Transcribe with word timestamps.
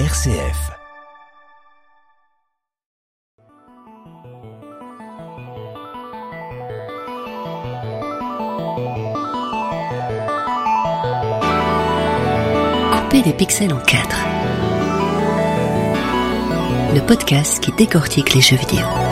RCF. 0.00 0.72
Couper 12.90 13.22
les 13.22 13.32
pixels 13.34 13.72
en 13.72 13.78
quatre. 13.78 14.16
Le 16.92 17.00
podcast 17.06 17.62
qui 17.62 17.70
décortique 17.70 18.34
les 18.34 18.40
jeux 18.40 18.56
vidéo. 18.56 19.03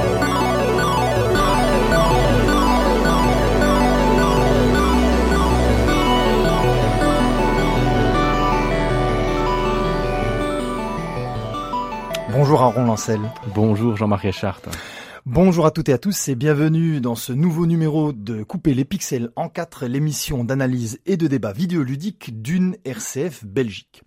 Bonjour 12.73 12.81
Aaron 12.81 12.87
Lancel. 12.87 13.21
Bonjour 13.55 13.97
Jean-Marc 13.97 14.23
Richard. 14.23 14.61
Bonjour 15.27 15.67
à 15.67 15.71
toutes 15.71 15.91
et 15.91 15.93
à 15.93 15.99
tous 15.99 16.29
et 16.29 16.35
bienvenue 16.35 17.03
dans 17.03 17.17
ce 17.17 17.35
nouveau 17.35 17.67
numéro 17.67 18.13
de 18.13 18.43
Couper 18.45 18.73
les 18.73 18.87
pixels 18.87 19.31
en 19.37 19.51
quatre, 19.51 19.85
l'émission 19.85 20.43
d'analyse 20.43 20.99
et 21.05 21.19
de 21.19 21.27
débat 21.27 21.53
vidéoludique 21.53 22.41
d'une 22.41 22.77
RCF 22.87 23.45
Belgique. 23.45 24.05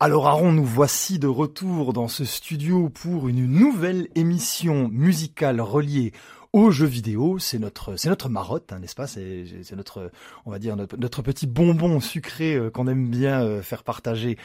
Alors 0.00 0.26
Aaron, 0.26 0.50
nous 0.50 0.64
voici 0.64 1.20
de 1.20 1.28
retour 1.28 1.92
dans 1.92 2.08
ce 2.08 2.24
studio 2.24 2.88
pour 2.88 3.28
une 3.28 3.46
nouvelle 3.46 4.08
émission 4.16 4.88
musicale 4.88 5.60
reliée 5.60 6.12
aux 6.54 6.70
jeux 6.70 6.86
vidéo. 6.86 7.38
C'est 7.40 7.58
notre, 7.58 7.96
c'est 7.96 8.08
notre 8.08 8.28
marotte, 8.28 8.72
hein, 8.72 8.78
n'est-ce 8.78 8.94
pas? 8.94 9.08
C'est, 9.08 9.44
c'est 9.64 9.74
notre, 9.74 10.10
on 10.46 10.52
va 10.52 10.60
dire 10.60 10.76
notre, 10.76 10.96
notre 10.96 11.20
petit 11.20 11.48
bonbon 11.48 11.98
sucré 11.98 12.54
euh, 12.54 12.70
qu'on 12.70 12.86
aime 12.86 13.08
bien 13.10 13.42
euh, 13.42 13.60
faire 13.60 13.82
partager 13.82 14.38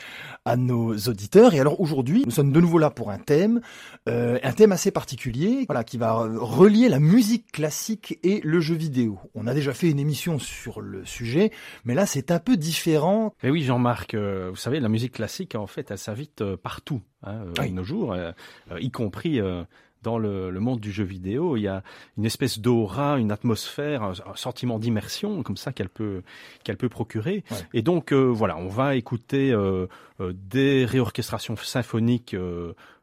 à 0.43 0.57
nos 0.57 0.95
auditeurs. 0.97 1.53
Et 1.53 1.59
alors 1.59 1.79
aujourd'hui, 1.79 2.23
nous 2.25 2.31
sommes 2.31 2.51
de 2.51 2.59
nouveau 2.59 2.79
là 2.79 2.89
pour 2.89 3.11
un 3.11 3.19
thème, 3.19 3.61
euh, 4.07 4.39
un 4.41 4.53
thème 4.53 4.71
assez 4.71 4.89
particulier, 4.89 5.65
voilà, 5.67 5.83
qui 5.83 5.97
va 5.97 6.13
relier 6.13 6.89
la 6.89 6.99
musique 6.99 7.51
classique 7.51 8.17
et 8.23 8.41
le 8.43 8.59
jeu 8.59 8.73
vidéo. 8.75 9.19
On 9.35 9.45
a 9.45 9.53
déjà 9.53 9.73
fait 9.73 9.89
une 9.91 9.99
émission 9.99 10.39
sur 10.39 10.81
le 10.81 11.05
sujet, 11.05 11.51
mais 11.85 11.93
là 11.93 12.07
c'est 12.07 12.31
un 12.31 12.39
peu 12.39 12.57
différent. 12.57 13.35
Mais 13.43 13.51
oui, 13.51 13.61
Jean-Marc, 13.63 14.15
euh, 14.15 14.47
vous 14.49 14.55
savez, 14.55 14.79
la 14.79 14.89
musique 14.89 15.13
classique, 15.13 15.53
en 15.53 15.67
fait, 15.67 15.91
elle 15.91 15.99
s'invite 15.99 16.41
euh, 16.41 16.57
partout, 16.57 17.01
hein, 17.21 17.43
euh, 17.45 17.53
Oui. 17.61 17.71
nos 17.71 17.83
jours, 17.83 18.13
euh, 18.13 18.31
euh, 18.71 18.79
y 18.79 18.89
compris 18.89 19.39
euh, 19.39 19.63
dans 20.03 20.17
le, 20.17 20.49
le 20.49 20.59
monde 20.59 20.79
du 20.79 20.91
jeu 20.91 21.03
vidéo. 21.03 21.57
Il 21.57 21.61
y 21.61 21.67
a 21.67 21.83
une 22.17 22.25
espèce 22.25 22.59
d'aura, 22.59 23.19
une 23.19 23.31
atmosphère, 23.31 24.03
un, 24.03 24.11
un 24.11 24.35
sentiment 24.35 24.79
d'immersion 24.79 25.43
comme 25.43 25.57
ça 25.57 25.71
qu'elle 25.73 25.89
peut 25.89 26.23
qu'elle 26.63 26.77
peut 26.77 26.89
procurer. 26.89 27.43
Ouais. 27.51 27.57
Et 27.73 27.81
donc 27.81 28.11
euh, 28.11 28.25
voilà, 28.25 28.57
on 28.57 28.67
va 28.67 28.95
écouter 28.95 29.51
euh, 29.51 29.87
euh, 30.19 30.33
des 30.33 30.85
réorchestrations 30.85 31.55
symphoniques. 31.55 32.35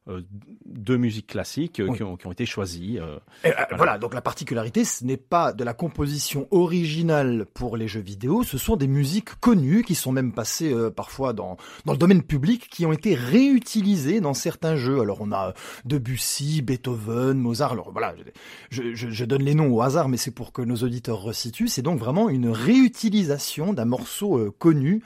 Euh, 0.09 0.13
euh, 0.19 0.23
de 0.67 0.97
musique 0.97 1.27
classique 1.27 1.81
euh, 1.81 1.89
Oui. 1.89 1.97
qui, 1.97 2.03
ont, 2.03 2.17
qui 2.17 2.27
ont 2.27 2.33
été 2.33 2.47
choisies. 2.47 2.99
euh, 2.99 3.19
Et, 3.45 3.51
voilà. 3.77 3.99
donc 3.99 4.15
la 4.15 4.21
particularité, 4.21 4.85
ce 4.85 5.05
n'est 5.05 5.17
pas 5.17 5.53
de 5.53 5.65
la 5.65 5.75
composition 5.75 6.47
originale 6.51 7.47
pour 7.55 7.77
les 7.77 7.89
jeux 7.89 8.01
vidéo, 8.01 8.43
ce 8.45 8.59
sont 8.59 8.77
des 8.77 8.87
musiques 8.87 9.35
connues 9.41 9.83
qui 9.83 9.95
sont 9.95 10.13
même 10.13 10.33
passées 10.33 10.73
euh, 10.73 10.91
parfois 10.91 11.33
dans, 11.33 11.57
dans 11.85 11.93
le 11.93 11.99
domaine 11.99 12.23
public, 12.23 12.69
qui 12.71 12.87
ont 12.87 12.93
été 12.93 13.15
réutilisées 13.15 14.21
dans 14.21 14.35
certains 14.35 14.77
jeux. 14.77 15.01
Alors 15.01 15.19
on 15.21 15.33
a 15.33 15.55
Debussy, 15.85 16.63
Beethoven, 16.63 17.39
Mozart, 17.39 17.73
alors 17.73 17.91
voilà, 17.93 18.15
je, 18.71 18.95
je, 18.95 19.11
je 19.11 19.25
donne 19.25 19.43
les 19.43 19.55
noms 19.55 19.73
au 19.73 19.83
hasard, 19.83 20.09
mais 20.09 20.17
c'est 20.17 20.31
pour 20.31 20.53
que 20.53 20.63
nos 20.63 20.77
auditeurs 20.77 21.21
resituent, 21.21 21.69
c'est 21.69 21.83
donc 21.83 21.99
vraiment 21.99 22.29
une 22.29 22.49
réutilisation 22.49 23.73
d'un 23.73 23.85
morceau 23.87 24.39
euh, 24.39 24.53
connu 24.59 25.03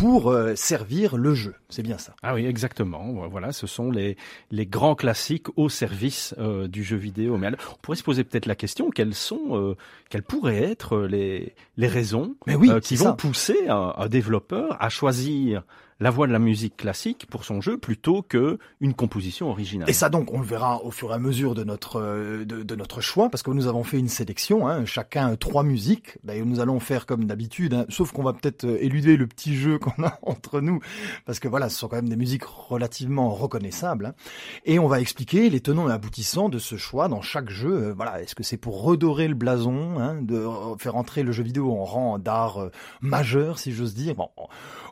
pour 0.00 0.30
euh, 0.30 0.54
servir 0.56 1.18
le 1.18 1.34
jeu, 1.34 1.54
c'est 1.68 1.82
bien 1.82 1.98
ça. 1.98 2.14
Ah 2.22 2.34
oui, 2.34 2.46
exactement. 2.46 3.28
Voilà, 3.28 3.52
ce 3.52 3.66
sont 3.66 3.90
les, 3.90 4.16
les 4.50 4.64
grands 4.64 4.94
classiques 4.94 5.48
au 5.58 5.68
service 5.68 6.34
euh, 6.38 6.68
du 6.68 6.82
jeu 6.82 6.96
vidéo. 6.96 7.36
Mais 7.36 7.48
alors, 7.48 7.60
on 7.74 7.76
pourrait 7.82 7.98
se 7.98 8.02
poser 8.02 8.24
peut-être 8.24 8.46
la 8.46 8.54
question 8.54 8.90
quelles 8.90 9.14
sont, 9.14 9.40
euh, 9.52 9.76
quelles 10.08 10.22
pourraient 10.22 10.62
être 10.62 11.00
les, 11.00 11.54
les 11.76 11.86
raisons 11.86 12.34
Mais 12.46 12.54
oui, 12.54 12.70
euh, 12.70 12.80
qui 12.80 12.96
vont 12.96 13.04
ça. 13.04 13.12
pousser 13.12 13.68
un, 13.68 13.92
un 13.94 14.08
développeur 14.08 14.76
à 14.82 14.88
choisir 14.88 15.64
la 16.00 16.10
voie 16.10 16.26
de 16.26 16.32
la 16.32 16.38
musique 16.38 16.78
classique 16.78 17.26
pour 17.30 17.44
son 17.44 17.60
jeu 17.60 17.76
plutôt 17.76 18.22
que 18.22 18.58
une 18.80 18.94
composition 18.94 19.50
originale. 19.50 19.88
Et 19.88 19.92
ça 19.92 20.08
donc, 20.08 20.32
on 20.32 20.40
le 20.40 20.46
verra 20.46 20.82
au 20.82 20.90
fur 20.90 21.10
et 21.10 21.14
à 21.14 21.18
mesure 21.18 21.54
de 21.54 21.62
notre 21.62 22.00
euh, 22.00 22.44
de, 22.44 22.74
notre 22.74 23.02
choix, 23.02 23.28
parce 23.28 23.42
que 23.42 23.50
nous 23.50 23.66
avons 23.66 23.84
fait 23.84 23.98
une 23.98 24.08
sélection, 24.08 24.66
hein, 24.66 24.86
chacun 24.86 25.36
trois 25.36 25.62
musiques. 25.62 26.16
D'ailleurs, 26.24 26.46
nous 26.46 26.60
allons 26.60 26.80
faire 26.80 27.04
comme 27.04 27.24
d'habitude, 27.26 27.74
hein, 27.74 27.84
sauf 27.90 28.12
qu'on 28.12 28.22
va 28.22 28.32
peut-être 28.32 28.64
euh, 28.64 28.82
éluder 28.82 29.16
le 29.18 29.26
petit 29.26 29.54
jeu 29.54 29.78
qu'on 29.78 30.02
a 30.02 30.18
entre 30.22 30.60
nous, 30.60 30.80
parce 31.26 31.38
que 31.38 31.48
voilà, 31.48 31.68
ce 31.68 31.78
sont 31.78 31.88
quand 31.88 31.96
même 31.96 32.08
des 32.08 32.16
musiques 32.16 32.44
relativement 32.44 33.30
reconnaissables. 33.30 34.06
hein. 34.06 34.14
Et 34.64 34.78
on 34.78 34.88
va 34.88 35.00
expliquer 35.00 35.50
les 35.50 35.60
tenants 35.60 35.88
et 35.90 35.92
aboutissants 35.92 36.48
de 36.48 36.58
ce 36.58 36.76
choix 36.76 37.08
dans 37.08 37.20
chaque 37.20 37.50
jeu. 37.50 37.88
Euh, 37.88 37.94
voilà, 37.94 38.22
est-ce 38.22 38.34
que 38.34 38.42
c'est 38.42 38.56
pour 38.56 38.82
redorer 38.82 39.28
le 39.28 39.34
blason, 39.34 39.98
hein, 39.98 40.16
de 40.22 40.46
faire 40.78 40.96
entrer 40.96 41.22
le 41.22 41.32
jeu 41.32 41.42
vidéo 41.42 41.72
en 41.72 41.84
rang 41.84 42.18
d'art 42.18 42.70
majeur, 43.02 43.58
si 43.58 43.72
j'ose 43.72 43.94
dire? 43.94 44.14
Bon, 44.14 44.28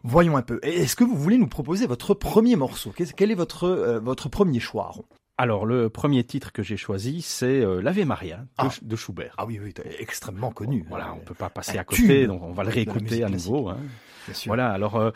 voyons 0.04 0.36
un 0.36 0.42
peu. 0.42 0.58
Est-ce 0.62 0.96
que 0.96 1.04
vous 1.04 1.16
voulez 1.16 1.38
nous 1.38 1.46
proposer 1.48 1.86
votre 1.86 2.14
premier 2.14 2.56
morceau? 2.56 2.92
Quel 3.16 3.30
est 3.30 3.34
votre 3.34 3.64
euh, 3.64 3.98
votre 4.00 4.28
premier 4.28 4.60
choix 4.60 4.84
Aaron? 4.86 5.04
Alors, 5.40 5.66
le 5.66 5.88
premier 5.88 6.24
titre 6.24 6.50
que 6.52 6.64
j'ai 6.64 6.76
choisi, 6.76 7.22
c'est 7.22 7.60
euh, 7.60 7.80
l'Ave 7.80 8.04
Maria 8.04 8.38
de, 8.38 8.44
Ah. 8.58 8.68
de 8.82 8.96
Schubert. 8.96 9.34
Ah 9.38 9.46
oui, 9.46 9.60
oui, 9.62 9.72
extrêmement 10.00 10.50
connu. 10.50 10.84
Voilà, 10.88 11.14
on 11.14 11.20
peut 11.20 11.32
pas 11.34 11.48
passer 11.48 11.78
à 11.78 11.84
côté, 11.84 12.26
donc 12.26 12.42
on 12.42 12.52
va 12.52 12.64
le 12.64 12.70
réécouter 12.70 13.22
à 13.22 13.28
nouveau. 13.28 13.68
hein. 13.68 13.76
bien 14.26 14.34
sûr. 14.34 14.50
Voilà, 14.50 14.72
alors 14.72 14.96
euh, 14.96 15.12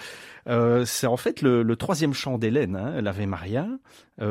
euh, 0.47 0.84
c'est 0.84 1.09
en 1.09 1.16
fait 1.16 1.43
le, 1.43 1.64
le 1.64 1.75
troisième 1.76 2.14
chant 2.14 2.38
d'Hélène, 2.38 2.76
hein, 2.76 3.00
l'Ave 3.00 3.26
Maria, 3.26 3.66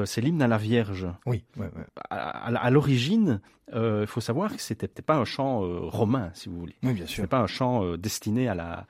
c'est 0.06 0.22
l'hymne 0.22 0.42
à 0.42 0.48
la 0.48 0.58
Vierge. 0.58 1.08
Oui, 1.26 1.44
ouais, 1.58 1.66
ouais. 1.66 1.86
À, 2.10 2.48
à- 2.48 2.56
à 2.56 2.70
l'origine, 2.70 3.42
il 3.76 4.06
faut 4.08 4.22
savoir 4.22 4.56
que 4.56 4.62
c'était 4.62 4.88
peut-être 4.88 5.06
pas 5.06 5.18
un 5.18 5.26
chant 5.26 5.60
romain, 5.90 6.30
si 6.34 6.48
vous 6.48 6.58
voulez. 6.58 6.76
oui, 6.84 6.94
bien 6.94 7.06
Ce 7.06 7.12
sûr. 7.16 7.24
n'est 7.24 7.28
pas 7.28 7.40
un 7.40 7.48
chant 7.48 7.98
destiné 7.98 8.48
à 8.48 8.56
la 8.56 8.86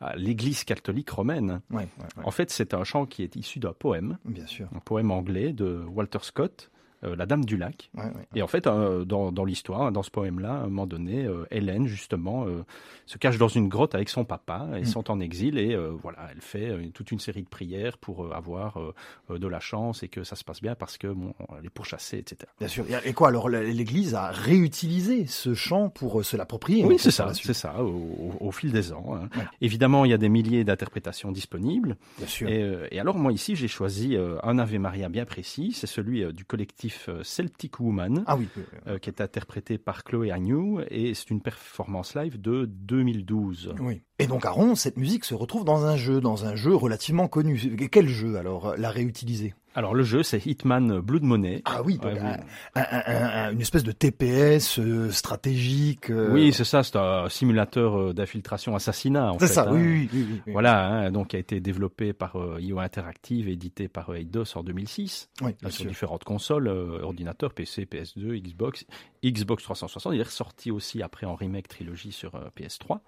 à 0.00 0.16
l'Église 0.16 0.64
catholique 0.64 1.10
romaine. 1.10 1.60
Ouais, 1.70 1.76
ouais, 1.78 1.86
ouais, 2.16 2.24
En 2.24 2.30
fait, 2.30 2.50
c'est 2.50 2.74
un 2.74 2.84
chant 2.84 3.06
qui 3.06 3.22
est 3.22 3.36
issu 3.36 3.58
d'un 3.58 3.72
poème, 3.72 4.18
bien 4.24 4.46
sûr. 4.46 4.68
un 4.74 4.80
poème 4.80 5.10
anglais 5.10 5.52
de 5.52 5.84
Walter 5.88 6.18
Scott, 6.22 6.70
La 7.16 7.26
Dame 7.26 7.44
du 7.44 7.56
Lac. 7.56 7.90
Ouais, 7.94 8.04
ouais. 8.04 8.10
Et 8.34 8.42
en 8.42 8.46
fait, 8.46 8.66
euh, 8.66 9.04
dans, 9.04 9.32
dans 9.32 9.44
l'histoire, 9.44 9.92
dans 9.92 10.02
ce 10.02 10.10
poème-là, 10.10 10.52
à 10.52 10.56
un 10.58 10.64
moment 10.68 10.86
donné, 10.86 11.24
euh, 11.24 11.44
Hélène, 11.50 11.86
justement, 11.86 12.46
euh, 12.46 12.64
se 13.06 13.18
cache 13.18 13.36
dans 13.38 13.48
une 13.48 13.68
grotte 13.68 13.94
avec 13.94 14.08
son 14.08 14.24
papa. 14.24 14.66
Ils 14.76 14.82
Mm. 14.82 14.84
sont 14.86 15.10
en 15.10 15.20
exil 15.20 15.58
et 15.58 15.74
euh, 15.74 15.90
voilà, 16.02 16.18
elle 16.32 16.40
fait 16.40 16.70
euh, 16.70 16.88
toute 16.94 17.10
une 17.10 17.18
série 17.18 17.42
de 17.42 17.48
prières 17.48 17.98
pour 17.98 18.24
euh, 18.24 18.30
avoir 18.32 18.78
euh, 18.78 18.94
euh, 19.30 19.38
de 19.38 19.46
la 19.48 19.60
chance 19.60 20.02
et 20.02 20.08
que 20.08 20.24
ça 20.24 20.36
se 20.36 20.44
passe 20.44 20.60
bien 20.62 20.74
parce 20.74 20.96
que 20.98 21.08
bon, 21.08 21.34
elle 21.58 21.66
est 21.66 21.70
pourchassée, 21.70 22.18
etc. 22.18 22.50
Bien 22.58 22.68
sûr. 22.68 22.84
Et 23.04 23.12
quoi 23.12 23.28
alors 23.28 23.48
l'Église 23.48 24.14
a 24.14 24.30
réutilisé 24.30 25.26
ce 25.26 25.54
chant 25.54 25.88
pour 25.90 26.20
euh, 26.20 26.22
se 26.22 26.36
l'approprier. 26.36 26.84
Oui, 26.84 26.94
en 26.94 26.98
fait, 26.98 27.04
c'est 27.04 27.10
ça, 27.10 27.32
c'est 27.34 27.52
ça, 27.54 27.76
au, 27.82 28.50
fil 28.52 28.72
des 28.72 28.92
ans. 28.92 29.14
hein. 29.14 29.28
Évidemment, 29.60 30.04
il 30.04 30.10
y 30.10 30.14
a 30.14 30.18
des 30.18 30.28
milliers 30.28 30.64
d'interprétations 30.64 31.32
disponibles. 31.32 31.96
Bien 32.18 32.26
sûr. 32.26 32.48
Et, 32.48 32.62
euh, 32.62 32.86
et 32.90 33.00
alors, 33.00 33.16
moi, 33.18 33.32
ici, 33.32 33.56
j'ai 33.56 33.68
choisi 33.68 34.16
euh, 34.16 34.36
un 34.42 34.58
Ave 34.58 34.76
Maria 34.78 35.08
bien 35.08 35.24
précis. 35.24 35.72
C'est 35.74 35.86
celui 35.86 36.22
euh, 36.22 36.32
du 36.32 36.44
collectif 36.44 36.93
euh, 37.08 37.22
Celtic 37.22 37.80
Woman. 37.80 38.24
Ah 38.26 38.36
oui. 38.36 38.48
euh, 38.86 38.98
qui 38.98 39.10
est 39.10 39.20
interprété 39.20 39.78
par 39.78 40.04
Chloé 40.04 40.30
Agnew 40.30 40.80
et 40.90 41.14
c'est 41.14 41.30
une 41.30 41.40
performance 41.40 42.14
live 42.14 42.40
de 42.40 42.64
2012. 42.66 43.74
Oui. 43.80 44.02
Et 44.18 44.26
donc 44.26 44.44
Aaron, 44.44 44.74
cette 44.74 44.96
musique 44.96 45.24
se 45.24 45.34
retrouve 45.34 45.64
dans 45.64 45.86
un 45.86 45.96
jeu, 45.96 46.20
dans 46.20 46.44
un 46.44 46.54
jeu 46.54 46.74
relativement 46.74 47.28
connu. 47.28 47.58
Quel 47.90 48.08
jeu 48.08 48.36
alors 48.36 48.76
l'a 48.76 48.90
réutilisé? 48.90 49.54
Alors 49.74 49.94
le 49.94 50.02
jeu 50.04 50.22
c'est 50.22 50.44
Hitman 50.46 51.00
Blood 51.00 51.22
Money. 51.22 51.62
Ah 51.64 51.82
oui, 51.84 51.98
donc, 51.98 52.12
oui. 52.14 52.18
un- 52.20 52.80
un- 52.80 52.84
un- 53.06 53.46
un- 53.48 53.52
une 53.52 53.60
espèce 53.60 53.82
de 53.84 53.92
TPS 53.92 54.78
euh, 54.78 55.10
stratégique. 55.10 56.10
euh, 56.10 56.32
Oui, 56.32 56.52
c'est 56.52 56.64
ça, 56.64 56.82
c'est 56.82 56.96
un 56.96 57.28
simulateur 57.28 57.98
euh, 57.98 58.12
d'infiltration 58.14 58.76
assassinat 58.76 59.32
c'est 59.40 59.46
ça. 59.48 59.62
hein. 59.68 59.72
Oui, 59.72 60.08
oui, 60.12 60.26
oui. 60.46 60.52
Voilà, 60.52 60.86
hein, 60.86 61.10
donc 61.10 61.28
qui 61.28 61.36
a 61.36 61.38
été 61.38 61.60
développé 61.60 62.12
par 62.12 62.36
euh, 62.36 62.58
IO 62.60 62.78
Interactive 62.78 63.48
et 63.48 63.52
édité 63.52 63.88
par 63.88 64.14
Eidos 64.14 64.56
en 64.56 64.62
2006 64.62 65.28
Oui, 65.42 65.52
sur 65.62 65.72
sûr. 65.72 65.86
différentes 65.86 66.24
consoles, 66.24 66.68
ordinateurs, 66.68 67.52
PC, 67.52 67.84
PS2, 67.86 68.40
Xbox, 68.40 68.84
Xbox 69.24 69.62
360. 69.64 70.12
Il 70.14 70.20
est 70.20 70.24
ressorti 70.24 70.70
aussi 70.70 71.02
après 71.02 71.26
en 71.26 71.34
remake 71.34 71.66
trilogie 71.68 72.12
sur 72.12 72.34
euh, 72.36 72.40
PS3. 72.58 72.98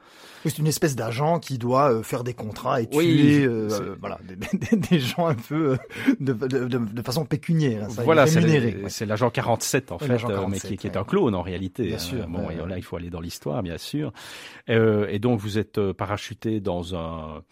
Oui, 0.45 0.51
c'est 0.51 0.59
une 0.59 0.67
espèce 0.67 0.97
d'agent 0.97 1.39
qui 1.39 1.59
doit 1.59 2.03
faire 2.03 2.25
des 2.25 2.35
contrats 2.35 2.81
et 2.81 2.89
tuer 2.89 3.47
voilà, 4.01 4.19
des, 4.25 4.37
des- 4.59 4.77
des 4.77 4.99
gens 4.99 5.27
un 5.27 5.35
peu 5.35 5.77
de, 6.21 6.33
de, 6.61 6.67
de, 6.67 6.79
de 6.79 7.03
façon 7.03 7.25
pécuniaire. 7.25 7.85
hein, 7.85 7.91
ça, 7.91 8.03
voilà, 8.03 8.27
c'est 8.27 8.43
ouais. 8.43 9.07
l'agent 9.07 9.31
47 9.31 9.93
en 9.93 9.99
fait, 9.99 10.09
l'agent 10.09 10.29
euh, 10.31 10.37
mais 10.49 10.59
47, 10.59 10.71
qui, 10.71 10.77
qui 10.77 10.87
est 10.87 10.97
un 10.97 11.05
clone 11.05 11.35
en 11.35 11.43
réalité. 11.43 11.85
Bien 11.85 11.97
hein. 11.97 11.99
sûr, 11.99 12.27
Bon, 12.29 12.51
et 12.51 12.57
là 12.57 12.77
il 12.77 12.83
faut 12.83 12.97
aller 12.97 13.11
dans 13.11 13.21
l'histoire, 13.21 13.63
bien 13.63 13.79
sûr. 13.79 14.13
Euh, 14.69 15.07
et 15.11 15.19
donc 15.19 15.41
vous 15.41 15.59
êtes 15.59 15.79
euh, 15.79 15.93
parachuté 15.93 16.61
dans 16.61 16.95
un 16.95 17.43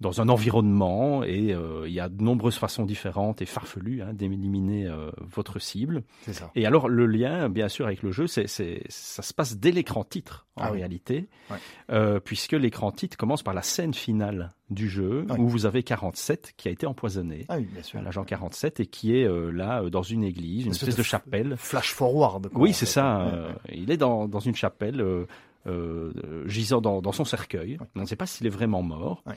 dans 0.00 0.20
un 0.20 0.28
environnement 0.28 1.22
et 1.24 1.54
il 1.86 1.92
y 1.92 2.00
a 2.00 2.08
de 2.08 2.22
nombreuses 2.22 2.56
façons 2.56 2.84
différentes 2.84 3.42
et 3.42 3.46
farfelues 3.46 4.02
hein, 4.02 4.12
d'éliminer 4.12 4.88
votre 5.20 5.58
cible. 5.58 6.02
Ça. 6.30 6.50
Et 6.54 6.66
alors 6.66 6.88
le 6.88 7.06
lien, 7.06 7.48
bien 7.48 7.68
sûr, 7.68 7.86
avec 7.86 8.02
le 8.02 8.10
jeu, 8.12 8.26
c'est, 8.26 8.46
ça 8.46 9.22
se 9.22 9.32
passe 9.34 9.56
dès 9.56 9.70
l'écran 9.70 10.04
titre 10.04 10.46
en 10.56 10.64
Ah 10.64 10.70
réalité, 10.70 11.28
Ouais. 11.50 12.20
puisque 12.24 12.52
l'écran 12.52 12.90
titre 12.92 13.16
commence 13.16 13.42
par 13.42 13.54
la 13.54 13.62
scène 13.62 13.94
finale 13.94 14.52
du 14.70 14.88
jeu 14.88 15.26
où 15.38 15.46
vous 15.48 15.66
avez 15.66 15.82
47 15.82 16.54
qui 16.56 16.68
a 16.68 16.70
été 16.70 16.86
empoisonné. 16.86 17.44
Ah 17.48 17.56
oui. 17.58 17.68
L'agent 18.02 18.24
47 18.24 18.80
et 18.80 18.86
qui 18.86 19.16
est 19.16 19.24
euh, 19.24 19.50
là 19.50 19.82
euh, 19.82 19.90
dans 19.90 20.02
une 20.02 20.24
église, 20.24 20.64
une 20.64 20.70
espèce 20.72 20.88
espèce 20.90 20.96
de 20.96 21.00
de 21.02 21.06
chapelle. 21.06 21.54
Flash 21.58 21.92
forward. 21.92 22.48
quoi, 22.48 22.62
Oui, 22.62 22.72
c'est 22.72 22.86
ça. 22.86 23.18
Ouais, 23.26 23.30
euh, 23.32 23.48
ouais. 23.48 23.54
Il 23.74 23.90
est 23.90 23.96
dans, 23.96 24.26
dans 24.26 24.40
une 24.40 24.54
chapelle, 24.54 25.00
euh, 25.00 25.26
euh, 25.66 26.12
gisant 26.46 26.80
dans, 26.80 27.02
dans 27.02 27.12
son 27.12 27.24
cercueil. 27.24 27.78
On 27.96 28.00
ne 28.00 28.06
sait 28.06 28.16
pas 28.16 28.26
s'il 28.26 28.46
est 28.46 28.50
vraiment 28.50 28.82
mort. 28.82 29.22
Ouais. 29.26 29.34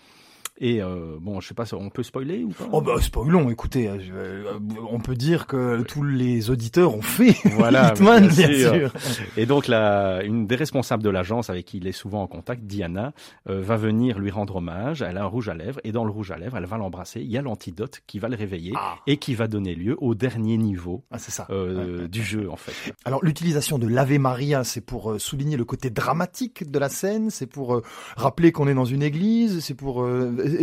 Et 0.60 0.82
euh, 0.82 1.18
bon, 1.22 1.40
je 1.40 1.48
sais 1.48 1.54
pas, 1.54 1.66
on 1.74 1.90
peut 1.90 2.02
spoiler 2.02 2.44
ou 2.44 2.50
pas? 2.50 2.68
Oh 2.72 2.82
bah 2.82 2.96
spoilons, 3.00 3.50
écoutez, 3.52 3.88
euh, 3.88 3.98
euh, 4.12 4.54
on 4.90 5.00
peut 5.00 5.14
dire 5.16 5.46
que 5.46 5.84
tous 5.84 6.02
les 6.02 6.50
auditeurs 6.50 6.96
ont 6.96 7.04
fait 7.04 7.36
Voilà, 7.58 7.94
Hitman, 7.94 8.28
bien 8.28 8.48
bien 8.48 8.58
sûr. 8.58 8.74
sûr. 8.92 8.92
Et 9.38 9.46
donc, 9.46 9.68
la, 9.68 10.24
une 10.24 10.48
des 10.48 10.56
responsables 10.56 11.04
de 11.04 11.12
l'agence 11.12 11.52
avec 11.52 11.66
qui 11.66 11.78
il 11.78 11.86
est 11.86 11.92
souvent 11.92 12.24
en 12.24 12.28
contact, 12.28 12.64
Diana, 12.64 13.14
euh, 13.50 13.62
va 13.62 13.78
venir 13.78 14.18
lui 14.18 14.32
rendre 14.32 14.56
hommage. 14.56 15.04
Elle 15.04 15.18
a 15.18 15.24
un 15.24 15.28
rouge 15.28 15.48
à 15.48 15.54
lèvres 15.54 15.80
et 15.84 15.92
dans 15.92 16.04
le 16.04 16.12
rouge 16.12 16.32
à 16.32 16.38
lèvres, 16.38 16.58
elle 16.58 16.66
va 16.66 16.78
l'embrasser. 16.78 17.22
Il 17.22 17.30
y 17.30 17.38
a 17.38 17.44
l'antidote 17.44 18.02
qui 18.08 18.18
va 18.18 18.28
le 18.28 18.36
réveiller 18.36 18.74
Ah, 18.76 18.96
et 19.06 19.18
qui 19.18 19.36
va 19.36 19.48
donner 19.48 19.76
lieu 19.76 19.96
au 20.00 20.16
dernier 20.16 20.58
niveau 20.58 21.04
ah, 21.12 21.20
c'est 21.20 21.32
ça. 21.32 21.46
Ouais, 21.50 21.56
ouais. 21.56 22.08
du 22.08 22.24
jeu, 22.24 22.50
en 22.50 22.56
fait. 22.56 22.94
Alors 23.06 23.24
l'utilisation 23.24 23.78
de 23.78 23.86
l'Ave 23.88 24.18
Maria, 24.18 24.64
c'est 24.64 24.82
pour 24.82 25.22
souligner 25.22 25.56
le 25.58 25.66
côté 25.66 25.92
dramatique 25.92 26.72
de 26.72 26.80
la 26.80 26.90
scène, 26.90 27.30
c'est 27.30 27.46
pour 27.46 27.82
rappeler 28.16 28.52
qu'on 28.52 28.68
est 28.68 28.74
dans 28.74 28.86
une 28.86 29.04
église, 29.04 29.60
c'est 29.60 29.76
pour 29.76 30.04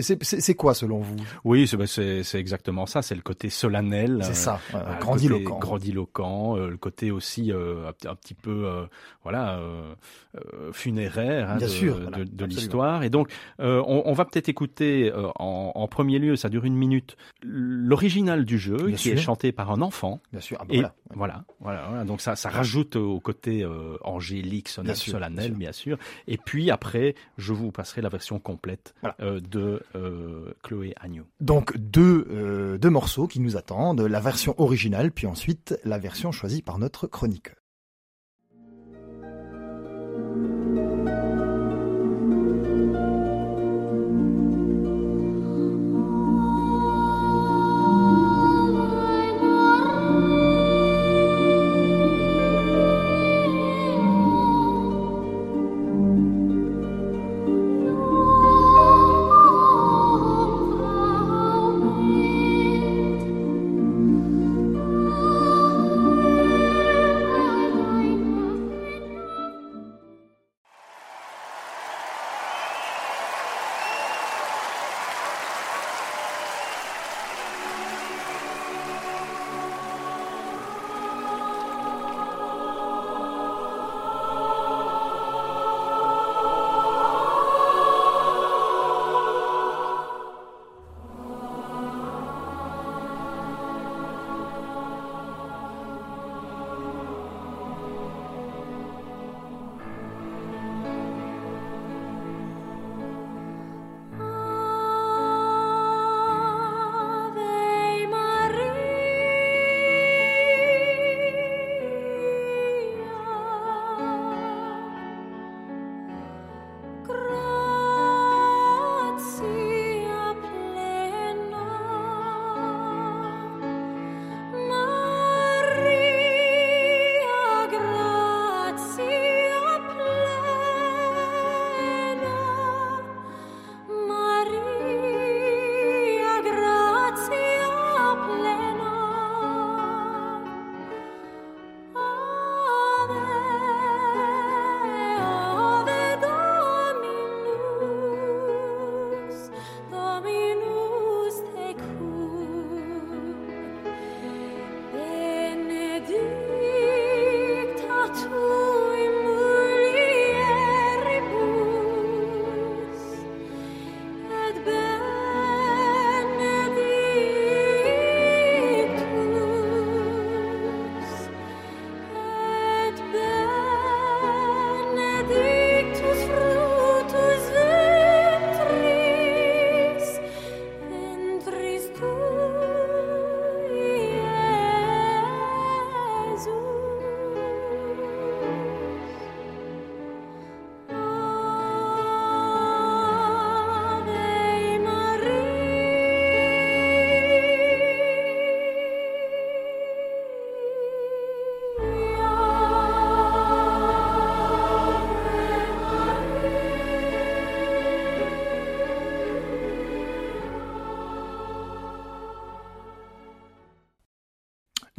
c'est 0.00 0.54
quoi 0.54 0.74
selon 0.74 0.98
vous? 0.98 1.16
Oui, 1.44 1.66
c'est 1.66 1.76
bah, 1.76 1.86
c'est- 1.86 2.22
exactement 2.34 2.86
ça. 2.86 3.02
C'est 3.02 3.14
le 3.14 3.20
côté 3.22 3.50
solennel. 3.50 4.20
C'est 4.22 4.30
euh, 4.30 4.34
ça, 4.34 4.60
le 4.72 5.00
grandiloquent. 5.00 5.58
grandiloquent, 5.58 6.56
euh, 6.56 6.68
le 6.70 6.76
côté 6.76 7.10
aussi 7.10 7.52
euh, 7.52 7.88
un, 8.06 8.14
petit 8.14 8.34
peu 8.34 8.66
euh, 8.66 8.86
voilà 9.22 9.58
euh, 9.58 9.94
euh, 10.36 10.72
funéraire 10.72 11.50
hein, 11.50 11.56
Bien 11.56 11.66
de, 11.66 11.72
sûr, 11.72 11.96
de- 11.96 12.02
voilà, 12.02 12.16
de 12.18 12.22
absolument. 12.22 12.46
l'histoire. 12.48 13.02
Et 13.02 13.10
donc 13.10 13.30
euh, 13.60 13.82
on, 13.86 14.02
on 14.06 14.12
va 14.12 14.24
peut-être 14.24 14.48
écouter 14.48 15.10
euh, 15.12 15.28
en, 15.38 15.72
en 15.74 15.88
premier 15.88 16.18
lieu, 16.18 16.36
ça 16.36 16.48
dure 16.48 16.64
une 16.64 16.76
minute, 16.76 17.16
l'original 17.42 18.44
du 18.44 18.58
jeu 18.58 18.76
Bien 18.76 18.96
qui 18.96 19.10
est 19.10 19.16
chanté 19.16 19.52
par 19.52 19.70
un 19.70 19.80
enfant. 19.82 20.20
Bien 20.32 20.40
sûr. 20.40 20.56
Ah 20.60 20.64
bah 20.64 20.74
Et 20.74 20.78
voilà. 20.78 20.94
voilà, 21.14 21.44
voilà, 21.60 21.86
voilà. 21.88 22.04
Donc 22.04 22.20
ça, 22.20 22.36
ça 22.36 22.48
rajoute 22.48 22.96
au 22.96 23.20
côté 23.20 23.62
euh, 23.64 23.96
angélique, 24.02 24.68
solennel, 24.68 24.94
bien 25.34 25.34
sûr. 25.34 25.54
bien 25.56 25.72
sûr. 25.72 25.98
Et 26.28 26.38
puis 26.38 26.70
après, 26.70 27.14
je 27.38 27.52
vous 27.52 27.70
passerai 27.72 28.02
la 28.02 28.08
version 28.08 28.38
complète 28.38 28.94
Voilà. 29.02 29.16
Euh, 29.94 30.52
Chloé 30.62 30.94
Agnew. 31.00 31.24
Donc 31.40 31.74
euh, 31.74 32.78
deux 32.78 32.90
morceaux 32.90 33.26
qui 33.26 33.40
nous 33.40 33.56
attendent, 33.56 34.00
la 34.00 34.20
version 34.20 34.54
originale, 34.58 35.10
puis 35.10 35.26
ensuite 35.26 35.78
la 35.84 35.98
version 35.98 36.32
choisie 36.32 36.62
par 36.62 36.78
notre 36.78 37.06
chroniqueur. 37.06 37.56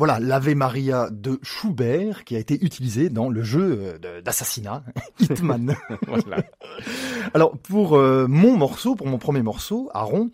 Voilà, 0.05 0.19
l'Ave 0.19 0.53
Maria 0.53 1.09
de 1.09 1.39
Schubert 1.41 2.25
qui 2.25 2.35
a 2.35 2.39
été 2.39 2.63
utilisé 2.63 3.09
dans 3.09 3.27
le 3.27 3.41
jeu 3.41 3.97
euh, 4.05 4.21
d'assassinat 4.21 4.83
Hitman. 5.19 5.75
voilà. 6.07 6.43
Alors 7.33 7.57
pour 7.57 7.97
euh, 7.97 8.27
mon 8.29 8.55
morceau, 8.55 8.93
pour 8.93 9.07
mon 9.07 9.17
premier 9.17 9.41
morceau, 9.41 9.89
Aaron, 9.95 10.29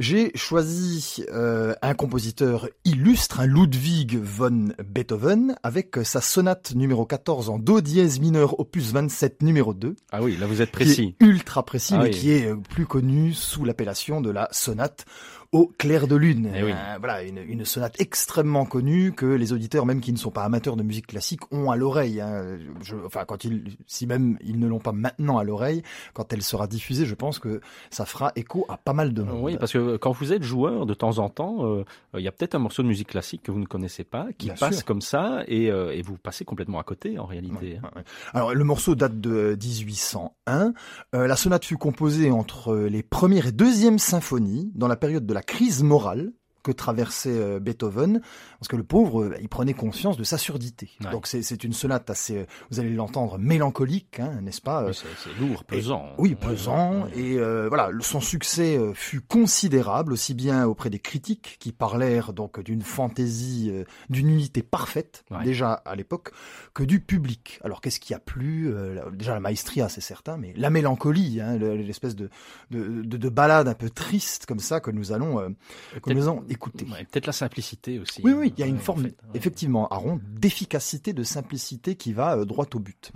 j'ai 0.00 0.32
choisi 0.34 1.24
euh, 1.32 1.72
un 1.82 1.94
compositeur 1.94 2.68
illustre, 2.84 3.38
un 3.38 3.46
Ludwig 3.46 4.18
von 4.18 4.70
Beethoven, 4.84 5.54
avec 5.62 5.98
sa 6.02 6.20
sonate 6.20 6.74
numéro 6.74 7.06
14 7.06 7.48
en 7.48 7.60
do 7.60 7.80
dièse 7.80 8.18
mineur 8.18 8.58
opus 8.58 8.90
27 8.90 9.42
numéro 9.42 9.72
2. 9.72 9.94
Ah 10.10 10.20
oui, 10.20 10.36
là 10.36 10.48
vous 10.48 10.62
êtes 10.62 10.72
précis. 10.72 11.14
ultra 11.20 11.64
précis, 11.64 11.94
ah 11.96 12.02
mais 12.02 12.10
qui 12.10 12.32
est 12.32 12.52
plus 12.70 12.86
connu 12.86 13.34
sous 13.34 13.64
l'appellation 13.64 14.20
de 14.20 14.30
la 14.30 14.48
sonate 14.50 15.06
au 15.52 15.66
clair 15.78 16.06
de 16.08 16.16
lune. 16.16 16.50
Eh 16.56 16.62
oui. 16.64 16.72
Euh, 16.72 16.96
voilà, 16.98 17.22
une, 17.22 17.36
une, 17.38 17.64
sonate 17.66 18.00
extrêmement 18.00 18.64
connue 18.64 19.12
que 19.12 19.26
les 19.26 19.52
auditeurs, 19.52 19.84
même 19.84 20.00
qui 20.00 20.12
ne 20.12 20.16
sont 20.16 20.30
pas 20.30 20.44
amateurs 20.44 20.76
de 20.76 20.82
musique 20.82 21.06
classique, 21.08 21.40
ont 21.52 21.70
à 21.70 21.76
l'oreille. 21.76 22.20
Hein. 22.22 22.58
Enfin, 23.04 23.24
quand 23.26 23.44
ils, 23.44 23.76
si 23.86 24.06
même 24.06 24.38
ils 24.42 24.58
ne 24.58 24.66
l'ont 24.66 24.78
pas 24.78 24.92
maintenant 24.92 25.36
à 25.38 25.44
l'oreille, 25.44 25.82
quand 26.14 26.32
elle 26.32 26.42
sera 26.42 26.66
diffusée, 26.66 27.04
je 27.04 27.14
pense 27.14 27.38
que 27.38 27.60
ça 27.90 28.06
fera 28.06 28.32
écho 28.34 28.64
à 28.70 28.78
pas 28.78 28.94
mal 28.94 29.12
de 29.12 29.22
monde. 29.22 29.40
Oui, 29.42 29.56
parce 29.58 29.72
que 29.72 29.98
quand 29.98 30.12
vous 30.12 30.32
êtes 30.32 30.42
joueur, 30.42 30.86
de 30.86 30.94
temps 30.94 31.18
en 31.18 31.28
temps, 31.28 31.66
euh, 31.66 31.84
il 32.16 32.22
y 32.22 32.28
a 32.28 32.32
peut-être 32.32 32.54
un 32.54 32.58
morceau 32.58 32.82
de 32.82 32.88
musique 32.88 33.08
classique 33.08 33.42
que 33.42 33.52
vous 33.52 33.58
ne 33.60 33.66
connaissez 33.66 34.04
pas, 34.04 34.28
qui 34.38 34.46
Bien 34.46 34.54
passe 34.54 34.76
sûr. 34.76 34.84
comme 34.86 35.02
ça, 35.02 35.42
et, 35.48 35.70
euh, 35.70 35.92
et 35.94 36.00
vous 36.00 36.16
passez 36.16 36.44
complètement 36.46 36.78
à 36.80 36.82
côté 36.84 37.18
en 37.18 37.26
réalité. 37.26 37.78
hein. 37.82 37.90
Ouais. 37.94 38.02
Alors 38.32 38.54
le 38.54 38.64
morceau 38.64 38.94
date 38.94 39.20
de 39.20 39.56
1801. 39.62 40.72
Euh, 41.14 41.26
la 41.26 41.36
sonate 41.36 41.64
fut 41.64 41.76
composée 41.76 42.30
entre 42.30 42.74
les 42.76 43.02
premières 43.02 43.48
et 43.48 43.52
deuxièmes 43.52 43.98
symphonies 43.98 44.70
dans 44.74 44.88
la 44.88 44.96
période 44.96 45.26
de 45.26 45.34
la 45.34 45.41
crise 45.42 45.82
morale 45.82 46.32
que 46.62 46.72
traversait 46.72 47.30
euh, 47.30 47.58
Beethoven, 47.60 48.20
parce 48.58 48.68
que 48.68 48.76
le 48.76 48.84
pauvre, 48.84 49.22
euh, 49.24 49.36
il 49.40 49.48
prenait 49.48 49.74
conscience 49.74 50.16
de 50.16 50.24
sa 50.24 50.38
surdité. 50.38 50.90
Ouais. 51.04 51.10
Donc 51.10 51.26
c'est 51.26 51.64
une 51.64 51.72
sonate 51.72 52.08
assez, 52.10 52.38
euh, 52.38 52.44
vous 52.70 52.78
allez 52.80 52.90
l'entendre, 52.90 53.38
mélancolique, 53.38 54.20
hein, 54.20 54.40
n'est-ce 54.42 54.60
pas 54.60 54.92
c'est 54.92 55.06
lourd, 55.40 55.64
pesant. 55.64 56.10
oui, 56.18 56.34
pesant. 56.34 57.04
ouais. 57.04 57.10
Et 57.18 57.38
euh, 57.38 57.68
voilà, 57.68 57.90
son 58.00 58.20
succès 58.20 58.78
fut 58.94 59.20
considérable, 59.20 60.12
aussi 60.12 60.34
bien 60.34 60.66
auprès 60.66 60.90
des 60.90 60.98
critiques 60.98 61.56
qui 61.58 61.72
parlèrent 61.72 62.32
donc 62.32 62.60
d'une 62.60 62.82
fantaisie, 62.82 63.72
d'une 64.08 64.28
unité 64.30 64.62
parfaite 64.62 65.24
déjà 65.44 65.72
à 65.72 65.96
l'époque, 65.96 66.30
que 66.74 66.82
du 66.84 67.00
public. 67.00 67.58
Alors 67.64 67.80
qu'est-ce 67.80 68.00
qui 68.00 68.14
a 68.14 68.18
plu 68.18 68.72
Déjà 69.12 69.34
la 69.34 69.40
maestria, 69.40 69.88
c'est 69.88 70.00
certain, 70.00 70.36
mais 70.36 70.52
la 70.56 70.70
mélancolie, 70.70 71.40
hein, 71.40 71.56
le- 71.56 71.76
l'espèce 71.76 72.14
de, 72.16 72.30
de, 72.70 73.02
de, 73.02 73.16
de 73.16 73.28
balade 73.28 73.68
un 73.68 73.74
peu 73.74 73.90
triste 73.90 74.46
comme 74.46 74.60
ça 74.60 74.80
que 74.80 74.90
nous 74.90 75.12
allons, 75.12 75.54
que 76.02 76.12
nous 76.12 76.22
allons 76.28 76.44
écouter. 76.52 76.86
ouais, 76.92 77.04
Peut-être 77.10 77.26
la 77.26 77.32
simplicité 77.32 77.98
aussi. 77.98 78.20
Oui, 78.24 78.32
oui, 78.32 78.52
il 78.56 78.60
y 78.60 78.62
a 78.62 78.66
Ouais, 78.66 78.70
une 78.70 78.76
en 78.76 78.80
forme, 78.80 79.04
fait, 79.04 79.16
effectivement, 79.34 79.88
Aaron, 79.88 80.20
d'efficacité, 80.38 81.12
de 81.12 81.22
simplicité 81.24 81.96
qui 81.96 82.12
va 82.12 82.36
euh, 82.36 82.44
droit 82.44 82.66
au 82.74 82.78
but. 82.78 83.10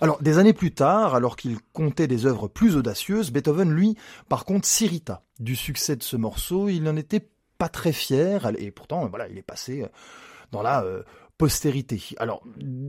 Alors, 0.00 0.20
des 0.22 0.38
années 0.38 0.52
plus 0.52 0.72
tard, 0.72 1.14
alors 1.14 1.36
qu'il 1.36 1.58
comptait 1.72 2.06
des 2.08 2.26
œuvres 2.26 2.48
plus 2.48 2.76
audacieuses, 2.76 3.30
Beethoven, 3.30 3.70
lui, 3.70 3.96
par 4.28 4.44
contre, 4.44 4.66
s'irrita 4.66 5.22
du 5.38 5.54
succès 5.56 5.94
de 5.96 6.02
ce 6.02 6.16
morceau. 6.16 6.68
Il 6.68 6.82
n'en 6.82 6.96
était 6.96 7.28
pas 7.58 7.68
très 7.68 7.92
fier, 7.92 8.50
et 8.58 8.70
pourtant, 8.70 9.06
voilà, 9.06 9.28
il 9.28 9.36
est 9.38 9.42
passé 9.42 9.82
euh, 9.82 9.88
dans 10.52 10.62
la 10.62 10.82
euh, 10.84 11.02
postérité. 11.38 12.02
Alors, 12.18 12.42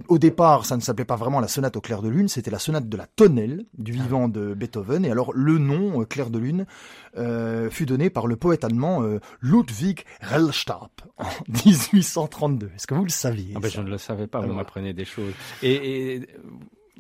au 0.08 0.18
départ, 0.18 0.66
ça 0.66 0.76
ne 0.76 0.82
s'appelait 0.82 1.06
pas 1.06 1.16
vraiment 1.16 1.40
la 1.40 1.48
sonate 1.48 1.78
au 1.78 1.82
clair 1.82 2.02
de 2.02 2.10
lune, 2.10 2.28
c'était 2.28 2.52
la 2.52 2.60
sonate 2.60 2.90
de 2.90 2.98
la 2.98 3.06
tonnelle 3.06 3.66
du 3.78 3.92
vivant 3.92 4.28
de 4.28 4.56
Beethoven. 4.56 5.06
Et 5.06 5.12
alors, 5.12 5.32
le 5.34 5.60
nom 5.60 6.02
euh, 6.02 6.06
clair 6.06 6.32
de 6.32 6.40
lune 6.40 6.66
euh, 7.16 7.70
fut 7.70 7.86
donné 7.86 8.10
par 8.10 8.26
le 8.26 8.36
poète 8.36 8.64
allemand 8.64 9.04
euh, 9.04 9.20
Ludwig 9.42 10.04
Rellstab 10.22 10.90
en 11.18 11.26
1832. 11.66 12.72
Est-ce 12.76 12.88
que 12.88 12.96
vous 12.96 13.04
le 13.04 13.10
saviez 13.10 13.54
Ah 13.56 13.60
ben, 13.60 13.70
je 13.70 13.82
ne 13.82 13.90
le 13.90 14.00
savais 14.00 14.28
pas, 14.28 14.42
vous 14.42 14.54
m'apprenez 14.54 14.94
des 14.94 15.06
choses. 15.06 15.34
Et, 15.62 16.16
et 16.16 16.28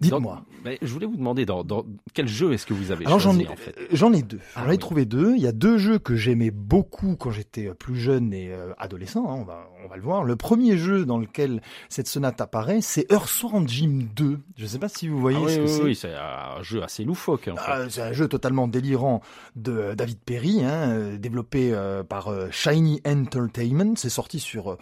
Dites-moi. 0.02 0.44
mais 0.64 0.78
je 0.82 0.88
voulais 0.94 1.06
vous 1.06 1.18
demander 1.18 1.46
dans, 1.46 1.64
dans 1.64 1.86
quel 2.14 2.28
jeu 2.28 2.54
est-ce 2.54 2.66
que 2.66 2.74
vous 2.74 2.92
avez 2.92 3.06
Alors 3.06 3.20
j'en 3.20 3.32
choisi 3.32 3.46
ai, 3.46 3.50
en 3.50 3.56
fait? 3.56 3.76
j'en 3.92 4.14
ai 4.14 4.22
deux. 4.22 4.40
Ah 4.56 4.62
J'en 4.64 4.68
ai 4.68 4.72
oui. 4.72 4.78
trouvé 4.80 5.06
deux. 5.06 5.36
Il 5.36 5.42
y 5.42 5.48
a 5.48 5.52
deux 5.52 5.78
jeux 5.78 6.00
que 6.00 6.16
j'aimais 6.16 6.52
beaucoup 6.52 7.16
quand 7.16 7.32
j'étais 7.32 7.68
euh, 7.68 7.74
plus 7.74 7.96
jeune 7.98 8.34
et 8.34 8.50
euh, 8.52 8.74
adolescent. 8.78 9.30
hein, 9.30 9.36
on 9.40 9.44
va, 9.44 9.68
on 9.84 9.88
va 9.88 9.96
le 9.98 10.02
voir. 10.02 10.24
Le 10.24 10.36
premier 10.36 10.78
jeu 10.78 11.06
dans 11.06 11.18
lequel 11.18 11.62
cette 11.90 12.08
sonate 12.08 12.40
apparaît, 12.42 12.82
c'est 12.82 13.12
Earthworm 13.12 13.68
Jim 13.68 14.08
2. 14.16 14.40
Je 14.58 14.64
ne 14.64 14.68
sais 14.68 14.80
pas 14.80 14.90
si 14.90 15.08
vous 15.08 15.20
voyez 15.20 15.38
Ah 15.40 15.46
oui, 15.46 15.52
ce 15.54 15.58
que 15.58 15.62
oui, 15.64 15.70
c'est. 15.70 15.84
oui, 15.84 15.96
c'est 15.96 16.14
un 16.16 16.62
jeu 16.64 16.82
assez 16.84 17.04
loufoque 17.04 17.48
en 17.50 17.56
fait. 17.56 17.62
Ah, 17.66 17.90
c'est 17.90 18.02
un 18.02 18.14
jeu 18.14 18.28
totalement 18.28 18.68
délirant 18.68 19.22
de 19.56 19.72
euh, 19.72 19.96
David 19.96 20.20
Perry, 20.20 20.64
hein, 20.64 21.16
développé 21.18 21.72
euh, 21.74 22.04
par 22.04 22.28
euh, 22.30 22.48
Shiny 22.52 23.02
Entertainment. 23.06 23.94
C'est 23.96 24.10
sorti 24.10 24.40
sur 24.40 24.78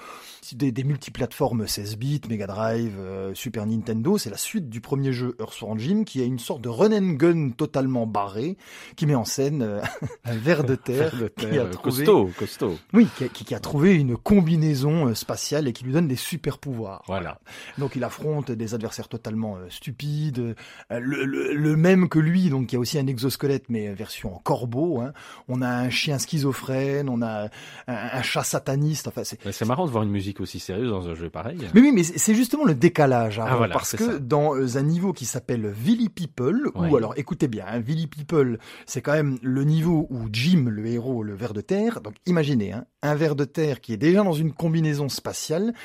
des, 0.54 0.72
des 0.72 0.84
multiplateformes 0.84 1.68
16 1.68 1.98
bits, 1.98 2.22
Mega 2.30 2.48
Drive, 2.48 2.94
Super 3.34 3.66
Nintendo. 3.66 4.18
C'est 4.18 4.30
la 4.30 4.38
suite 4.38 4.70
du 4.70 4.82
premier 4.82 5.07
jeu 5.12 5.36
Earthworm 5.40 5.80
Jim, 5.80 6.04
qui 6.06 6.22
est 6.22 6.26
une 6.26 6.40
sorte 6.40 6.62
de 6.62 6.70
run 6.70 6.92
and 6.92 7.14
gun 7.14 7.50
totalement 7.50 8.06
barré, 8.08 8.58
qui 8.96 9.06
met 9.06 9.16
en 9.16 9.26
scène 9.26 9.62
euh, 9.62 9.82
un 10.26 10.36
ver 10.36 10.64
de 10.64 10.76
terre, 10.76 11.14
qui 11.38 11.46
a 11.46 11.64
euh, 11.64 11.70
trouvé, 11.70 12.06
costaud, 12.06 12.30
costaud. 12.38 12.78
oui, 12.94 13.08
qui 13.18 13.24
a, 13.26 13.28
qui- 13.28 13.56
a 13.56 13.60
trouvé 13.60 13.96
une 13.96 14.18
combinaison 14.18 15.08
euh, 15.08 15.14
spatiale 15.14 15.68
et 15.68 15.74
qui 15.74 15.84
lui 15.84 15.94
donne 15.94 16.08
des 16.08 16.16
super 16.16 16.58
pouvoirs. 16.58 17.04
Voilà. 17.08 17.40
Donc 17.78 17.96
il 17.96 18.04
affronte 18.04 18.52
des 18.52 18.74
adversaires 18.74 19.08
totalement 19.08 19.58
stupides, 19.70 20.56
le, 20.90 21.00
le- 21.26 21.54
le 21.54 21.76
même 21.76 22.10
que 22.10 22.20
lui, 22.20 22.50
donc 22.50 22.72
il 22.72 22.76
y 22.76 22.78
a 22.78 22.80
aussi 22.80 22.98
un 23.00 23.08
exosquelette 23.08 23.66
mais 23.70 23.94
version 23.94 24.30
corbeau. 24.44 25.00
hein. 25.02 25.14
On 25.48 25.62
a 25.62 25.68
un 25.70 25.90
chien 25.90 26.18
schizophrène, 26.20 27.10
on 27.10 27.22
a 27.22 27.46
un, 27.46 27.50
un 27.88 28.22
chat 28.22 28.44
sataniste. 28.44 29.08
Enfin 29.08 29.24
c'est. 29.24 29.40
C'est 29.52 29.66
marrant 29.66 29.86
de 29.86 29.92
voir 29.92 30.04
une 30.04 30.10
musique 30.12 30.40
aussi 30.42 30.60
sérieuse 30.60 30.90
dans 30.92 31.08
un 31.10 31.16
jeu 31.16 31.30
pareil. 31.30 31.58
Mais 31.74 31.82
oui, 31.82 31.92
mais 31.94 32.04
c'est 32.04 32.36
justement 32.36 32.64
le 32.66 32.76
décalage, 32.76 33.40
Aaron, 33.40 33.50
Ah, 33.52 33.56
voilà, 33.58 33.74
parce 33.74 33.96
que 33.96 34.04
ça. 34.06 34.20
dans 34.20 34.78
un 34.78 34.88
niveau 34.98 35.14
qui 35.14 35.26
s'appelle 35.26 35.68
Villy 35.68 36.10
People, 36.10 36.72
ou 36.74 36.98
alors 36.98 37.14
écoutez 37.18 37.48
bien, 37.48 37.66
hein, 37.68 37.80
Villy 37.80 38.08
People, 38.08 38.58
c'est 38.88 39.00
quand 39.04 39.12
même 39.12 39.38
le 39.44 39.64
niveau 39.64 40.08
où 40.10 40.28
Jim, 40.34 40.70
le 40.72 40.88
héros, 40.88 41.22
le 41.22 41.36
ver 41.36 41.54
de 41.54 41.62
terre, 41.62 42.02
donc 42.02 42.16
imaginez, 42.26 42.74
hein, 42.74 42.86
un 43.04 43.14
ver 43.14 43.36
de 43.36 43.46
terre 43.46 43.80
qui 43.80 43.94
est 43.94 43.98
déjà 43.98 44.24
dans 44.24 44.34
une 44.34 44.52
combinaison 44.52 45.08
spatiale, 45.08 45.76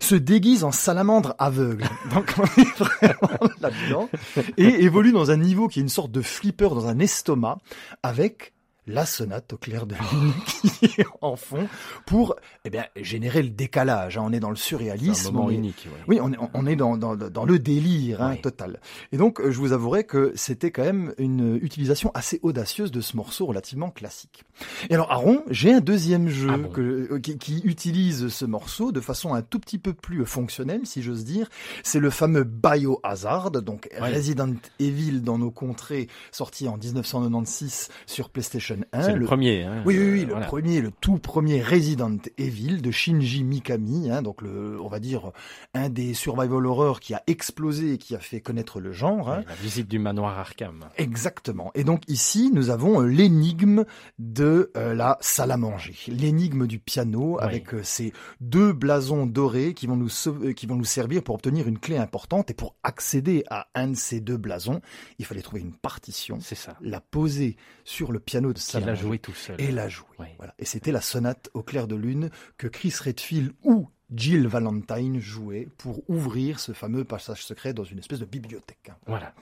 se 0.00 0.14
déguise 0.14 0.64
en 0.64 0.72
salamandre 0.72 1.34
aveugle. 1.38 1.84
Donc 2.14 2.32
on 2.38 2.44
est 2.44 2.78
vraiment 2.78 3.50
là-dedans, 3.60 4.08
et 4.56 4.84
évolue 4.84 5.12
dans 5.12 5.30
un 5.30 5.36
niveau 5.36 5.68
qui 5.68 5.80
est 5.80 5.82
une 5.82 5.90
sorte 5.90 6.10
de 6.10 6.22
flipper 6.22 6.70
dans 6.70 6.86
un 6.86 6.98
estomac, 6.98 7.58
avec 8.02 8.54
la 8.86 9.06
sonate 9.06 9.52
au 9.52 9.56
clair 9.56 9.86
de 9.86 9.94
lune 9.94 10.32
qui 10.80 10.86
est 11.00 11.06
en 11.20 11.36
fond 11.36 11.68
pour 12.06 12.34
eh 12.64 12.70
bien 12.70 12.84
générer 12.96 13.42
le 13.42 13.50
décalage. 13.50 14.18
hein. 14.18 14.22
On 14.24 14.32
est 14.32 14.40
dans 14.40 14.50
le 14.50 14.56
C'est 14.56 14.74
un 14.74 14.78
surréalisme. 14.78 15.32
moment 15.32 15.46
on 15.46 15.50
est- 15.50 15.54
unique. 15.54 15.86
ouais. 15.86 16.00
oui, 16.08 16.18
on 16.20 16.32
est, 16.32 16.36
on 16.54 16.66
est 16.66 16.74
dans, 16.76 16.96
dans, 16.96 17.14
dans 17.16 17.44
le 17.44 17.58
délire 17.58 18.22
hein, 18.22 18.36
total. 18.36 18.80
Et 19.12 19.16
donc, 19.16 19.40
euh, 19.40 19.50
je 19.52 19.58
vous 19.58 19.72
avouerai 19.72 20.04
que 20.04 20.32
c'était 20.34 20.70
quand 20.72 20.82
même 20.82 21.14
une 21.18 21.56
utilisation 21.62 22.10
assez 22.14 22.40
audacieuse 22.42 22.90
de 22.90 23.00
ce 23.00 23.16
morceau 23.16 23.46
relativement 23.46 23.90
classique. 23.90 24.42
Et 24.90 24.94
alors, 24.94 25.10
Aaron, 25.12 25.42
j'ai 25.48 25.72
un 25.72 25.80
deuxième 25.80 26.28
jeu 26.28 26.48
Ah 26.52 26.56
bon 26.58 26.68
que, 26.68 26.80
euh, 27.12 27.18
qui, 27.20 27.38
qui 27.38 27.60
utilise 27.64 28.28
ce 28.28 28.44
morceau 28.44 28.90
de 28.92 29.00
façon 29.00 29.34
un 29.34 29.42
tout 29.42 29.58
petit 29.60 29.78
peu 29.78 29.92
plus 29.94 30.24
fonctionnelle, 30.26 30.80
si 30.86 31.02
j'ose 31.02 31.24
dire. 31.24 31.48
C'est 31.84 32.00
le 32.00 32.10
fameux 32.10 32.44
Biohazard, 32.44 33.50
donc. 33.52 33.88
Resident 34.00 34.54
Evil 34.80 35.20
dans 35.22 35.38
nos 35.38 35.50
contrées, 35.50 36.08
sorti 36.32 36.66
en 36.68 36.76
1996 36.76 37.88
sur 38.06 38.28
PlayStation 38.30 38.71
1. 38.92 39.02
C'est 39.02 39.14
le, 39.16 39.24
premier. 39.26 39.62
Hein, 39.64 39.82
Oui, 39.86 39.98
oui, 39.98 40.10
oui, 40.10 40.20
euh, 40.20 40.24
le 40.26 40.30
voilà. 40.32 40.46
premier, 40.46 40.80
le 40.80 40.90
tout 41.00 41.18
premier 41.18 41.62
Resident 41.62 42.16
Evil 42.38 42.80
de 42.82 42.90
Shinji 42.90 43.44
Mikami, 43.44 44.10
hein, 44.10 44.22
donc 44.22 44.42
le, 44.42 44.80
on 44.80 44.88
va 44.88 45.00
dire 45.00 45.32
un 45.74 45.88
des 45.88 46.14
survival 46.14 46.66
horror 46.66 47.00
qui 47.00 47.14
a 47.14 47.22
explosé 47.26 47.94
et 47.94 47.98
qui 47.98 48.14
a 48.14 48.18
fait 48.18 48.40
connaître 48.40 48.80
le 48.80 48.92
genre. 48.92 49.30
hein. 49.30 49.44
La 49.48 49.54
visite 49.54 49.88
du 49.88 49.98
manoir 49.98 50.38
Arkham. 50.38 50.86
Exactement. 50.96 51.70
Et 51.74 51.84
donc 51.84 52.02
ici, 52.08 52.50
nous 52.52 52.70
avons 52.70 53.00
euh, 53.02 53.06
l'énigme 53.06 53.84
de 54.18 54.70
euh, 54.76 54.94
la 54.94 55.18
salle 55.20 55.50
à 55.50 55.56
manger, 55.56 55.94
l'énigme 56.08 56.66
du 56.66 56.78
piano 56.78 57.36
Oui. 57.38 57.44
avec 57.44 57.68
ces 57.82 58.12
deux 58.40 58.72
blasons 58.72 59.26
dorés 59.26 59.74
qui 59.74 59.86
vont 59.86 59.96
nous 59.96 60.08
qui 60.54 60.66
vont 60.66 60.76
nous 60.76 60.84
servir 60.84 61.22
pour 61.22 61.34
obtenir 61.34 61.68
une 61.68 61.78
clé 61.78 61.96
importante. 61.96 62.50
Et 62.50 62.54
pour 62.54 62.74
accéder 62.82 63.44
à 63.50 63.68
un 63.74 63.88
de 63.88 63.94
ces 63.96 64.20
deux 64.20 64.36
blasons, 64.36 64.80
il 65.18 65.24
fallait 65.24 65.42
trouver 65.42 65.60
une 65.62 65.72
partition, 65.74 66.38
C'est 66.40 66.54
ça. 66.54 66.76
la 66.80 67.00
poser 67.00 67.56
sur 67.84 68.12
le 68.12 68.20
piano 68.20 68.52
de 68.52 68.58
salle 68.62 68.82
Qu'il 68.82 68.90
a 68.90 68.94
joué 68.94 69.18
tout 69.18 69.34
seul. 69.34 69.60
et 69.60 69.70
la. 69.70 69.86
Oui. 70.18 70.26
Voilà. 70.38 70.54
Et 70.58 70.64
c'était 70.64 70.92
la 70.92 71.00
sonate 71.00 71.50
au 71.54 71.62
clair 71.62 71.86
de 71.86 71.96
lune 71.96 72.30
que 72.56 72.66
Chris 72.68 72.94
Redfield 73.00 73.52
ou 73.62 73.88
Jill 74.14 74.46
Valentine 74.46 75.20
jouaient 75.20 75.68
pour 75.78 76.02
ouvrir 76.10 76.60
ce 76.60 76.72
fameux 76.72 77.04
passage 77.04 77.44
secret 77.44 77.72
dans 77.72 77.84
une 77.84 77.98
espèce 77.98 78.18
de 78.20 78.24
bibliothèque. 78.26 78.90
Voilà. 79.06 79.34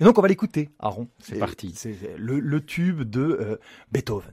Et 0.00 0.04
donc 0.04 0.16
on 0.18 0.22
va 0.22 0.28
l'écouter, 0.28 0.70
Aaron. 0.78 1.08
C'est 1.18 1.38
parti. 1.38 1.72
C'est 1.74 1.96
le, 2.16 2.38
le 2.40 2.64
tube 2.64 3.02
de 3.02 3.20
euh, 3.20 3.56
Beethoven. 3.92 4.32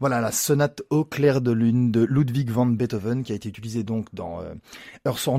Voilà 0.00 0.20
la 0.20 0.30
sonate 0.30 0.82
au 0.90 1.04
clair 1.04 1.40
de 1.40 1.50
lune 1.50 1.90
de 1.90 2.04
Ludwig 2.04 2.50
van 2.50 2.66
Beethoven 2.66 3.24
qui 3.24 3.32
a 3.32 3.34
été 3.34 3.48
utilisée 3.48 3.82
donc 3.82 4.06
dans 4.12 4.40
euh, 4.40 4.54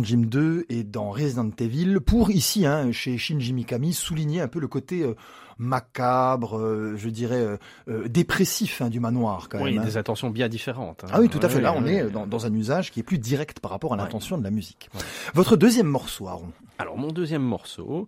Jim 0.03 0.23
2 0.25 0.65
et 0.67 0.83
dans 0.83 1.11
Resident 1.11 1.49
Evil 1.59 1.99
pour 2.05 2.29
ici 2.29 2.65
hein, 2.65 2.91
chez 2.91 3.17
Shinji 3.17 3.53
Mikami 3.53 3.93
souligner 3.93 4.41
un 4.41 4.49
peu 4.49 4.59
le 4.59 4.67
côté 4.67 5.03
euh, 5.03 5.15
macabre, 5.59 6.57
euh, 6.57 6.95
je 6.97 7.09
dirais 7.09 7.57
euh, 7.87 8.07
dépressif 8.09 8.81
hein, 8.81 8.89
du 8.89 8.99
manoir 8.99 9.47
quand 9.49 9.61
Oui, 9.61 9.71
même. 9.75 9.81
hein. 9.81 9.85
des 9.85 9.95
intentions 9.97 10.29
bien 10.29 10.49
différentes. 10.49 11.03
hein. 11.05 11.09
Ah 11.13 11.19
oui, 11.21 11.29
tout 11.29 11.39
à 11.41 11.47
fait. 11.47 11.61
Là, 11.61 11.73
on 11.75 11.85
est 11.85 12.09
dans, 12.09 12.27
dans 12.27 12.45
un 12.45 12.53
usage 12.53 12.91
qui 12.91 12.99
est 12.99 13.03
plus 13.03 13.17
direct 13.19 13.59
par 13.61 13.71
rapport 13.71 13.93
à 13.93 13.97
l'intention 13.97 14.37
de 14.37 14.43
la 14.43 14.51
musique. 14.51 14.89
Votre 15.33 15.55
deuxième 15.55 15.87
morceau, 15.87 16.27
Aaron. 16.27 16.51
Alors, 16.79 16.97
mon 16.97 17.11
deuxième 17.11 17.43
morceau, 17.43 18.07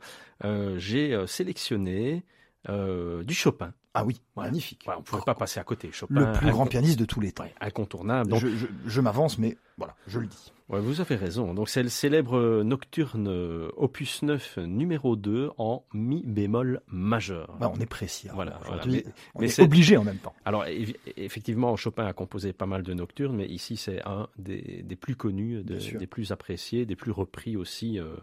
j'ai 0.78 1.18
sélectionné 1.28 2.24
du 2.70 3.34
Chopin. 3.34 3.74
Ah 3.94 4.06
oui, 4.06 4.22
magnifique. 4.38 4.86
On 4.88 5.00
ne 5.00 5.04
pouvait 5.04 5.22
pas 5.26 5.36
passer 5.36 5.60
à 5.60 5.64
côté. 5.66 5.92
Chopin, 5.92 6.32
Le 6.32 6.32
plus 6.38 6.50
grand 6.50 6.66
pianiste 6.66 6.98
de 6.98 7.06
tous 7.06 7.20
les 7.20 7.32
temps. 7.34 7.44
ouais, 7.44 7.54
incontournable. 7.60 8.30
Donc, 8.30 8.40
je 8.40 8.48
je- 8.48 8.68
je 8.86 9.02
m'avance, 9.02 9.38
mais 9.38 9.58
voilà, 9.78 9.96
je 10.08 10.20
le 10.20 10.28
dis. 10.28 10.54
vous 10.70 11.02
avez 11.02 11.16
raison. 11.18 11.54
Donc, 11.54 11.68
c'est 11.68 11.84
le 11.84 11.90
célèbre 11.90 12.64
nocturne 12.64 13.28
euh, 13.28 13.68
opus 13.76 14.22
9 14.24 14.58
numéro 14.60 15.18
2 15.18 15.50
en 15.58 15.84
mi 15.94 16.24
bémol 16.26 16.80
majeur. 16.88 17.58
Bah, 17.60 17.70
on 17.76 17.80
est 17.82 17.86
précis. 17.86 18.30
Aaron. 18.30 18.38
Voilà, 18.38 18.60
Mais- 18.88 19.04
on 19.36 19.42
mais 19.42 19.48
est 19.48 19.60
obligé 19.60 19.98
en 19.98 20.06
même 20.06 20.20
temps. 20.20 20.34
Alors, 20.46 20.64
effectivement, 21.18 21.76
Chopin 21.76 22.06
a 22.06 22.14
composé 22.14 22.54
pas 22.54 22.66
mal 22.68 22.84
de 22.84 22.94
nocturnes, 22.94 23.36
mais 23.36 23.48
ici, 23.48 23.76
c'est 23.76 24.02
un 24.08 24.30
des, 24.38 24.84
des 24.84 24.96
plus 24.96 25.18
connus, 25.18 25.64
de- 25.64 25.98
des 25.98 26.08
plus 26.08 26.32
appréciés, 26.32 26.86
des 26.86 26.96
plus 26.96 27.12
repris 27.12 27.58
aussi 27.58 28.00
euh, 28.00 28.16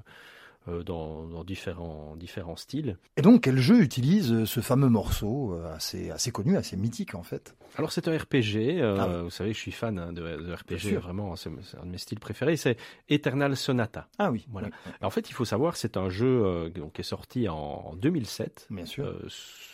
dans, 0.66 1.25
dans 1.27 1.44
différents, 1.44 2.14
différents 2.16 2.57
styles. 2.57 2.99
Et 3.16 3.23
donc, 3.23 3.42
quel 3.44 3.57
jeu 3.59 3.81
utilise 3.81 4.33
euh, 4.33 4.44
ce 4.44 4.61
fameux 4.61 4.88
morceau 4.88 5.55
euh, 5.55 5.73
assez, 5.75 6.11
assez 6.11 6.31
connu, 6.31 6.57
assez 6.57 6.77
mythique 6.77 7.14
en 7.14 7.23
fait? 7.23 7.55
Alors, 7.77 7.90
c'est 7.92 8.07
un 8.09 8.16
RPG. 8.18 8.57
euh, 8.81 8.97
Ah 9.01 9.09
oui. 9.09 9.23
Vous 9.25 9.31
savez, 9.31 9.53
je 9.55 9.59
suis 9.59 9.73
fan 9.73 9.99
hein, 9.99 10.12
de, 10.12 10.21
de 10.21 10.53
RPG, 10.53 10.99
vraiment, 11.01 11.37
c'est 11.37 11.49
un 11.81 11.87
de 11.87 11.90
mes 11.90 11.97
styles 11.99 12.21
préférés. 12.21 12.57
C'est 12.57 12.77
Eternal 13.09 13.57
Sonata. 13.57 14.09
Ah 14.18 14.31
oui, 14.31 14.47
Voilà. 14.51 14.68
oui, 14.87 14.92
En 15.01 15.11
fait, 15.11 15.31
il 15.31 15.33
faut 15.33 15.44
savoir, 15.47 15.77
c'est 15.77 15.97
un 15.97 16.09
jeu 16.11 16.27
euh, 16.44 16.71
qui 16.92 17.01
est 17.01 17.05
sorti 17.05 17.49
en, 17.49 17.57
en 17.57 17.94
2007 17.97 18.66
bien 18.71 18.85
sûr. 18.85 19.07
euh, 19.07 19.27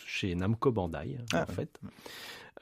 chez 0.05 0.33
Namco 0.35 0.71
Bandai, 0.71 1.17
Ah 1.33 1.41
en 1.43 1.45
oui. 1.49 1.55
fait. 1.55 1.79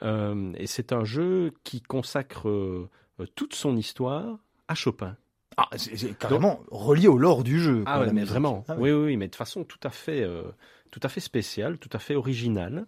Euh, 0.02 0.52
et 0.56 0.66
c'est 0.66 0.92
un 0.92 1.04
jeu 1.04 1.52
qui 1.62 1.80
consacre 1.80 2.48
euh, 2.48 2.90
euh, 3.20 3.26
toute 3.34 3.54
son 3.54 3.76
histoire 3.76 4.38
à 4.66 4.74
Chopin. 4.74 5.16
Ah, 5.56 5.68
c'est 5.76 6.16
carrément 6.18 6.60
relié 6.70 7.08
au 7.08 7.18
lore 7.18 7.44
du 7.44 7.60
jeu. 7.60 7.82
Ah 7.86 8.00
ouais, 8.00 8.12
mais 8.12 8.24
vraiment. 8.24 8.64
Ah 8.68 8.74
oui. 8.78 8.90
oui, 8.92 9.04
oui, 9.04 9.16
mais 9.16 9.28
de 9.28 9.36
façon 9.36 9.64
tout 9.64 9.78
à 9.84 9.90
fait, 9.90 10.22
euh, 10.22 10.42
tout 10.90 11.00
à 11.02 11.08
fait 11.08 11.20
spéciale, 11.20 11.78
tout 11.78 11.90
à 11.92 11.98
fait 11.98 12.14
originale. 12.16 12.86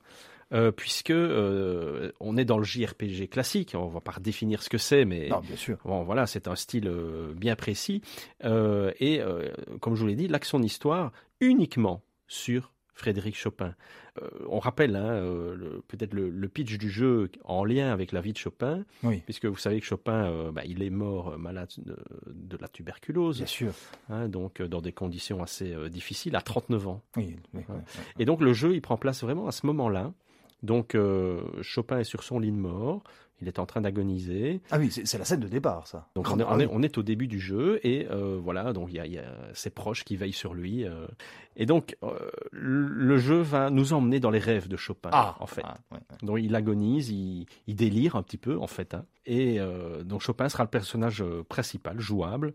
euh, 0.52 0.70
puisque 0.70 1.11
euh, 1.11 2.12
on 2.20 2.37
est 2.37 2.44
dans 2.44 2.59
le 2.59 2.64
JRPG 2.64 3.29
classique, 3.29 3.74
on 3.76 3.88
va 3.88 4.00
pas 4.00 4.12
redéfinir 4.12 4.62
ce 4.62 4.68
que 4.68 4.79
c'est, 4.79 5.05
mais 5.05 5.29
Non, 5.29 5.40
bien 5.40 5.57
sûr. 5.57 5.76
Bon, 5.85 6.05
voilà, 6.05 6.26
c'est 6.29 6.46
un 6.46 6.55
style 6.55 6.87
euh, 6.87 7.33
bien 7.35 7.57
précis. 7.57 8.00
Et 8.44 9.20
comme 9.81 9.94
je 9.96 10.00
vous 10.02 10.07
l'ai 10.07 10.14
dit, 10.14 10.29
l'action 10.29 10.61
d'histoire 10.61 11.11
uniquement 11.40 12.02
sur 12.29 12.72
Frédéric 12.96 13.37
Chopin. 13.37 13.74
Euh, 14.22 14.28
on 14.48 14.59
rappelle 14.59 14.96
hein, 14.96 15.04
euh, 15.11 15.80
peut-être 15.87 16.14
le, 16.14 16.30
le 16.30 16.48
pitch 16.48 16.78
du 16.78 16.88
jeu 16.90 17.30
en 17.44 17.62
lien 17.64 17.92
avec 17.92 18.11
la 18.11 18.20
vie 18.22 18.32
de 18.32 18.38
Chopin, 18.38 18.85
Oui, 19.04 19.20
puisque 19.26 19.44
vous 19.44 19.59
savez 19.59 19.78
que 19.80 19.87
Chopin, 19.87 20.24
euh, 20.30 20.50
bah, 20.50 20.62
il 20.64 20.82
est 20.82 20.90
mort 20.90 21.38
malade 21.38 21.68
de, 21.76 21.96
de 22.32 22.56
la 22.59 22.68
tuberculose, 22.68 23.37
bien 23.37 23.46
sûr. 23.46 23.72
hein, 24.09 24.28
donc 24.28 24.62
dans 24.62 24.80
des 24.80 24.92
conditions 24.92 25.42
assez 25.42 25.74
difficiles, 25.90 26.35
à 26.37 26.40
39 26.40 26.88
ans. 26.88 27.02
Oui, 27.16 27.37
oui, 27.54 27.61
oui, 27.68 27.74
oui. 27.76 28.02
Et 28.18 28.24
donc 28.24 28.40
le 28.40 28.52
jeu, 28.54 28.74
il 28.74 28.80
prend 28.80 28.96
place 28.96 29.22
vraiment 29.22 29.46
à 29.46 29.52
ce 29.52 29.66
moment-là. 29.66 30.12
Donc 30.62 30.96
Chopin 31.61 31.98
est 31.98 32.04
sur 32.04 32.22
son 32.22 32.38
lit 32.38 32.50
de 32.50 32.56
mort, 32.56 33.02
il 33.42 33.49
est 33.49 33.59
en 33.59 33.66
train 33.66 33.81
d'agoniser. 33.83 34.61
Ah 34.70 34.79
oui, 34.79 34.90
c'est 34.90 35.18
la 35.18 35.25
scène 35.25 35.40
de 35.40 35.49
départ, 35.49 35.87
ça. 35.87 36.09
Donc 36.14 36.29
on 36.31 36.38
est, 36.38 36.42
on, 36.44 36.59
est, 36.59 36.64
oui. 36.66 36.70
on 36.75 36.83
est 36.83 36.96
au 36.99 37.03
début 37.03 37.27
du 37.27 37.38
jeu 37.38 37.81
et 37.85 38.07
euh, 38.11 38.38
voilà, 38.42 38.72
donc 38.72 38.88
il 38.90 38.96
y 38.96 39.01
a, 39.01 39.07
il 39.07 39.12
y 39.12 39.18
a 39.18 39.25
ses 39.53 39.70
proches 39.70 40.05
qui 40.05 40.16
veillent 40.16 40.33
sur 40.33 40.55
lui. 40.55 40.85
euh. 40.85 41.07
et 41.57 41.66
donc 41.66 41.96
euh, 42.03 42.31
le 42.53 43.18
jeu 43.18 43.40
va 43.40 43.68
nous 43.70 43.92
emmener 43.92 44.20
dans 44.20 44.31
les 44.31 44.38
rêves 44.38 44.68
de 44.68 44.77
Chopin, 44.77 45.11
Ah, 45.12 45.37
en 45.40 45.46
fait. 45.46 45.62
ah, 45.64 45.77
ouais, 45.92 45.99
ouais. 45.99 46.16
Donc 46.27 46.38
il 46.40 46.55
agonise, 46.55 47.11
il, 47.11 47.46
il 47.66 47.77
délire 47.77 48.16
un 48.16 48.22
petit 48.22 48.38
peu 48.38 48.59
en 48.59 48.66
fait. 48.66 48.94
hein. 48.94 49.05
Et 49.27 49.59
donc 50.05 50.20
Chopin 50.20 50.49
sera 50.49 50.62
le 50.62 50.70
personnage 50.70 51.25
principal, 51.49 51.99
jouable, 51.99 52.55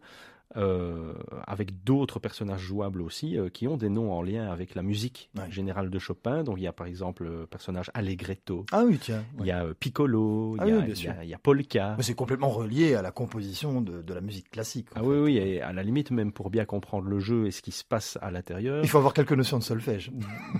euh, 0.57 1.13
avec 1.47 1.83
d'autres 1.83 2.19
personnages 2.19 2.61
jouables 2.61 3.01
aussi, 3.01 3.37
euh, 3.37 3.49
qui 3.49 3.67
ont 3.67 3.77
des 3.77 3.89
noms 3.89 4.11
en 4.13 4.21
lien 4.21 4.49
avec 4.51 4.75
la 4.75 4.81
musique 4.83 5.29
Ouais. 5.37 5.49
générale 5.49 5.89
de 5.89 5.99
Chopin. 5.99 6.43
Donc 6.43 6.55
il 6.57 6.63
y 6.63 6.67
a 6.67 6.73
par 6.73 6.87
exemple 6.87 7.23
le 7.23 7.45
personnage 7.47 7.89
Allegretto, 7.93 8.65
Ah 8.71 8.83
oui, 8.85 8.97
tiens. 8.99 9.23
il 9.39 9.45
y 9.45 9.51
a 9.51 9.63
euh, 9.65 9.73
Piccolo, 9.73 10.57
Ah 10.59 10.63
il, 10.65 10.69
y 10.69 10.71
a, 10.73 10.77
oui, 10.79 10.83
bien 10.85 10.93
il 10.95 11.03
y 11.03 11.07
a- 11.07 11.23
il 11.23 11.29
y 11.29 11.33
a 11.33 11.37
Polka. 11.37 11.95
Mais 11.97 12.03
c'est 12.03 12.13
complètement 12.15 12.49
relié 12.49 12.95
à 12.95 13.01
la 13.01 13.11
composition 13.11 13.81
de, 13.81 14.01
de 14.01 14.13
la 14.13 14.21
musique 14.21 14.49
classique. 14.51 14.87
Ah 14.95 14.99
fait. 14.99 15.05
oui, 15.05 15.17
oui, 15.17 15.37
et 15.37 15.61
à 15.61 15.71
la 15.73 15.83
limite, 15.83 16.11
même 16.11 16.31
pour 16.31 16.49
bien 16.49 16.65
comprendre 16.65 17.07
le 17.07 17.19
jeu 17.19 17.47
et 17.47 17.51
ce 17.51 17.61
qui 17.61 17.71
se 17.71 17.83
passe 17.83 18.17
à 18.21 18.31
l'intérieur, 18.31 18.83
Il 18.83 18.89
faut 18.89 18.97
avoir 18.97 19.13
quelques 19.13 19.31
notions 19.33 19.57
de 19.59 19.63
solfège. 19.63 20.11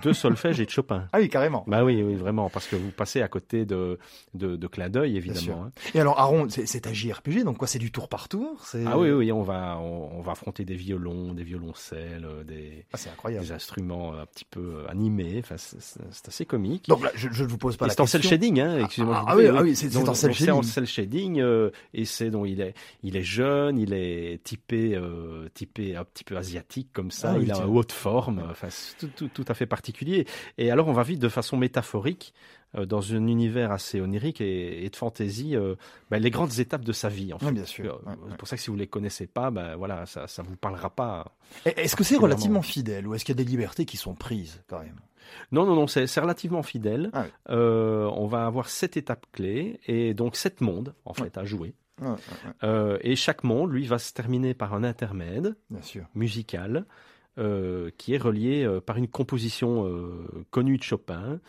de 0.04 0.14
solfège 0.14 0.60
et 0.60 0.66
de 0.66 0.70
Chopin. 0.72 1.08
Ah 1.14 1.20
oui, 1.20 1.30
carrément. 1.30 1.64
Bah 1.68 1.84
oui, 1.84 2.02
oui, 2.02 2.16
vraiment, 2.16 2.50
parce 2.50 2.68
que 2.68 2.76
vous 2.76 2.92
passez 2.92 3.22
à 3.22 3.28
côté 3.28 3.66
de, 3.66 4.00
de, 4.34 4.56
de 4.56 4.68
clin 4.68 4.90
d'œil, 4.90 5.18
évidemment. 5.18 5.66
hein. 5.66 5.72
Et 5.94 6.00
alors, 6.00 6.20
Aaron, 6.20 6.48
c'est 6.50 6.88
un 6.88 6.94
JRPG, 6.94 7.44
donc 7.44 7.58
quoi 7.58 7.68
C'est 7.68 7.80
du 7.80 7.92
tour 7.92 8.08
par 8.10 8.30
tour 8.30 8.64
Ah 8.86 8.98
oui, 8.98 9.12
oui, 9.12 9.32
on 9.32 9.42
va, 9.44 9.78
on, 9.82 10.18
on 10.18 10.22
va 10.22 10.34
affronter 10.34 10.64
des 10.66 10.76
violons, 10.76 11.34
des 11.34 11.44
violoncelles, 11.44 12.26
euh, 12.26 12.44
des, 12.44 12.86
Ah, 12.94 12.98
incroyable. 13.12 13.46
des 13.46 13.52
instruments 13.52 14.14
un 14.14 14.26
petit 14.26 14.46
peu 14.46 14.60
euh, 14.60 14.88
animés. 14.90 15.38
Enfin, 15.40 15.58
c'est- 15.58 16.00
assez 16.28 16.46
comique. 16.46 16.88
Donc 16.88 17.04
là, 17.04 17.12
je, 17.16 17.28
je 17.32 17.44
ne 17.44 17.50
vous 17.50 17.58
pose 17.58 17.76
pas 17.78 17.86
Et 17.86 17.90
la 17.90 17.94
c'est 17.96 18.02
en 18.02 18.06
question. 18.06 18.20
cell 18.22 18.30
shading, 18.30 18.60
hein, 18.62 18.80
excusez-moi. 18.86 19.18
Ah, 19.28 19.32
ah 19.32 19.36
oui, 19.36 19.48
ah 19.48 19.62
c'est- 19.76 19.88
en 19.88 19.92
cell 19.92 20.06
donc 20.06 20.16
C'est 20.16 20.28
en 20.52 20.62
shading. 20.62 20.64
cell 20.64 20.86
shading, 20.88 21.40
euh, 21.42 21.70
et 21.94 22.06
c'est 22.06 22.30
donc 22.30 22.48
il 22.48 22.62
est, 22.62 22.74
il 23.04 23.18
est 23.18 23.24
jeune, 23.24 23.78
il 23.78 23.94
est 23.94 24.42
typé, 24.44 24.96
euh, 24.96 25.50
typé 25.54 25.96
un 25.96 26.04
petit 26.04 26.24
peu 26.24 26.38
asiatique 26.38 26.90
comme 26.94 27.12
ça. 27.12 27.32
Ah 27.32 27.38
oui, 27.38 27.44
il 27.46 27.52
a 27.52 27.58
une 27.58 27.76
haute 27.76 27.92
forme, 27.92 28.44
enfin 28.50 28.68
c'est 28.70 28.98
tout, 28.98 29.10
tout, 29.16 29.28
tout 29.34 29.46
à 29.48 29.54
fait 29.54 29.66
particulier. 29.66 30.26
Et 30.58 30.70
alors 30.72 30.88
on 30.88 30.94
va 30.94 31.04
vite 31.04 31.20
de 31.20 31.30
façon 31.30 31.58
métaphorique 31.58 32.34
euh, 32.34 32.61
dans 32.74 33.14
un 33.14 33.28
univers 33.28 33.72
assez 33.72 34.00
onirique 34.02 34.40
et, 34.42 34.86
et 34.86 34.90
de 34.90 34.96
fantaisie, 34.96 35.56
euh, 35.56 35.76
ben, 36.10 36.22
les 36.22 36.30
grandes 36.30 36.60
étapes 36.60 36.86
de 36.86 36.94
sa 36.94 37.10
vie. 37.10 37.34
En 37.34 37.40
fait. 37.40 37.48
Oui, 37.48 37.52
bien 37.54 37.66
sûr. 37.66 37.96
Euh, 38.08 38.10
Ouais, 38.12 38.16
C'est 38.30 38.38
pour 38.38 38.48
ça 38.48 38.56
que 38.56 38.62
si 38.62 38.70
vous 38.70 38.76
les 38.78 38.88
connaissez 38.88 39.28
pas, 39.28 39.52
ben 39.52 39.76
voilà, 39.76 40.06
ça, 40.06 40.28
ça 40.28 40.42
vous 40.42 40.56
parlera 40.56 40.90
pas. 40.90 41.36
Est-ce 41.66 41.96
que 41.96 42.04
c'est 42.04 42.18
relativement 42.18 42.62
fidèle 42.62 43.08
ou 43.08 43.14
est-ce 43.16 43.26
qu'il 43.26 43.36
y 43.38 43.40
a 43.42 43.44
des 43.44 43.50
libertés 43.50 43.86
qui 43.86 43.98
sont 43.98 44.16
prises 44.16 44.64
quand 44.68 44.80
même? 44.80 44.96
Non, 45.52 45.66
non, 45.66 45.76
non, 45.76 45.88
c'est 45.88 46.20
relativement 46.20 46.64
fidèle. 46.64 47.10
Ah 47.14 47.24
oui. 47.26 47.30
Euh, 47.52 48.10
on 48.16 48.26
va 48.28 48.46
avoir 48.46 48.70
sept 48.70 48.98
étapes 48.98 49.26
clés 49.32 49.80
et 49.88 50.14
donc 50.14 50.36
sept 50.36 50.62
mondes 50.62 50.94
en 51.06 51.14
fait 51.14 51.38
à 51.38 51.44
jouer. 51.46 51.74
Euh, 52.64 52.98
et 53.02 53.16
chaque 53.16 53.44
monde, 53.44 53.72
lui, 53.72 53.86
va 53.86 54.00
se 54.00 54.12
terminer 54.14 54.54
par 54.54 54.74
un 54.74 54.84
intermède 54.84 55.56
Bien 55.70 55.82
sûr. 55.82 56.06
musical 56.16 56.86
euh, 57.38 57.92
qui 57.98 58.14
est 58.14 58.18
relié 58.18 58.64
euh, 58.64 58.82
par 58.82 58.98
une 58.98 59.08
composition 59.08 59.86
euh, 59.86 60.26
connue 60.50 60.78
de 60.78 60.84
Chopin 60.84 61.40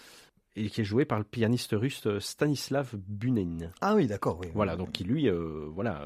et 0.56 0.68
qui 0.70 0.80
est 0.82 0.84
joué 0.84 1.04
par 1.04 1.18
le 1.18 1.24
pianiste 1.24 1.72
russe 1.72 2.06
euh, 2.06 2.20
Stanislav 2.20 2.90
Bunin. 3.08 3.70
Ah 3.80 3.94
oui, 3.94 4.06
d'accord. 4.06 4.38
Oui, 4.40 4.48
Voilà, 4.54 4.76
donc 4.76 4.92
qui 4.92 5.04
lui, 5.04 5.28
euh, 5.28 5.66
voilà, 5.74 6.02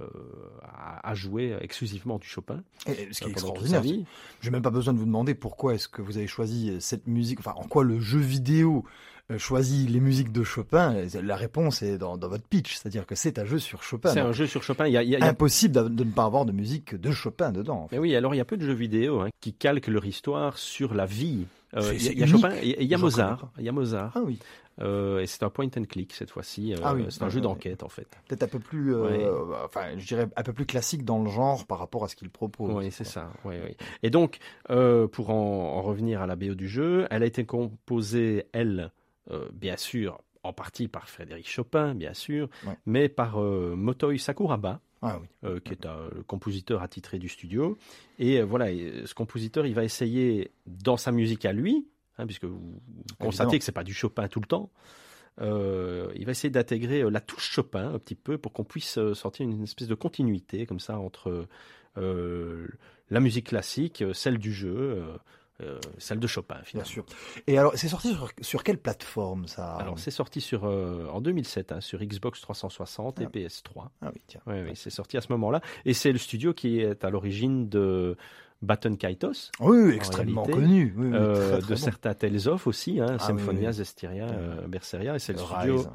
euh, 0.00 0.04
a, 0.62 1.08
a 1.08 1.14
joué 1.14 1.56
exclusivement 1.60 2.18
du 2.18 2.26
Chopin. 2.26 2.62
Et- 2.86 3.08
ce 3.12 3.20
qui 3.20 3.28
est 3.28 3.32
extraordinaire, 3.32 3.82
n'ai 3.82 4.50
même 4.50 4.62
pas 4.62 4.70
besoin 4.70 4.92
de 4.94 4.98
vous 4.98 5.04
demander 5.06 5.34
pourquoi 5.34 5.74
est-ce 5.74 5.88
que 5.88 6.02
vous 6.02 6.16
avez 6.18 6.26
choisi 6.26 6.76
cette 6.80 7.06
musique, 7.06 7.38
enfin 7.40 7.54
en 7.56 7.64
quoi 7.66 7.84
le 7.84 8.00
jeu 8.00 8.18
vidéo 8.18 8.84
choisit 9.38 9.90
les 9.90 9.98
musiques 9.98 10.30
de 10.30 10.44
Chopin. 10.44 10.94
La 11.20 11.34
réponse 11.34 11.82
est 11.82 11.98
dans, 11.98 12.16
dans 12.16 12.28
votre 12.28 12.46
pitch, 12.46 12.76
c'est-à-dire 12.76 13.06
que 13.06 13.16
c'est 13.16 13.40
un 13.40 13.44
jeu 13.44 13.58
sur 13.58 13.82
Chopin. 13.82 14.12
C'est 14.12 14.20
un 14.20 14.30
jeu 14.30 14.46
sur 14.46 14.62
Chopin. 14.62 14.86
Il 14.86 14.92
y 14.92 14.96
a, 14.96 15.02
il 15.02 15.08
y 15.10 15.16
a- 15.16 15.18
il 15.18 15.20
y 15.22 15.24
a 15.24 15.28
Impossible 15.30 15.74
de, 15.74 15.88
de 15.88 16.04
ne 16.04 16.12
pas 16.12 16.24
avoir 16.24 16.44
de 16.44 16.52
musique 16.52 16.94
de 16.94 17.10
Chopin 17.10 17.50
dedans. 17.50 17.80
en 17.82 17.88
fait. 17.88 17.96
Mais 17.96 18.00
oui, 18.00 18.14
alors 18.14 18.34
il 18.34 18.38
y 18.38 18.40
a 18.40 18.44
peu 18.44 18.56
de 18.56 18.64
jeux 18.64 18.72
vidéo 18.72 19.22
hein, 19.22 19.30
qui 19.40 19.52
calquent 19.52 19.88
leur 19.88 20.06
histoire 20.06 20.58
sur 20.58 20.94
la 20.94 21.06
vie. 21.06 21.46
Euh, 21.74 21.92
il 21.94 22.02
y 22.18 22.22
a, 22.22 22.26
y. 22.26 22.28
Chopin, 22.28 22.54
il 22.62 22.68
y 22.68 22.74
a- 22.94 22.96
y 22.96 23.00
Mozart, 23.00 23.50
il 23.58 23.64
y 23.64 23.68
a 23.68 23.72
Mozart, 23.72 24.12
Ah 24.14 24.20
oui, 24.24 24.38
euh, 24.80 25.18
et 25.20 25.26
c'est 25.26 25.42
un 25.42 25.50
point 25.50 25.66
and 25.76 25.84
click 25.88 26.12
cette 26.12 26.30
fois-ci. 26.30 26.72
euh, 26.72 26.78
Ah 26.84 26.94
oui, 26.94 27.04
c'est 27.10 27.22
un 27.22 27.28
jeu 27.28 27.40
d'enquête 27.40 27.82
en 27.82 27.88
fait. 27.88 28.06
peut-être 28.28 28.44
un 28.44 28.48
peu 28.48 28.60
plus, 28.60 28.94
enfin 29.64 29.98
je 29.98 30.06
dirais 30.06 30.28
un 30.36 30.42
peu 30.42 30.52
plus 30.52 30.66
classique 30.66 31.04
dans 31.04 31.22
le 31.22 31.28
genre 31.30 31.66
par 31.66 31.78
rapport 31.78 32.04
à 32.04 32.08
ce 32.08 32.14
qu'il 32.16 32.30
propose. 32.30 32.72
Oui, 32.72 32.90
c'est 32.92 33.04
ça. 33.04 33.32
Oui, 33.44 33.56
oui. 33.64 33.76
Et 34.02 34.10
donc, 34.10 34.38
pour 34.68 35.30
en, 35.30 35.76
en 35.76 35.82
revenir 35.82 36.22
à 36.22 36.26
la 36.26 36.36
BO 36.36 36.54
du 36.54 36.68
jeu, 36.68 37.06
elle 37.10 37.22
a 37.22 37.26
été 37.26 37.44
composée, 37.44 38.46
elle, 38.52 38.92
bien 39.52 39.76
sûr, 39.76 40.20
en 40.44 40.52
partie 40.52 40.86
par 40.86 41.08
Frédéric 41.08 41.48
Chopin, 41.48 41.94
bien 41.96 42.14
sûr, 42.14 42.48
Ouais. 42.66 42.74
mais 42.86 43.08
par 43.08 43.38
Motoi 43.38 44.16
Sakuraba, 44.18 44.80
Ah 45.02 45.18
oui. 45.20 45.26
euh, 45.44 45.60
qui 45.60 45.72
est 45.72 45.86
un 45.86 46.08
compositeur 46.26 46.82
attitré 46.82 47.18
du 47.18 47.28
studio. 47.28 47.76
Et 48.18 48.40
euh, 48.40 48.44
voilà, 48.44 48.70
et 48.70 49.02
ce 49.04 49.14
compositeur, 49.14 49.66
il 49.66 49.74
va 49.74 49.84
essayer, 49.84 50.50
dans 50.66 50.96
sa 50.96 51.12
musique 51.12 51.44
à 51.44 51.52
lui, 51.52 51.86
hein, 52.18 52.26
puisque 52.26 52.44
vous, 52.44 52.58
vous 52.58 53.14
constatez 53.18 53.58
que 53.58 53.64
c'est 53.64 53.72
pas 53.72 53.84
du 53.84 53.94
Chopin 53.94 54.28
tout 54.28 54.40
le 54.40 54.46
temps, 54.46 54.70
euh, 55.42 56.10
il 56.16 56.24
va 56.24 56.32
essayer 56.32 56.50
d'intégrer 56.50 57.02
euh, 57.02 57.10
la 57.10 57.20
touche 57.20 57.50
Chopin 57.50 57.92
un 57.92 57.98
petit 57.98 58.14
peu 58.14 58.38
pour 58.38 58.52
qu'on 58.52 58.64
puisse 58.64 58.96
euh, 58.96 59.14
sortir 59.14 59.44
une 59.44 59.64
espèce 59.64 59.88
de 59.88 59.94
continuité 59.94 60.64
comme 60.64 60.80
ça 60.80 60.98
entre 60.98 61.46
euh, 61.98 62.66
la 63.10 63.20
musique 63.20 63.48
classique, 63.48 64.00
euh, 64.02 64.14
celle 64.14 64.38
du 64.38 64.52
jeu, 64.52 65.04
euh, 65.62 65.64
euh, 65.76 65.80
celle 65.98 66.18
de 66.20 66.26
Chopin, 66.26 66.56
finalement. 66.64 66.84
Bien 66.84 66.92
sûr. 66.92 67.04
Et 67.46 67.58
alors, 67.58 67.72
c'est 67.76 67.88
sorti 67.88 68.12
sur, 68.12 68.30
sur, 68.40 68.62
quelle 68.64 68.78
plateforme 68.78 69.46
ça 69.46 69.74
Alors, 69.76 69.98
c'est 69.98 70.10
sorti 70.10 70.40
sur, 70.40 70.64
euh, 70.64 71.06
en 71.12 71.20
2007 71.20 71.72
hein, 71.72 71.80
sur 71.80 71.98
Xbox 72.00 72.40
360 72.40 73.20
et 73.20 73.24
Ah. 73.24 73.28
PS3. 73.30 73.88
Ah 74.02 74.10
oui, 74.14 74.20
tiens. 74.26 74.40
Oui, 74.46 74.56
oui, 74.64 74.72
c'est 74.74 74.90
sorti 74.90 75.16
à 75.16 75.20
ce 75.20 75.32
moment-là. 75.32 75.60
Et 75.84 75.94
c'est 75.94 76.12
le 76.12 76.18
studio 76.18 76.52
qui 76.52 76.80
est 76.80 77.04
à 77.04 77.10
l'origine 77.10 77.68
de 77.68 78.16
Baton 78.62 78.96
Kaitos, 78.96 79.50
Oui, 79.60 79.92
extrêmement 79.94 80.42
réalité, 80.42 80.66
connu. 80.66 80.94
Oui, 80.96 81.06
oui, 81.08 81.14
euh, 81.14 81.50
très, 81.58 81.60
de 81.62 81.66
bon. 81.66 81.76
certains 81.76 82.14
Tales 82.14 82.48
of 82.48 82.66
aussi, 82.66 83.00
hein, 83.00 83.16
Ah, 83.18 83.18
Symphonia. 83.18 83.72
Zestiria, 83.72 84.26
Berseria. 84.66 85.14
Et 85.16 85.18
c'est 85.18 85.32
le 85.34 85.38
studio. 85.38 85.86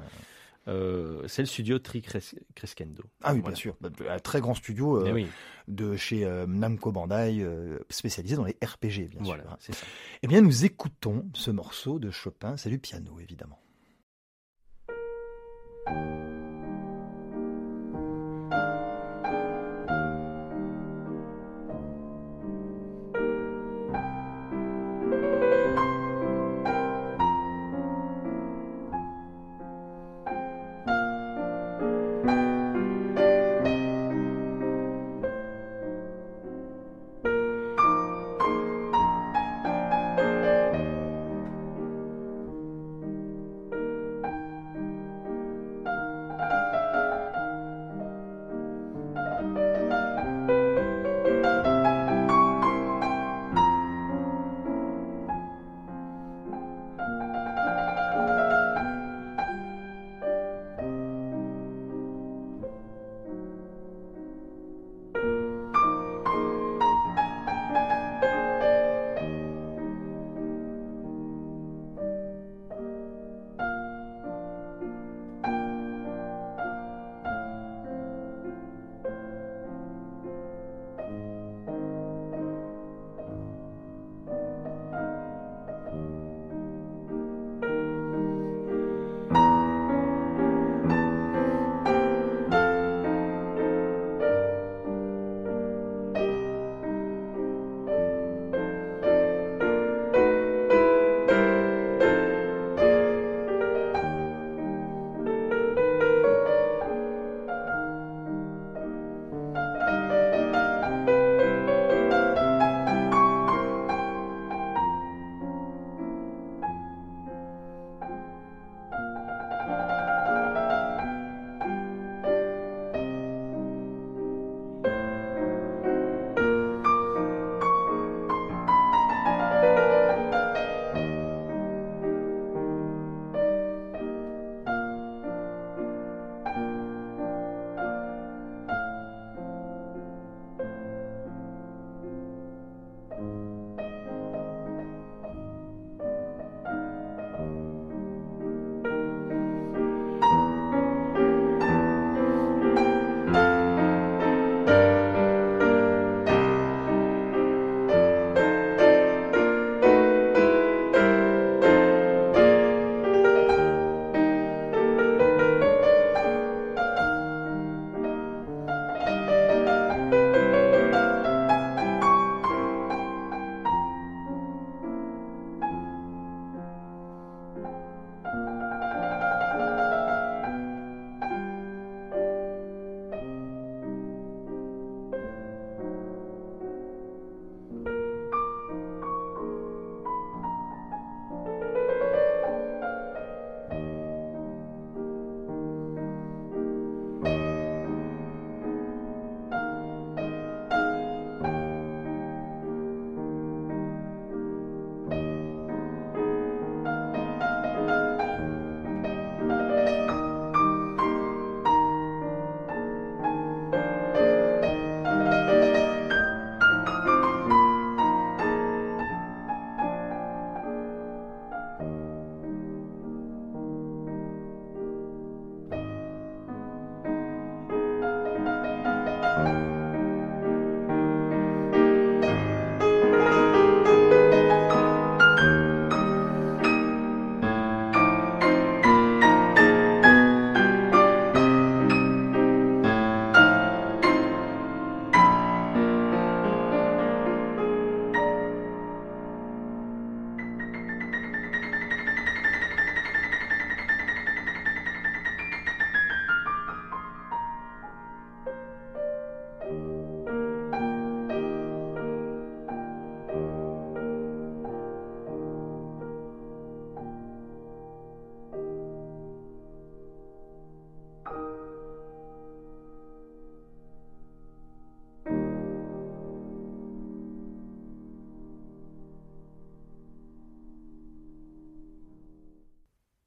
Euh, 0.67 1.23
c'est 1.27 1.41
le 1.41 1.47
studio 1.47 1.79
Tri 1.79 2.01
Cres- 2.01 2.37
Crescendo. 2.55 3.03
Ah 3.23 3.33
oui, 3.33 3.39
Voilà. 3.41 3.55
bien 3.55 3.55
sûr. 3.55 3.75
Un 4.09 4.19
très 4.19 4.41
grand 4.41 4.53
studio 4.53 5.05
euh, 5.05 5.11
oui, 5.11 5.27
de 5.67 5.95
chez 5.95 6.25
euh, 6.25 6.45
Namco 6.47 6.91
Bandai, 6.91 7.45
spécialisé 7.89 8.35
dans 8.35 8.45
les 8.45 8.57
RPG, 8.63 9.09
bien 9.09 9.19
voilà, 9.21 9.43
sûr. 9.43 9.55
c'est 9.59 9.73
ça. 9.75 9.85
Eh 10.21 10.27
bien, 10.27 10.41
nous 10.41 10.65
écoutons 10.65 11.29
ce 11.33 11.51
morceau 11.51 11.99
de 11.99 12.11
Chopin. 12.11 12.57
C'est 12.57 12.69
du 12.69 12.79
piano, 12.79 13.19
évidemment. 13.19 13.59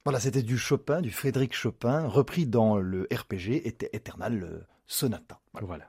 Voilà, 0.05 0.19
c'était 0.19 0.43
du 0.43 0.59
Chopin, 0.59 1.01
du 1.01 1.09
Frédéric 1.09 1.55
Chopin, 1.55 2.07
repris 2.07 2.45
dans 2.45 2.77
le 2.77 3.07
RPG 3.11 3.65
Eternal 3.91 4.67
Sonata. 4.85 5.39
Voilà. 5.63 5.85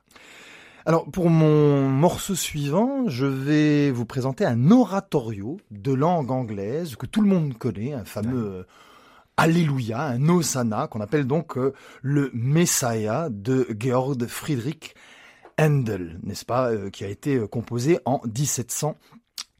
Alors, 0.87 1.05
pour 1.11 1.29
mon 1.29 1.87
morceau 1.91 2.35
suivant, 2.35 3.09
je 3.09 3.27
vais 3.27 3.91
vous 3.91 4.07
présenter 4.07 4.47
un 4.47 4.71
oratorio 4.71 5.59
de 5.71 5.93
langue 5.93 6.31
anglaise 6.31 6.97
que 6.97 7.05
tout 7.05 7.21
le 7.21 7.29
monde 7.29 7.59
connaît, 7.59 7.93
un 7.93 8.07
fameux 8.07 8.47
euh, 8.47 8.63
Alléluia, 9.37 10.01
un 10.01 10.29
Osana, 10.31 10.87
qu'on 10.87 11.03
appelle 11.03 11.27
donc 11.27 11.59
euh, 11.59 11.75
le 12.01 12.31
Messiah 12.33 13.29
de 13.31 13.67
Georg 13.79 14.27
Friedrich 14.29 14.95
Handel, 15.59 16.19
n'est-ce 16.23 16.47
pas, 16.47 16.71
euh, 16.71 16.89
qui 16.89 17.05
a 17.05 17.09
été 17.09 17.39
composé 17.49 17.99
en 18.07 18.23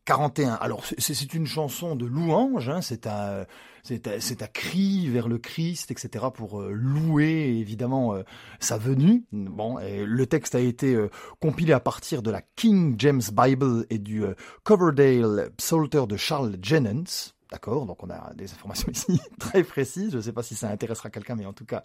1741. 0.07 0.55
Alors, 0.55 0.85
c'est 0.99 1.35
une 1.35 1.47
chanson 1.47 1.97
de 1.97 2.07
louange, 2.07 2.69
hein, 2.69 2.81
c'est 2.81 3.07
un 3.07 3.47
c'est 3.83 4.43
un, 4.43 4.47
cri 4.49 5.09
vers 5.09 5.29
le 5.29 5.39
Christ, 5.39 5.93
etc. 5.93 6.25
pour 6.35 6.61
euh, 6.61 6.73
louer 6.73 7.57
évidemment 7.61 8.15
euh, 8.15 8.25
sa 8.59 8.79
venue. 8.79 9.25
Bon, 9.31 9.79
le 9.79 10.27
texte 10.27 10.57
a 10.57 10.61
été 10.61 10.95
euh, 10.95 11.09
compilé 11.41 11.73
à 11.73 11.79
partir 11.79 12.23
de 12.23 12.33
la 12.33 12.43
King 12.57 12.97
James 12.99 13.23
Bible 13.33 13.87
et 13.91 13.99
du 13.99 14.25
Coverdale 14.65 15.51
Psalter 15.57 16.07
de 16.09 16.17
Charles 16.17 16.57
Jennens. 16.61 17.36
D'accord, 17.51 17.87
donc 17.87 18.03
on 18.03 18.11
a 18.11 18.33
des 18.35 18.53
informations 18.53 18.89
ici 18.93 19.21
très 19.39 19.63
précises. 19.63 20.11
Je 20.13 20.17
ne 20.17 20.23
sais 20.23 20.33
pas 20.33 20.43
si 20.43 20.55
ça 20.55 20.69
intéressera 20.69 21.11
quelqu'un, 21.11 21.37
mais 21.37 21.47
en 21.47 21.53
tout 21.53 21.65
cas, 21.65 21.85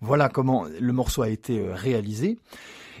voilà 0.00 0.28
comment 0.28 0.64
le 0.64 0.92
morceau 0.92 1.22
a 1.22 1.28
été 1.28 1.72
réalisé. 1.72 2.38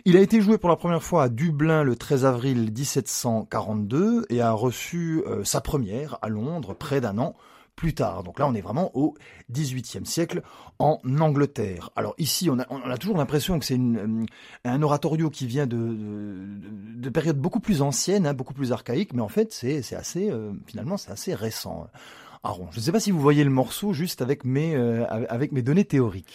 Il 0.06 0.16
a 0.16 0.20
été 0.20 0.40
joué 0.40 0.56
pour 0.56 0.70
la 0.70 0.76
première 0.76 1.02
fois 1.02 1.24
à 1.24 1.28
Dublin 1.28 1.82
le 1.82 1.94
13 1.94 2.24
avril 2.24 2.72
1742 2.72 4.26
et 4.30 4.40
a 4.40 4.52
reçu 4.52 5.22
sa 5.44 5.60
première 5.60 6.18
à 6.22 6.30
Londres 6.30 6.72
près 6.72 7.02
d'un 7.02 7.18
an 7.18 7.36
plus 7.76 7.94
tard. 7.94 8.22
Donc 8.22 8.38
là, 8.38 8.46
on 8.46 8.54
est 8.54 8.60
vraiment 8.60 8.90
au 8.94 9.14
XVIIIe 9.50 10.06
siècle 10.06 10.42
en 10.78 11.00
Angleterre. 11.18 11.90
Alors 11.96 12.14
ici, 12.18 12.50
on 12.50 12.58
a, 12.58 12.98
toujours 12.98 13.16
l'impression 13.16 13.58
que 13.58 13.64
c'est 13.64 13.78
euh, 13.78 14.24
un 14.64 14.82
oratorio 14.82 15.30
qui 15.30 15.46
vient 15.46 15.66
de, 15.66 15.96
de, 16.96 17.08
périodes 17.10 17.38
beaucoup 17.38 17.60
plus 17.60 17.82
anciennes, 17.82 18.26
hein, 18.26 18.34
beaucoup 18.34 18.54
plus 18.54 18.72
archaïques, 18.72 19.12
mais 19.14 19.22
en 19.22 19.28
fait, 19.28 19.52
c'est 19.52 19.94
assez, 19.94 20.30
euh, 20.30 20.52
finalement, 20.66 20.96
c'est 20.96 21.10
assez 21.10 21.34
récent. 21.34 21.88
Je 22.42 22.78
ne 22.78 22.80
sais 22.80 22.90
pas 22.92 23.00
si 23.00 23.10
vous 23.10 23.20
voyez 23.20 23.44
le 23.44 23.50
morceau 23.50 23.92
juste 23.92 24.22
avec 24.22 24.46
mes, 24.46 24.74
euh, 24.74 25.04
avec 25.28 25.52
mes 25.52 25.60
données 25.60 25.84
théoriques. 25.84 26.26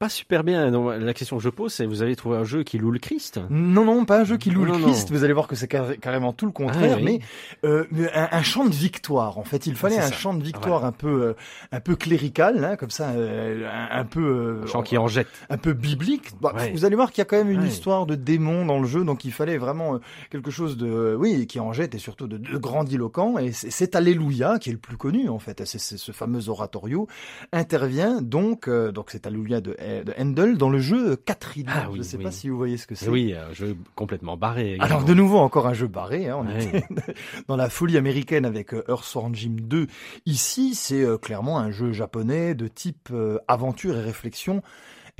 pas, 0.00 0.08
super 0.08 0.42
bien. 0.42 0.70
la 0.98 1.14
question 1.14 1.36
que 1.36 1.42
je 1.42 1.48
pose, 1.48 1.72
c'est 1.72 1.86
vous 1.86 2.02
avez 2.02 2.16
trouvé 2.16 2.36
un 2.36 2.42
jeu 2.42 2.64
qui 2.64 2.78
loue 2.78 2.90
le 2.90 2.98
Christ 2.98 3.40
Non, 3.48 3.84
non, 3.84 4.04
pas 4.04 4.20
un 4.20 4.24
jeu 4.24 4.38
qui 4.38 4.50
loue 4.50 4.64
le 4.64 4.72
Christ. 4.72 5.10
Vous 5.12 5.22
allez 5.22 5.32
voir 5.32 5.46
que 5.46 5.54
c'est 5.54 5.68
carrément 5.68 6.32
tout 6.32 6.46
le 6.46 6.52
contraire, 6.52 6.96
ah 6.98 7.02
mais, 7.02 7.20
euh, 7.64 7.84
un, 8.12 8.42
chant 8.42 8.64
de 8.64 8.74
victoire. 8.74 9.38
En 9.38 9.44
fait, 9.44 9.68
il 9.68 9.76
fallait 9.76 10.00
un 10.00 10.10
chant 10.10 10.34
de 10.34 10.42
victoire 10.42 10.84
un 10.84 10.90
peu, 10.90 11.22
euh, 11.22 11.34
un 11.70 11.80
peu 11.80 11.94
clérical, 11.94 12.64
hein, 12.64 12.74
comme 12.74 12.90
ça, 12.90 13.10
un, 13.10 14.04
peu. 14.04 14.62
un 14.64 14.66
chant 14.66 14.82
qui 14.82 14.98
en 14.98 15.06
jette. 15.06 15.28
Un 15.48 15.58
peu 15.58 15.74
biblique. 15.74 16.32
Bah, 16.40 16.54
vous 16.72 16.84
allez 16.84 16.96
voir 16.96 17.12
qu'il 17.12 17.18
y 17.18 17.22
a 17.22 17.26
quand 17.26 17.38
même 17.38 17.50
une 17.50 17.64
histoire 17.64 18.04
de 18.04 18.16
démon 18.16 18.66
dans 18.66 18.80
le 18.80 18.88
jeu, 18.88 19.04
donc 19.04 19.24
il 19.24 19.32
fallait 19.32 19.58
vraiment 19.58 20.00
quelque 20.30 20.50
chose 20.50 20.76
de, 20.76 21.14
oui, 21.16 21.46
qui 21.46 21.60
en 21.60 21.72
jette 21.72 21.94
et 21.94 21.98
surtout 21.98 22.26
de, 22.26 22.36
de 22.36 22.58
grandiloquent. 22.58 23.38
Et 23.38 23.52
c'est 23.52 23.94
Alléluia 23.94 24.58
qui 24.58 24.70
est 24.70 24.72
le 24.72 24.78
plus 24.78 24.96
connu 24.96 25.19
en 25.28 25.38
fait. 25.38 25.62
C'est 25.64 25.78
ce 25.78 26.12
fameux 26.12 26.48
oratorio 26.48 27.08
intervient 27.52 28.20
donc 28.22 28.68
euh, 28.68 28.92
donc 28.92 29.10
c'est 29.10 29.26
Alléluia 29.26 29.60
de, 29.60 29.72
de 29.72 30.12
Handel 30.18 30.56
dans 30.56 30.70
le 30.70 30.78
jeu 30.78 31.16
Catherine. 31.16 31.66
Ah 31.68 31.88
je 31.92 31.98
ne 31.98 32.02
sais 32.02 32.18
pas 32.18 32.30
si 32.30 32.48
vous 32.48 32.56
voyez 32.56 32.76
ce 32.76 32.86
que 32.86 32.94
c'est. 32.94 33.08
Oui, 33.08 33.34
un 33.34 33.52
jeu 33.52 33.76
complètement 33.94 34.36
barré. 34.36 34.76
Alors 34.80 35.04
de 35.04 35.14
nouveau 35.14 35.38
encore 35.38 35.66
un 35.66 35.74
jeu 35.74 35.86
barré. 35.86 36.28
Hein, 36.28 36.38
on 36.40 36.58
était 36.58 36.84
dans 37.48 37.56
la 37.56 37.68
folie 37.68 37.96
américaine 37.96 38.44
avec 38.44 38.74
euh, 38.74 38.84
Earthworm 38.88 39.34
Jim 39.34 39.56
2. 39.60 39.86
Ici, 40.26 40.74
c'est 40.74 41.02
euh, 41.02 41.18
clairement 41.18 41.58
un 41.58 41.70
jeu 41.70 41.92
japonais 41.92 42.54
de 42.54 42.68
type 42.68 43.12
aventure 43.48 43.96
et 43.96 44.02
réflexion 44.02 44.62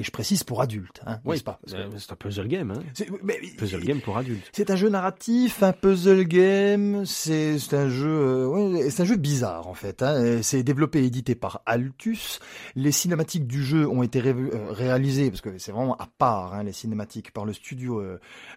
et 0.01 0.03
je 0.03 0.11
précise 0.11 0.45
pour 0.45 0.63
adultes, 0.63 1.03
hein, 1.07 1.21
oui, 1.27 1.41
pas? 1.41 1.61
C'est 1.67 1.77
un 2.11 2.17
puzzle 2.17 2.49
game. 2.49 2.71
Hein. 2.71 3.05
puzzle 3.59 3.85
game 3.85 4.01
pour 4.01 4.17
adultes. 4.17 4.49
C'est 4.51 4.71
un 4.71 4.77
jeu 4.77 4.89
narratif, 4.89 5.63
un 5.63 5.75
puzzle 5.75 6.25
game. 6.25 7.05
C'est 7.05 7.59
un 7.73 7.91
jeu, 7.91 8.09
euh, 8.09 8.89
c'est 8.89 9.03
un 9.03 9.05
jeu 9.05 9.17
bizarre 9.17 9.69
en 9.69 9.75
fait. 9.75 10.03
Hein. 10.03 10.41
C'est 10.43 10.63
développé 10.63 11.01
et 11.01 11.05
édité 11.05 11.35
par 11.35 11.61
Altus. 11.67 12.41
Les 12.77 12.93
cinématiques 12.93 13.47
du 13.47 13.63
jeu 13.63 13.87
ont 13.87 14.03
été 14.03 14.23
euh, 14.27 14.49
réalisées 14.71 15.29
parce 15.29 15.43
que 15.43 15.59
c'est 15.59 15.73
vraiment 15.73 15.97
à 15.99 16.07
part 16.07 16.55
hein, 16.55 16.63
les 16.63 16.73
cinématiques 16.73 17.33
par 17.33 17.45
le 17.45 17.53
studio 17.53 18.03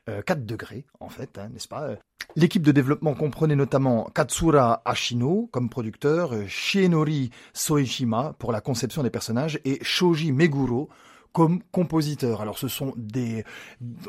4 0.07 0.37
euh, 0.37 0.41
degrés 0.41 0.85
en 1.01 1.09
fait, 1.09 1.37
hein, 1.37 1.49
n'est-ce 1.51 1.67
pas? 1.67 1.89
L'équipe 2.37 2.63
de 2.63 2.71
développement 2.71 3.15
comprenait 3.15 3.57
notamment 3.57 4.09
Katsura 4.15 4.81
Ashino 4.85 5.49
comme 5.51 5.69
producteur, 5.69 6.31
Shienori 6.47 7.31
Soeshima 7.51 8.33
pour 8.39 8.53
la 8.53 8.61
conception 8.61 9.03
des 9.03 9.09
personnages 9.09 9.59
et 9.65 9.79
Shoji 9.81 10.31
Meguro 10.31 10.87
comme 11.33 11.61
compositeur. 11.71 12.41
Alors 12.41 12.57
ce 12.57 12.67
sont 12.67 12.93
des, 12.95 13.43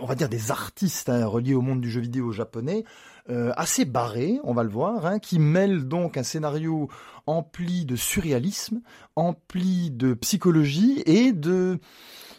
on 0.01 0.07
va 0.07 0.15
dire 0.15 0.29
des 0.29 0.51
artistes 0.51 1.09
hein, 1.09 1.27
reliés 1.27 1.55
au 1.55 1.63
monde 1.63 1.81
du 1.81 1.91
jeu 1.91 2.01
vidéo 2.01 2.31
japonais, 2.33 2.85
euh, 3.31 3.53
assez 3.57 3.87
barrés, 3.87 4.39
on 4.45 4.53
va 4.53 4.63
le 4.63 4.69
voir, 4.69 5.07
hein, 5.07 5.19
qui 5.19 5.39
mêlent 5.39 5.89
donc 5.89 6.19
un 6.19 6.23
scénario 6.23 6.89
empli 7.27 7.87
de 7.87 7.97
surréalisme, 7.97 8.83
empli 9.17 9.91
de 9.91 10.13
psychologie 10.13 11.03
et 11.07 11.33
de 11.33 11.81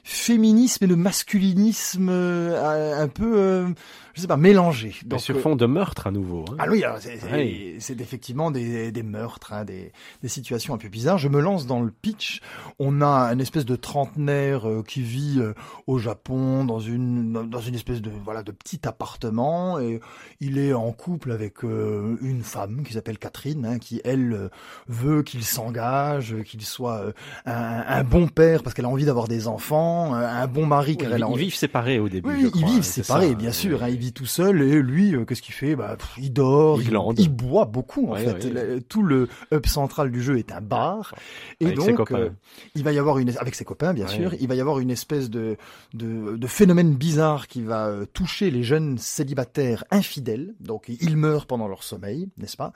féminisme 0.05 0.83
et 0.85 0.87
de 0.87 0.93
masculinisme 0.93 2.09
euh, 2.09 3.01
un 3.01 3.07
peu 3.07 3.37
euh, 3.37 3.67
je 4.15 4.21
sais 4.21 4.27
pas, 4.27 4.37
mélangé. 4.37 4.95
Donc, 5.05 5.19
sur 5.19 5.37
fond 5.41 5.57
de 5.57 5.65
meurtre 5.65 6.07
à 6.07 6.11
nouveau. 6.11 6.45
Hein. 6.49 6.55
Ah 6.59 6.67
oui, 6.69 6.83
c'est 7.79 7.99
effectivement 7.99 8.49
des, 8.49 8.93
des 8.93 9.03
meurtres, 9.03 9.51
hein, 9.51 9.65
des, 9.65 9.91
des, 10.21 10.29
situations 10.29 10.73
un 10.73 10.77
peu 10.77 10.87
bizarres. 10.87 11.17
Je 11.17 11.27
me 11.27 11.41
lance 11.41 11.67
dans 11.67 11.81
le 11.81 11.91
pitch. 11.91 12.41
On 12.79 13.01
a 13.01 13.33
une 13.33 13.41
espèce 13.41 13.65
de 13.65 13.75
trentenaire 13.75 14.69
euh, 14.69 14.83
qui 14.83 15.01
vit 15.01 15.39
euh, 15.39 15.53
au 15.85 15.97
Japon 15.97 16.63
dans 16.63 16.79
une 16.79 17.49
dans 17.49 17.59
une 17.59 17.75
espèce 17.75 18.01
de 18.01 18.09
voilà 18.23 18.41
de 18.41 18.53
petit 18.53 18.87
appartement 18.87 19.79
et 19.79 19.99
il 20.39 20.57
est 20.57 20.71
en 20.71 20.93
couple 20.93 21.33
avec 21.33 21.65
euh, 21.65 22.15
une 22.21 22.41
femme 22.41 22.83
qui 22.85 22.93
s'appelle 22.93 23.17
Catherine, 23.17 23.65
hein, 23.65 23.79
qui 23.79 23.99
elle 24.05 24.49
veut 24.87 25.23
qu'il 25.23 25.43
s'engage, 25.43 26.35
qu'il 26.45 26.61
soit 26.61 27.13
un, 27.45 27.83
un, 27.85 28.03
bon 28.05 28.29
père 28.29 28.63
parce 28.63 28.73
qu'elle 28.73 28.85
a 28.85 28.89
envie 28.89 29.05
d'avoir 29.05 29.27
des 29.27 29.49
enfants, 29.49 29.94
un 30.13 30.47
bon 30.47 30.65
mari 30.65 30.97
car 30.97 31.13
elle 31.13 31.23
a 31.23 31.27
Ils 31.31 31.37
vivent 31.37 31.55
séparés 31.55 31.99
au 31.99 32.09
début. 32.09 32.29
Oui, 32.29 32.51
ils 32.55 32.65
vivent 32.65 32.83
séparés, 32.83 33.35
bien 33.35 33.51
sûr. 33.51 33.83
Hein, 33.83 33.89
tout 34.13 34.25
seul 34.25 34.61
et 34.61 34.81
lui, 34.81 35.15
euh, 35.15 35.25
qu'est-ce 35.25 35.41
qu'il 35.41 35.53
fait? 35.53 35.75
Bah, 35.75 35.97
Il 36.17 36.33
dort, 36.33 36.81
il, 36.81 36.97
il, 37.17 37.29
boit 37.29 37.65
beaucoup 37.65 38.11
en 38.11 38.15
fait. 38.15 38.81
tout 38.87 39.03
le 39.03 39.27
hub 39.51 39.65
central 39.65 40.11
du 40.11 40.21
jeu 40.21 40.37
est 40.37 40.51
un 40.51 40.61
bar 40.61 41.13
et 41.59 41.71
donc 41.71 42.11
euh, 42.11 42.29
il 42.75 42.83
va 42.83 42.91
y 42.93 42.99
avoir 42.99 43.17
une 43.19 43.35
avec 43.37 43.55
ses 43.55 43.65
copains 43.65 43.93
bien 43.93 44.07
sûr, 44.07 44.33
il 44.39 44.47
va 44.47 44.55
y 44.55 44.61
avoir 44.61 44.79
une 44.79 44.91
espèce 44.91 45.29
de 45.29 45.57
de, 45.93 46.37
de 46.37 46.47
phénomène 46.47 46.95
bizarre 46.95 47.47
qui 47.47 47.61
va 47.61 47.87
euh, 47.87 48.05
toucher 48.05 48.51
les 48.51 48.63
jeunes 48.63 48.97
célibataires 48.97 49.83
infidèles. 49.91 50.55
Donc 50.59 50.85
ils 50.89 51.17
meurent 51.17 51.45
pendant 51.45 51.67
leur 51.67 51.83
sommeil, 51.83 52.29
n'est-ce 52.37 52.57
pas? 52.57 52.71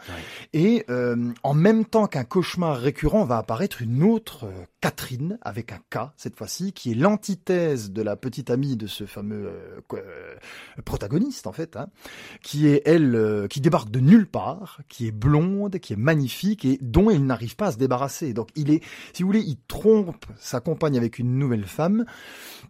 Et 0.53 0.85
en 1.43 1.53
même 1.53 1.85
temps 1.85 2.07
qu'un 2.07 2.23
cauchemar 2.23 2.77
récurrent 2.77 3.23
va 3.23 3.37
apparaître 3.37 3.81
une 3.81 4.03
autre 4.03 4.45
Catherine 4.81 5.37
avec 5.41 5.71
un 5.71 5.79
K 5.89 6.11
cette 6.17 6.35
fois-ci 6.35 6.73
qui 6.73 6.91
est 6.91 6.95
l'antithèse 7.09 7.91
de 7.91 8.01
la 8.01 8.15
petite 8.15 8.49
amie 8.51 8.77
de 8.77 8.87
ce 8.87 9.05
fameux 9.05 9.49
protagoniste 10.85 11.47
en 11.47 11.51
fait, 11.51 11.75
hein, 11.75 11.87
qui 12.43 12.67
est 12.67 12.81
elle, 12.85 13.15
euh, 13.15 13.47
qui 13.47 13.61
débarque 13.61 13.89
de 13.89 13.99
nulle 13.99 14.27
part, 14.27 14.81
qui 14.87 15.07
est 15.07 15.11
blonde, 15.11 15.79
qui 15.79 15.93
est 15.93 15.97
magnifique 15.97 16.65
et 16.65 16.77
dont 16.81 17.09
il 17.09 17.25
n'arrive 17.25 17.55
pas 17.55 17.67
à 17.67 17.71
se 17.71 17.77
débarrasser. 17.77 18.33
Donc 18.33 18.49
il 18.55 18.71
est, 18.71 18.83
si 19.13 19.23
vous 19.23 19.29
voulez, 19.29 19.43
il 19.45 19.57
trompe 19.67 20.25
sa 20.37 20.59
compagne 20.59 20.97
avec 20.97 21.19
une 21.19 21.37
nouvelle 21.37 21.65
femme, 21.65 22.05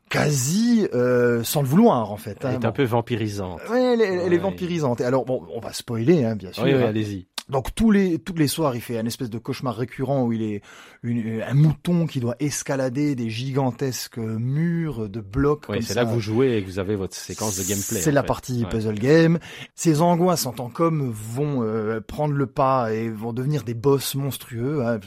quasi 0.10 0.88
euh, 0.93 1.43
sans 1.43 1.62
le 1.62 1.67
vouloir 1.67 2.12
en 2.12 2.17
fait. 2.17 2.45
Hein, 2.45 2.52
elle 2.56 2.63
est 2.63 2.65
un 2.65 2.71
peu 2.71 2.84
vampirisante. 2.84 3.62
Ouais, 3.69 3.82
elle, 3.82 4.34
est 4.34 4.38
vampirisante. 4.38 5.02
Et 5.02 5.06
alors 5.06 5.25
bon, 5.25 5.45
on 5.54 5.60
va 5.60 5.73
spoiler, 5.73 6.23
hein, 6.23 6.36
bien 6.36 6.52
sûr. 6.52 6.63
Oui, 6.63 6.73
allez-y. 6.73 7.28
Donc 7.50 7.74
tous 7.74 7.90
les 7.92 8.20
tous 8.20 8.36
les 8.36 8.48
soirs, 8.48 8.76
il 8.76 8.82
fait 8.82 8.98
un 8.98 9.06
espèce 9.06 9.30
de 9.30 9.40
cauchemar 9.40 9.76
récurrent 9.76 10.24
où 10.24 10.34
il 10.34 10.44
est 10.44 10.62
un 11.04 11.54
mouton 11.54 12.06
qui 12.06 12.20
doit 12.20 12.36
escalader 12.40 13.16
des 13.16 13.30
gigantesques 13.30 14.18
murs 14.18 15.10
de 15.10 15.20
blocs. 15.20 15.66
Oui, 15.70 15.82
c'est 15.82 15.96
là 15.96 16.06
que 16.06 16.12
vous 16.12 16.20
jouez 16.20 16.58
et 16.58 16.62
que 16.62 16.68
vous 16.68 16.80
avez 16.80 16.96
votre 16.96 17.16
séquence 17.16 17.58
de 17.58 17.64
gameplay. 17.64 18.02
C'est 18.02 18.12
la 18.12 18.24
partie 18.24 18.66
puzzle 18.66 19.00
game. 19.00 19.40
Ces 19.76 20.02
angoisses 20.02 20.46
en 20.46 20.52
tant 20.52 20.70
qu'homme 20.70 21.10
vont 21.10 21.64
euh, 21.64 22.02
prendre 22.02 22.36
le 22.36 22.46
pas 22.46 22.94
et 22.94 23.10
vont 23.10 23.34
devenir 23.34 23.64
des 23.64 23.74
boss 23.74 24.16
monstrueux. 24.16 24.86
Hein. 24.86 25.00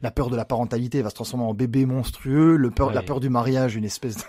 La 0.00 0.10
peur 0.10 0.30
de 0.30 0.36
la 0.36 0.44
parentalité 0.44 1.02
va 1.02 1.10
se 1.10 1.14
transformer 1.16 1.44
en 1.44 1.54
bébé 1.54 1.84
monstrueux. 1.84 2.56
Le 2.56 2.70
peur, 2.70 2.92
la 2.92 3.02
peur 3.02 3.20
du 3.20 3.28
mariage, 3.28 3.76
une 3.76 3.84
espèce 3.84 4.16
de, 4.16 4.22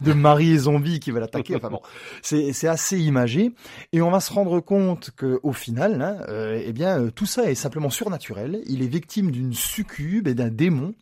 de 0.00 0.12
mari 0.12 0.58
zombie 0.58 1.00
qui 1.00 1.10
va 1.10 1.20
l'attaquer. 1.20 1.54
Enfin 1.56 1.70
bon, 1.70 1.80
c'est 2.22 2.52
c'est 2.52 2.68
assez 2.68 2.98
imagé 2.98 3.52
et 3.92 4.02
on 4.02 4.10
va 4.10 4.20
se 4.20 4.32
rendre 4.32 4.60
compte 4.60 5.10
que 5.16 5.38
au 5.42 5.52
final, 5.52 6.02
hein, 6.02 6.24
euh, 6.28 6.60
eh 6.64 6.72
bien 6.72 6.95
euh, 6.96 7.10
tout 7.10 7.26
ça 7.26 7.50
est 7.50 7.54
simplement 7.54 7.90
surnaturel. 7.90 8.62
Il 8.66 8.82
est 8.82 8.88
victime 8.88 9.30
d'une 9.30 9.52
succube 9.52 10.28
et 10.28 10.34
d'un 10.34 10.50
démon 10.50 10.94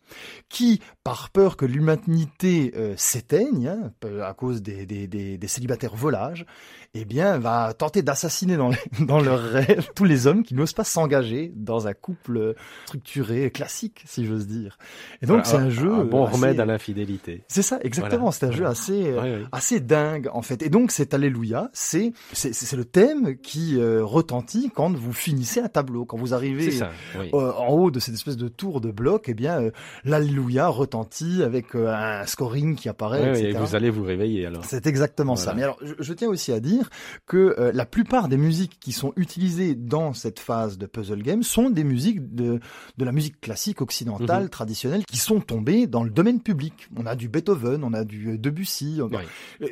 qui, 0.49 0.81
par 1.05 1.29
peur 1.29 1.55
que 1.55 1.65
l'humanité 1.65 2.73
euh, 2.75 2.95
s'éteigne 2.97 3.67
hein, 3.67 3.91
à 4.23 4.33
cause 4.33 4.63
des, 4.63 4.87
des, 4.87 5.05
des, 5.05 5.37
des, 5.37 5.47
célibataires 5.47 5.95
volages, 5.95 6.47
eh 6.95 7.05
bien, 7.05 7.37
va 7.37 7.75
tenter 7.75 8.01
d'assassiner 8.01 8.57
dans, 8.57 8.71
dans 8.99 9.19
leur 9.19 9.39
rêve 9.39 9.91
tous 9.93 10.03
les 10.03 10.25
hommes 10.25 10.41
qui 10.41 10.55
n'osent 10.55 10.73
pas 10.73 10.83
s'engager 10.83 11.53
dans 11.55 11.87
un 11.87 11.93
couple 11.93 12.55
structuré, 12.87 13.51
classique, 13.51 14.01
si 14.07 14.25
j'ose 14.25 14.47
dire. 14.47 14.79
Et 15.21 15.27
donc, 15.27 15.45
c'est 15.45 15.57
un 15.57 15.69
jeu... 15.69 15.93
Un 15.93 16.05
bon 16.05 16.25
remède 16.25 16.59
à 16.59 16.65
l'infidélité. 16.65 17.43
C'est 17.49 17.61
ça, 17.61 17.77
exactement. 17.83 18.31
C'est 18.31 18.47
un 18.47 18.51
jeu 18.51 18.65
assez, 18.65 19.13
assez 19.51 19.81
dingue, 19.81 20.27
en 20.33 20.41
fait. 20.41 20.63
Et 20.63 20.69
donc, 20.69 20.89
cet 20.89 21.13
Alléluia, 21.13 21.69
c'est 21.71 22.13
c'est 22.33 22.73
le 22.73 22.85
thème 22.85 23.37
qui 23.37 23.77
euh, 23.77 24.03
retentit 24.03 24.71
quand 24.73 24.91
vous 24.91 25.13
finissez 25.13 25.59
un 25.59 25.69
tableau. 25.69 26.05
Quand 26.05 26.17
vous 26.17 26.33
arrivez 26.33 26.71
ça, 26.71 26.89
en 27.31 27.67
haut 27.73 27.91
de 27.91 27.99
cette 27.99 28.15
espèce 28.15 28.37
de 28.37 28.47
tour 28.47 28.81
de 28.81 28.89
bloc, 28.89 29.25
eh 29.27 29.35
bien, 29.35 29.61
euh, 29.61 29.71
l'Alléluia 30.03 30.67
retentit 30.67 30.94
avec 31.43 31.75
euh, 31.75 31.93
un 31.93 32.25
scoring 32.25 32.75
qui 32.75 32.89
apparaît. 32.89 33.41
et 33.41 33.53
vous 33.53 33.75
allez 33.75 33.89
vous 33.89 34.03
réveiller 34.03 34.45
alors. 34.45 34.63
C'est 34.65 34.87
exactement 34.87 35.35
ça. 35.35 35.53
Mais 35.53 35.63
alors, 35.63 35.77
je, 35.81 36.13
tiens 36.13 36.29
aussi 36.29 36.51
à 36.51 36.59
dire 36.59 36.89
que 37.25 37.55
euh, 37.57 37.71
la 37.73 37.85
plupart 37.85 38.27
des 38.27 38.37
musiques 38.37 38.79
qui 38.79 38.91
sont 38.91 39.13
utilisées 39.15 39.75
dans 39.75 40.13
cette 40.13 40.39
phase 40.39 40.77
de 40.77 40.85
puzzle 40.85 41.21
game 41.21 41.43
sont 41.43 41.69
des 41.69 41.83
musiques 41.83 42.35
de, 42.35 42.59
de 42.97 43.05
la 43.05 43.11
musique 43.11 43.39
classique 43.41 43.81
occidentale 43.81 44.43
mhm. 44.43 44.49
traditionnelle 44.49 45.05
qui 45.05 45.17
sont 45.17 45.39
tombées 45.39 45.87
dans 45.87 46.03
le 46.03 46.09
domaine 46.09 46.41
public. 46.41 46.87
On 46.95 47.05
a 47.05 47.15
du 47.15 47.29
Beethoven, 47.29 47.83
on 47.83 47.93
a 47.93 48.03
du 48.03 48.31
euh, 48.33 48.37
Debussy. 48.37 48.99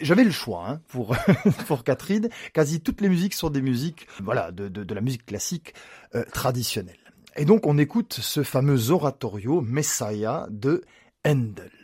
J'avais 0.02 0.24
le 0.24 0.32
choix 0.32 0.66
hein, 0.68 0.82
pour 0.88 1.16
pour 1.68 1.84
Catherine. 1.84 2.30
Quasi 2.54 2.82
toutes 2.82 3.02
les 3.02 3.10
musiques 3.10 3.34
sont 3.34 3.50
des 3.50 3.62
musiques, 3.62 4.08
voilà, 4.22 4.52
de, 4.52 4.68
de, 4.68 4.84
de 4.84 4.94
la 4.94 5.02
musique 5.02 5.26
classique 5.26 5.74
traditionnelle. 6.32 6.98
Et 7.36 7.46
donc 7.46 7.66
on 7.66 7.78
écoute 7.78 8.14
ce 8.22 8.44
fameux 8.44 8.92
oratorio 8.92 9.62
Messiah 9.62 10.46
de 10.52 10.84
Endel. 11.24 11.83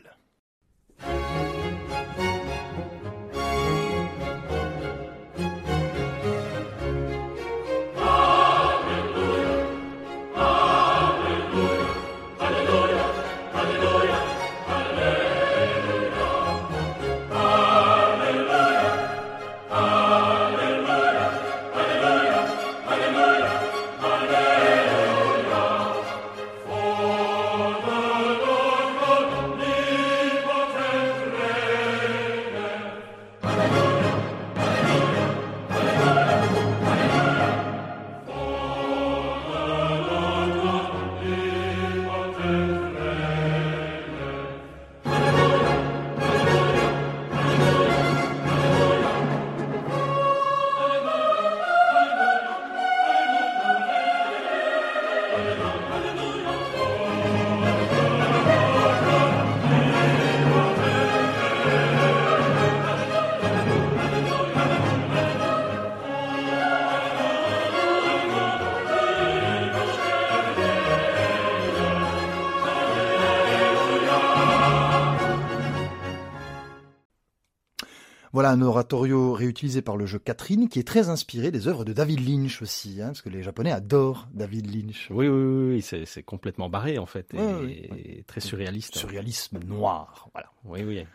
Voilà 78.31 78.51
un 78.51 78.61
oratorio 78.61 79.33
réutilisé 79.33 79.81
par 79.81 79.97
le 79.97 80.05
jeu 80.05 80.19
Catherine 80.19 80.69
qui 80.69 80.79
est 80.79 80.87
très 80.87 81.09
inspiré 81.09 81.49
des 81.49 81.67
œuvres 81.67 81.83
de 81.83 81.93
David 81.93 82.27
Lynch 82.27 82.61
aussi, 82.61 83.01
hein, 83.01 83.07
parce 83.07 83.21
que 83.21 83.29
les 83.29 83.41
Japonais 83.41 83.71
adorent 83.71 84.27
David 84.33 84.73
Lynch. 84.73 85.07
Oui, 85.09 85.27
oui, 85.27 85.75
oui, 85.75 86.05
c'est 86.05 86.23
complètement 86.23 86.69
barré 86.69 86.99
en 86.99 87.05
fait, 87.07 87.33
et, 87.33 88.23
très 88.27 88.41
surréaliste. 88.41 88.97
Surréalisme 88.97 89.59
noir, 89.65 90.29
voilà. 90.33 90.51
Oui, 90.65 90.83
oui. 90.83 91.05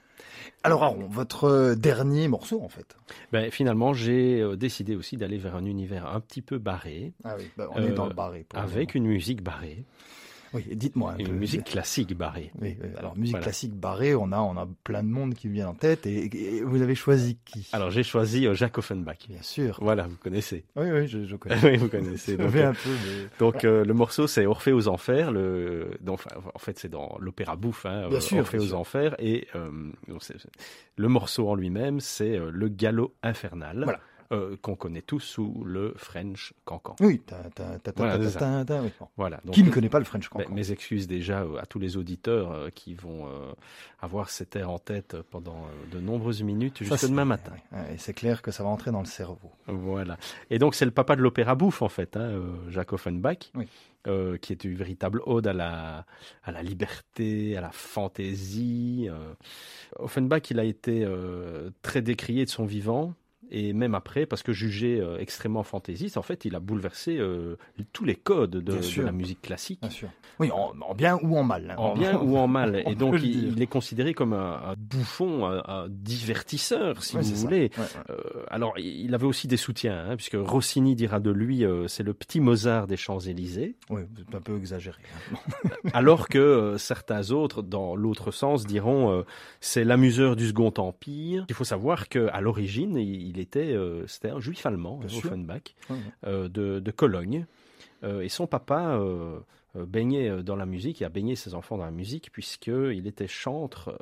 Alors 0.63 0.83
Aaron, 0.83 1.07
votre 1.09 1.75
dernier 1.75 2.27
morceau 2.29 2.63
en 2.63 2.69
fait? 2.69 2.97
Ben, 3.33 3.51
Finalement, 3.51 3.93
j'ai 3.93 4.41
euh, 4.41 4.57
décidé 4.57 4.97
aussi 4.97 5.17
d'aller 5.17 5.39
vers 5.39 5.57
un 5.57 5.65
univers 5.65 6.07
un 6.07 6.21
petit 6.21 6.43
peu 6.43 6.59
barré. 6.59 7.13
Ah 7.23 7.37
oui, 7.39 7.45
ben, 7.57 7.69
on 7.73 7.83
est 7.83 7.91
dans 7.91 8.07
le 8.07 8.15
barré. 8.15 8.47
avec 8.55 8.95
une 8.95 9.07
musique 9.07 9.43
barrée. 9.43 9.85
Oui, 10.55 10.65
dites-moi. 10.73 11.17
Une 11.19 11.33
musique 11.33 11.65
classique 11.65 12.17
barrée. 12.17 12.53
Oui, 12.61 12.77
alors 12.97 13.17
musique 13.17 13.41
classique 13.41 13.75
barrée, 13.75 14.15
on 14.15 14.31
a, 14.33 14.39
on 14.39 14.57
a 14.57 14.69
plein 14.85 15.03
de 15.03 15.09
monde 15.09 15.35
qui 15.35 15.49
vient 15.49 15.69
en 15.69 15.75
tête. 15.75 16.07
Et, 16.07 16.63
vous 16.65 16.81
avez 16.81 16.95
choisi 16.95 17.37
qui? 17.45 17.69
Alors 17.73 17.91
j'ai 17.91 18.03
choisi 18.05 18.47
euh, 18.47 18.55
Jacques 18.55 18.79
Offenbach. 18.79 19.29
Bien 19.29 19.43
sûr. 19.43 19.79
Voilà, 19.83 20.07
vous 20.07 20.17
connaissez. 20.17 20.65
Oui, 20.77 20.91
oui, 20.91 21.09
je, 21.09 21.37
connais. 21.37 21.57
oui, 21.65 21.77
vous 21.77 21.89
connaissez. 21.89 22.37
donc, 22.37 22.55
un 22.55 22.73
peu, 22.73 22.91
donc 23.39 23.65
euh, 23.65 23.85
le 23.85 23.95
morceau 23.95 24.27
c'est 24.27 24.47
Orphée 24.47 24.73
aux 24.73 24.89
Enfers. 24.89 25.33
Le, 25.33 25.91
donc, 26.01 26.21
en 26.55 26.59
fait, 26.59 26.79
c'est 26.79 26.89
dans 26.89 27.17
l'opéra 27.19 27.57
bouffe, 27.57 27.87
hein, 27.87 28.09
bien 28.09 28.21
sûr, 28.21 28.39
Orphée 28.39 28.59
aux 28.59 28.75
Enfers. 28.75 29.17
Et 29.19 29.49
euh, 29.57 29.71
le 30.97 31.09
morceau 31.09 31.49
en 31.49 31.55
lui-même, 31.55 32.01
c'est 32.01 32.39
le 32.39 32.69
galop 32.69 33.15
infernal. 33.23 33.83
Voilà. 33.83 34.01
Euh, 34.35 34.57
qu'on 34.61 34.75
connaît 34.75 35.03
tous 35.03 35.21
sous 35.21 35.63
le 35.65 35.95
French 35.97 36.55
cancan. 36.65 36.97
Oui, 37.01 37.21
voilà. 39.17 39.41
qui 39.53 39.63
ne 39.63 39.71
connaît 39.71 39.89
pas 39.89 39.99
le 39.99 40.05
French 40.05 40.29
cancan 40.29 40.51
Mes 40.51 40.73
excuses 40.73 41.07
déjà 41.07 41.43
euh, 41.43 41.59
à 41.61 41.67
tous 41.67 41.79
les 41.79 41.97
auditeurs 41.97 42.53
euh, 42.53 42.71
qui 42.71 42.95
vont 42.95 43.29
avoir 44.01 44.31
cet 44.31 44.57
air 44.57 44.71
en 44.71 44.79
tête 44.79 45.17
pendant 45.31 45.67
de 45.93 46.01
nombreuses 46.01 46.43
minutes 46.43 46.83
jusqu'à 46.83 47.09
demain 47.09 47.25
matin. 47.25 47.53
et 47.93 47.99
c'est 47.99 48.15
clair 48.15 48.43
que 48.43 48.51
ça 48.51 48.63
va 48.63 48.69
entrer 48.69 48.91
dans 48.91 49.01
le 49.01 49.07
cerveau. 49.07 49.53
Voilà. 49.67 50.17
Et 50.51 50.59
donc 50.59 50.75
c'est 50.75 50.85
le 50.85 50.91
papa 50.91 51.17
de 51.17 51.23
l'opéra 51.23 51.55
bouffe 51.55 51.83
en 51.83 51.89
fait, 51.89 52.17
hein, 52.17 52.43
Jacques 52.69 52.93
Offenbach. 52.93 53.53
qui 54.41 54.53
est 54.53 54.65
une 54.65 54.75
véritable 54.75 55.23
ode 55.27 55.47
à 55.47 55.53
la, 55.53 56.07
à 56.43 56.53
la 56.53 56.63
liberté, 56.63 57.57
à 57.57 57.61
la 57.61 57.73
fantaisie. 57.73 59.09
Offenbach, 59.97 60.51
il 60.51 60.59
a 60.59 60.65
été 60.65 61.07
très 61.83 62.03
décrié 62.03 62.45
de 62.45 62.51
son 62.51 62.65
vivant 62.65 63.15
et 63.51 63.73
même 63.73 63.95
après, 63.95 64.27
parce 64.27 64.43
que 64.43 64.53
jugé 64.53 65.01
euh, 65.01 65.19
extrêmement 65.19 65.63
fantaisiste, 65.63 66.17
en 66.17 66.23
fait, 66.23 66.45
il 66.45 66.55
a 66.55 66.61
bouleversé 66.61 67.17
euh, 67.19 67.57
tous 67.93 68.05
les 68.05 68.15
codes 68.15 68.51
de, 68.51 69.03
la 69.03 69.13
musique 69.13 69.43
classique. 69.43 69.81
Bien 69.81 69.91
sûr. 69.91 70.09
Oui, 70.41 70.51
en, 70.51 70.73
bien 70.95 71.19
ou 71.23 71.37
en 71.37 71.45
mal. 71.45 71.71
Hein. 71.71 71.77
En 71.77 71.95
bien 71.95 72.19
ou 72.21 72.37
en 72.37 72.49
mal. 72.49 72.83
Et 72.87 72.95
donc, 72.95 73.17
il, 73.23 73.61
est 73.63 73.67
considéré 73.67 74.15
comme 74.15 74.33
un, 74.33 74.75
bouffon, 74.77 75.47
un, 75.47 75.87
divertisseur, 75.89 77.03
si 77.05 77.17
vous 77.17 77.23
voulez. 77.37 77.71
Euh, 78.11 78.17
alors, 78.49 78.79
il 78.79 79.15
avait 79.15 79.27
aussi 79.27 79.47
des 79.47 79.57
soutiens, 79.57 80.07
hein, 80.09 80.17
puisque 80.17 80.37
Rossini 80.37 80.97
dira 80.97 81.21
de 81.21 81.31
lui, 81.31 81.65
c'est 81.87 82.03
le 82.03 82.15
petit 82.15 82.41
Mozart 82.41 82.87
des 82.87 82.97
Champs-Élysées. 82.97 83.77
Oui, 83.91 84.03
c'est 84.17 84.35
un 84.35 84.41
peu 84.41 84.57
exagéré. 84.57 85.01
Hein. 85.33 85.69
alors 85.93 86.29
que 86.29 86.75
certains 86.79 87.31
autres, 87.31 87.63
dans 87.63 87.95
l'autre 87.95 88.33
sens, 88.33 88.67
diront, 88.67 89.25
c'est 89.61 89.85
l'amuseur 89.85 90.35
du 90.35 90.49
Second 90.49 90.75
Empire. 90.79 91.47
Il 91.49 91.55
faut 91.55 91.65
savoir 91.65 92.09
qu'à 92.09 92.41
l'origine, 92.41 92.97
il 92.97 93.34
il 93.35 93.41
était, 93.41 93.73
euh, 93.75 94.07
c'était 94.07 94.31
un 94.31 94.41
juif 94.41 94.65
allemand, 94.67 95.01
Offenbach, 95.05 95.75
euh, 96.25 96.49
de, 96.49 96.81
de, 96.81 96.91
Cologne. 96.91 97.47
Et 98.03 98.29
son 98.29 98.47
papa 98.47 99.01
baignait 99.75 100.43
dans 100.43 100.57
la 100.57 100.67
musique, 100.67 101.01
il 101.01 101.05
a 101.05 101.09
baigné 101.09 101.37
ses 101.37 101.55
enfants 101.55 101.79
dans 101.79 101.87
la 101.87 101.91
musique, 101.91 102.31
puisqu'il 102.31 103.07
était 103.07 103.27
chantre 103.27 103.99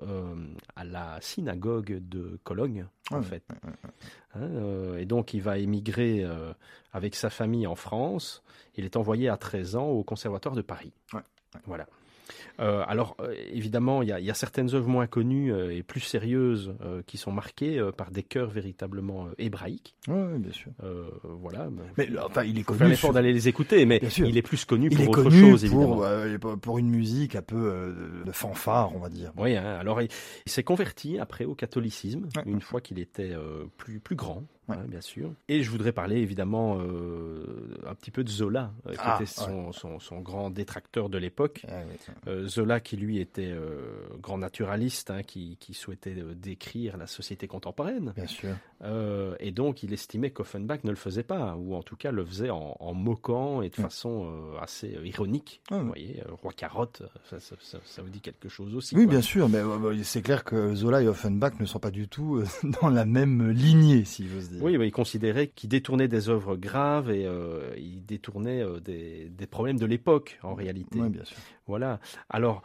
à 0.75 0.83
la 0.83 1.21
synagogue 1.21 2.01
de 2.09 2.41
Cologne, 2.43 2.87
en 3.13 3.23
fait. 3.23 3.45
Hein, 4.35 4.97
et 4.99 5.07
donc, 5.07 5.35
il 5.35 5.41
va 5.41 5.59
émigrer 5.59 6.27
avec 6.93 7.15
sa 7.15 7.31
famille 7.31 7.69
en 7.69 7.77
France. 7.77 8.43
Il 8.75 8.85
est 8.85 8.97
envoyé 8.97 9.29
à 9.29 9.37
13 9.37 9.77
ans 9.77 9.87
au 9.87 10.03
Conservatoire 10.03 10.57
de 10.57 10.63
Paris. 10.63 10.93
Voilà. 11.67 11.87
Euh, 12.61 12.85
alors, 12.87 13.17
euh, 13.21 13.35
évidemment, 13.53 14.03
il 14.03 14.09
y, 14.09 14.31
a 14.31 14.35
certaines 14.35 14.75
œuvres 14.75 14.89
moins 14.89 15.07
connues 15.07 15.53
euh, 15.53 15.77
et 15.77 15.83
plus 15.83 16.01
sérieuses 16.01 16.75
qui 17.07 17.17
sont 17.17 17.33
marquées 17.33 17.83
par 17.97 18.11
des 18.11 18.23
chœurs 18.23 18.51
véritablement 18.51 19.29
hébraïques. 19.39 19.97
Oui, 20.09 20.39
bien 20.39 20.53
sûr. 20.53 20.71
voilà. 21.23 21.69
Mais 21.97 22.09
enfin, 22.25 22.45
il 22.45 22.59
est 22.59 22.63
connu. 22.63 22.89
L'effort 22.89 23.13
d'aller 23.13 23.33
les 23.33 23.49
écouter, 23.49 23.87
mais 23.87 24.01
il 24.19 24.37
est 24.37 24.43
plus 24.43 24.65
connu 24.65 24.91
pour 24.91 25.09
autre 25.09 25.31
chose, 25.31 25.69
pour, 25.69 26.59
pour 26.61 26.79
une 26.79 26.91
musique 26.91 27.37
un 27.37 27.43
peu 27.43 27.95
de 28.25 28.33
fanfare, 28.33 28.95
on 28.95 28.99
va 28.99 29.09
dire. 29.09 29.33
Oui, 29.37 29.57
hein, 29.57 29.77
alors 29.79 30.03
il, 30.03 30.09
s'est 30.47 30.63
converti 30.63 31.19
après 31.19 31.45
au 31.45 31.55
catholicisme, 31.55 32.29
une 32.47 32.61
fois 32.61 32.81
qu'il 32.81 32.99
était 32.99 33.35
plus, 33.77 34.01
plus 34.01 34.17
grand, 34.17 34.45
hein, 34.69 34.85
bien 34.89 35.01
sûr. 35.01 35.33
Et 35.49 35.63
je 35.63 35.71
voudrais 35.71 35.93
parler 35.93 36.17
évidemment 36.19 36.79
euh, 36.81 37.77
un 37.87 37.95
petit 37.95 38.11
peu 38.11 38.25
de 38.25 38.29
Zola, 38.29 38.73
euh, 38.87 38.93
qui 38.93 38.99
Ah, 39.03 39.17
était 39.17 39.27
son, 39.27 39.73
son- 39.73 39.99
son 39.99 40.21
grand 40.21 40.51
détracteur 40.51 41.09
de 41.09 41.19
l'époque. 41.19 41.65
Ah 41.69 41.83
oui. 41.89 41.97
Euh, 42.29 42.47
Zola, 42.49 42.81
qui 42.81 42.97
lui 42.97 43.19
était 43.19 43.55
grand 44.21 44.39
naturaliste, 44.39 45.11
hein, 45.11 45.23
qui, 45.23 45.57
qui 45.59 45.75
souhaitait 45.75 46.15
décrire 46.35 46.97
la 46.97 47.07
société 47.07 47.47
contemporaine. 47.49 48.13
Bien 48.17 48.27
sûr. 48.27 48.57
Euh, 48.85 49.37
et 49.39 49.53
donc, 49.53 49.83
il 49.83 49.93
estimait 49.93 50.31
qu'Offenbach 50.31 50.81
ne 50.85 50.91
le 50.91 50.97
faisait 50.97 51.23
pas, 51.23 51.55
ou 51.57 51.75
en 51.77 51.83
tout 51.83 51.95
cas 51.97 52.11
le 52.11 52.25
faisait 52.25 52.51
en, 52.51 52.77
en 52.81 52.95
moquant 52.95 53.63
et 53.63 53.69
de 53.71 53.77
Ouais. 53.77 53.85
façon 53.85 54.27
euh, 54.27 54.59
assez 54.61 54.97
euh, 54.97 55.07
ironique. 55.07 55.61
Ouais, 55.71 55.77
ouais. 55.77 55.83
Vous 55.83 55.89
voyez, 55.89 56.23
Roi 56.43 56.53
Carotte, 56.53 57.03
ça, 57.31 57.39
ça- 57.39 57.55
ça- 57.61 57.79
ça 57.85 58.03
vous 58.03 58.09
dit 58.11 58.21
quelque 58.21 58.49
chose 58.49 58.75
aussi. 58.75 58.95
Oui, 58.97 59.05
quoi. 59.05 59.13
bien 59.13 59.21
sûr, 59.23 59.49
mais 59.49 59.61
c'est 60.03 60.23
clair 60.23 60.43
que 60.45 60.75
Zola 60.75 61.01
et 61.03 61.07
Offenbach 61.09 61.53
ne 61.61 61.65
sont 61.67 61.79
pas 61.79 61.91
du 61.93 62.09
tout 62.09 62.43
dans 62.83 62.89
la 62.89 63.05
même 63.05 63.51
lignée, 63.51 64.05
si 64.05 64.27
j'ose 64.29 64.51
dire. 64.51 64.63
Oui, 64.63 64.77
mais 64.79 64.89
il 64.89 64.93
considérait 64.93 65.47
qu'il 65.49 65.69
détournait 65.71 66.09
des 66.09 66.29
œuvres 66.29 66.57
graves 66.57 67.11
et 67.11 67.25
euh, 67.27 67.73
il 67.77 68.05
détournait 68.05 68.65
des, 68.85 69.29
des 69.31 69.47
problèmes 69.47 69.79
de 69.79 69.87
l'époque, 69.87 70.39
en 70.43 70.55
réalité. 70.55 71.01
Oui, 71.01 71.09
bien 71.09 71.25
sûr. 71.25 71.37
Voilà. 71.69 72.01
Alors, 72.29 72.63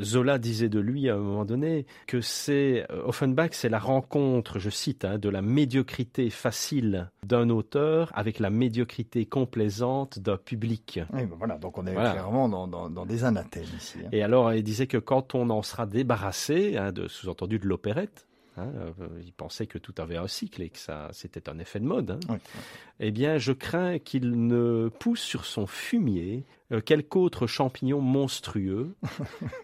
Zola 0.00 0.38
disait 0.38 0.68
de 0.68 0.80
lui 0.80 1.08
à 1.08 1.14
un 1.14 1.18
moment 1.18 1.44
donné 1.44 1.86
que 2.06 2.20
c'est 2.20 2.86
Offenbach, 3.04 3.50
c'est 3.52 3.68
la 3.68 3.78
rencontre, 3.78 4.58
je 4.58 4.70
cite, 4.70 5.04
hein, 5.04 5.18
de 5.18 5.25
la 5.28 5.42
médiocrité 5.42 6.30
facile 6.30 7.10
d'un 7.24 7.50
auteur 7.50 8.10
avec 8.14 8.38
la 8.38 8.50
médiocrité 8.50 9.26
complaisante 9.26 10.18
d'un 10.18 10.36
public. 10.36 11.00
Oui, 11.12 11.24
bah, 11.26 11.36
voilà, 11.38 11.58
donc 11.58 11.78
on 11.78 11.86
est 11.86 11.92
Voilà. 11.92 12.12
clairement 12.12 12.48
dans, 12.48 12.66
dans, 12.68 12.90
dans 12.90 13.06
des 13.06 13.24
anathèmes 13.24 13.64
ici. 13.76 13.98
hein. 14.04 14.08
Et 14.12 14.22
alors, 14.22 14.52
il 14.54 14.62
disait 14.62 14.86
que 14.86 14.98
quand 14.98 15.34
on 15.34 15.50
en 15.50 15.62
sera 15.62 15.86
débarrassé, 15.86 16.76
hein, 16.76 16.92
de 16.92 17.08
sous-entendu 17.08 17.58
de 17.58 17.66
l'opérette, 17.66 18.26
hein, 18.56 18.68
euh, 19.00 19.06
il 19.24 19.32
pensait 19.32 19.66
que 19.66 19.78
tout 19.78 19.94
avait 19.98 20.16
un 20.16 20.28
cycle 20.28 20.62
et 20.62 20.68
que 20.70 20.78
ça, 20.78 21.08
c'était 21.12 21.48
un 21.48 21.58
effet 21.58 21.80
de 21.80 21.84
mode. 21.86 22.10
hein. 22.12 22.20
Oui. 22.28 22.36
Eh 23.00 23.10
bien, 23.10 23.36
je 23.38 23.52
crains 23.52 23.98
qu'il 23.98 24.46
ne 24.46 24.88
pousse 25.00 25.20
sur 25.20 25.44
son 25.44 25.66
fumier 25.66 26.44
euh, 26.72 26.80
quelque 26.80 27.16
autre 27.16 27.46
champignon 27.46 28.00
monstrueux. 28.00 28.94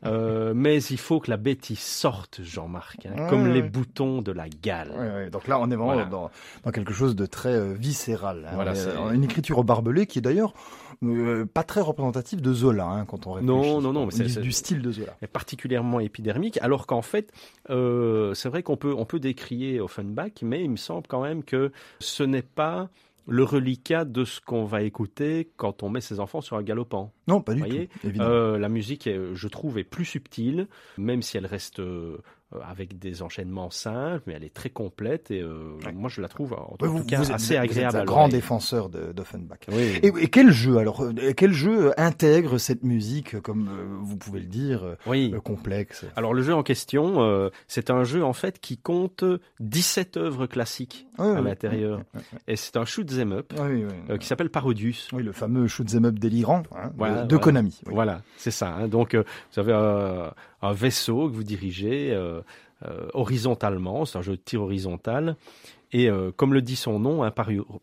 Euh, 0.05 0.53
mais 0.55 0.83
il 0.83 0.99
faut 0.99 1.21
que 1.21 1.31
la 1.31 1.37
bêtise 1.37 1.79
sorte, 1.79 2.41
Jean-Marc, 2.43 3.07
hein, 3.07 3.13
Ouais, 3.17 3.31
comme 3.31 3.45
ouais, 3.45 3.53
les 3.53 3.61
ouais. 3.63 3.69
boutons 3.69 4.21
de 4.21 4.33
la 4.33 4.49
gale. 4.49 5.31
Donc 5.31 5.47
là, 5.47 5.59
on 5.61 5.67
est 5.71 5.77
vraiment 5.77 5.93
Voilà. 5.95 6.05
dans, 6.07 6.31
dans 6.65 6.71
quelque 6.73 6.93
chose 6.93 7.15
de 7.15 7.25
très 7.25 7.53
euh, 7.55 7.73
viscéral. 7.73 8.47
hein. 8.49 8.55
Voilà, 8.55 8.75
c'est- 8.75 8.91
une 9.15 9.23
écriture 9.25 9.59
au 9.59 9.63
barbelé 9.65 10.07
qui 10.07 10.19
est 10.19 10.23
d'ailleurs 10.23 10.55
euh, 11.03 11.45
pas 11.47 11.63
très 11.65 11.81
représentative 11.81 12.41
de 12.41 12.53
Zola, 12.53 12.87
hein, 12.87 13.05
quand 13.07 13.27
on 13.27 13.33
réfléchit. 13.33 13.47
Non, 13.55 13.81
non, 13.81 13.93
non, 13.93 14.07
mais 14.07 14.13
c'est- 14.13 14.41
du 14.41 14.53
style 14.53 14.83
de 14.83 14.93
Zola. 14.93 15.17
est 15.23 15.27
particulièrement 15.27 16.01
épidermique, 16.01 16.59
alors 16.63 16.87
qu'en 16.87 17.03
fait, 17.03 17.33
euh, 17.71 18.35
c'est 18.35 18.49
vrai 18.49 18.63
qu'on 18.63 18.77
peut, 18.77 18.95
on 18.97 19.05
peut 19.05 19.21
décrier 19.21 19.81
Offenbach, 19.81 20.43
mais 20.43 20.63
il 20.63 20.71
me 20.71 20.77
semble 20.77 21.07
quand 21.09 21.23
même 21.23 21.43
que 21.45 21.73
ce 22.01 22.23
n'est 22.23 22.43
pas 22.43 22.89
le 23.29 23.45
reliquat 23.45 24.05
de 24.05 24.25
ce 24.25 24.41
qu'on 24.41 24.65
va 24.65 24.83
écouter 24.83 25.49
quand 25.57 25.83
on 25.85 25.89
met 25.91 26.01
ses 26.01 26.19
enfants 26.19 26.41
sur 26.41 26.57
un 26.57 26.63
galopant. 26.63 27.13
Non, 27.29 27.41
pas 27.41 27.55
du 27.55 27.63
tout, 27.63 27.77
évidemment. 28.05 28.31
Euh, 28.31 28.59
la 28.59 28.69
musique, 28.69 29.07
est, 29.07 29.19
je 29.35 29.49
trouve, 29.49 29.79
est 29.79 29.85
plus 29.85 30.05
subtile, 30.05 30.67
même 30.99 31.23
si 31.23 31.37
elle 31.37 31.47
reste 31.47 31.81
avec 32.69 32.99
des 32.99 33.23
enchaînements 33.23 33.71
simples, 33.71 34.23
mais 34.27 34.35
elle 34.35 34.45
est 34.45 34.53
très 34.55 34.71
complète 34.71 35.31
et 35.31 35.41
euh, 35.41 35.73
Ouais. 35.85 35.93
moi 35.93 36.09
je 36.11 36.21
la 36.21 36.29
trouve 36.29 36.53
en 36.55 36.77
tout 36.79 36.87
vous, 36.87 37.05
cas 37.05 37.19
vous 37.19 37.25
êtes, 37.31 37.35
assez 37.35 37.55
vous 37.57 37.63
êtes 37.65 37.71
agréable. 37.71 37.97
un 37.99 38.05
grand 38.05 38.29
défenseur 38.29 38.89
de- 38.89 39.13
d'Offenbach. 39.13 39.59
Oui. 39.71 39.99
Et, 40.03 40.09
et 40.09 40.29
quel 40.29 40.51
jeu 40.53 40.79
alors 40.79 41.03
euh, 41.03 41.13
Quel 41.37 41.53
jeu 41.53 41.93
intègre 41.99 42.59
cette 42.59 42.83
musique, 42.83 43.41
comme 43.41 43.69
euh, 43.69 43.85
vous 44.01 44.17
pouvez 44.17 44.41
le 44.41 44.47
dire, 44.47 44.85
euh, 44.85 44.95
oui. 45.07 45.33
euh, 45.35 45.41
complexe? 45.41 46.05
Alors 46.17 46.35
le 46.35 46.43
jeu 46.43 46.55
en 46.55 46.63
question, 46.63 47.23
euh, 47.23 47.49
c'est 47.69 47.91
un 47.91 48.05
jeu 48.05 48.25
en 48.25 48.33
fait 48.33 48.59
qui 48.61 48.77
compte 48.79 49.25
17 49.61 50.17
œuvres 50.17 50.47
classiques 50.47 51.07
à 51.19 51.41
l'intérieur. 51.41 52.01
Et 52.49 52.57
c'est 52.57 52.77
un 52.77 52.85
shoot 52.85 53.09
'em 53.13 53.33
up 53.33 53.53
euh, 53.59 54.19
qui 54.19 54.27
s'appelle 54.27 54.51
Parodius. 54.51 55.09
oui, 55.13 55.23
le 55.23 55.33
fameux 55.33 55.67
shoot'em 55.69 56.05
up 56.07 56.19
délirant 56.19 56.63
hein, 56.75 56.89
de- 56.89 56.93
Voilà, 56.97 57.23
de, 57.25 57.29
voilà. 57.37 57.45
Konami. 57.45 57.81
Voilà, 57.87 58.23
c'est 58.37 58.51
ça. 58.51 58.75
hein. 58.75 58.89
Donc 58.89 59.15
euh, 59.15 59.23
vous 59.55 59.61
avez 59.61 59.73
un, 60.63 60.73
vaisseau 60.73 61.29
que 61.29 61.35
vous 61.35 61.45
dirigez 61.45 62.11
euh, 62.13 62.41
euh, 62.85 63.09
horizontalement, 63.15 64.05
c'est 64.05 64.19
un 64.19 64.23
jeu 64.23 64.33
de 64.33 64.43
tir 64.43 64.63
horizontal. 64.63 65.37
Et 65.95 66.09
euh, 66.09 66.33
comme 66.35 66.55
le 66.55 66.63
dit 66.63 66.77
son 66.77 66.99
nom, 66.99 67.31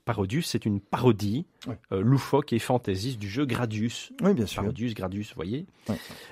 Parodius, 0.03 0.47
c'est 0.47 0.65
une 0.65 0.79
parodie 0.79 1.45
loufoque 1.91 2.53
et 2.53 2.59
fantaisiste 2.59 3.19
du 3.19 3.29
jeu 3.29 3.45
Gradius. 3.45 4.11
Oui, 4.23 4.33
bien 4.33 4.47
sûr. 4.47 4.63
Parodius, 4.63 4.95
Gradius, 4.95 5.29
vous 5.29 5.35
voyez. 5.35 5.67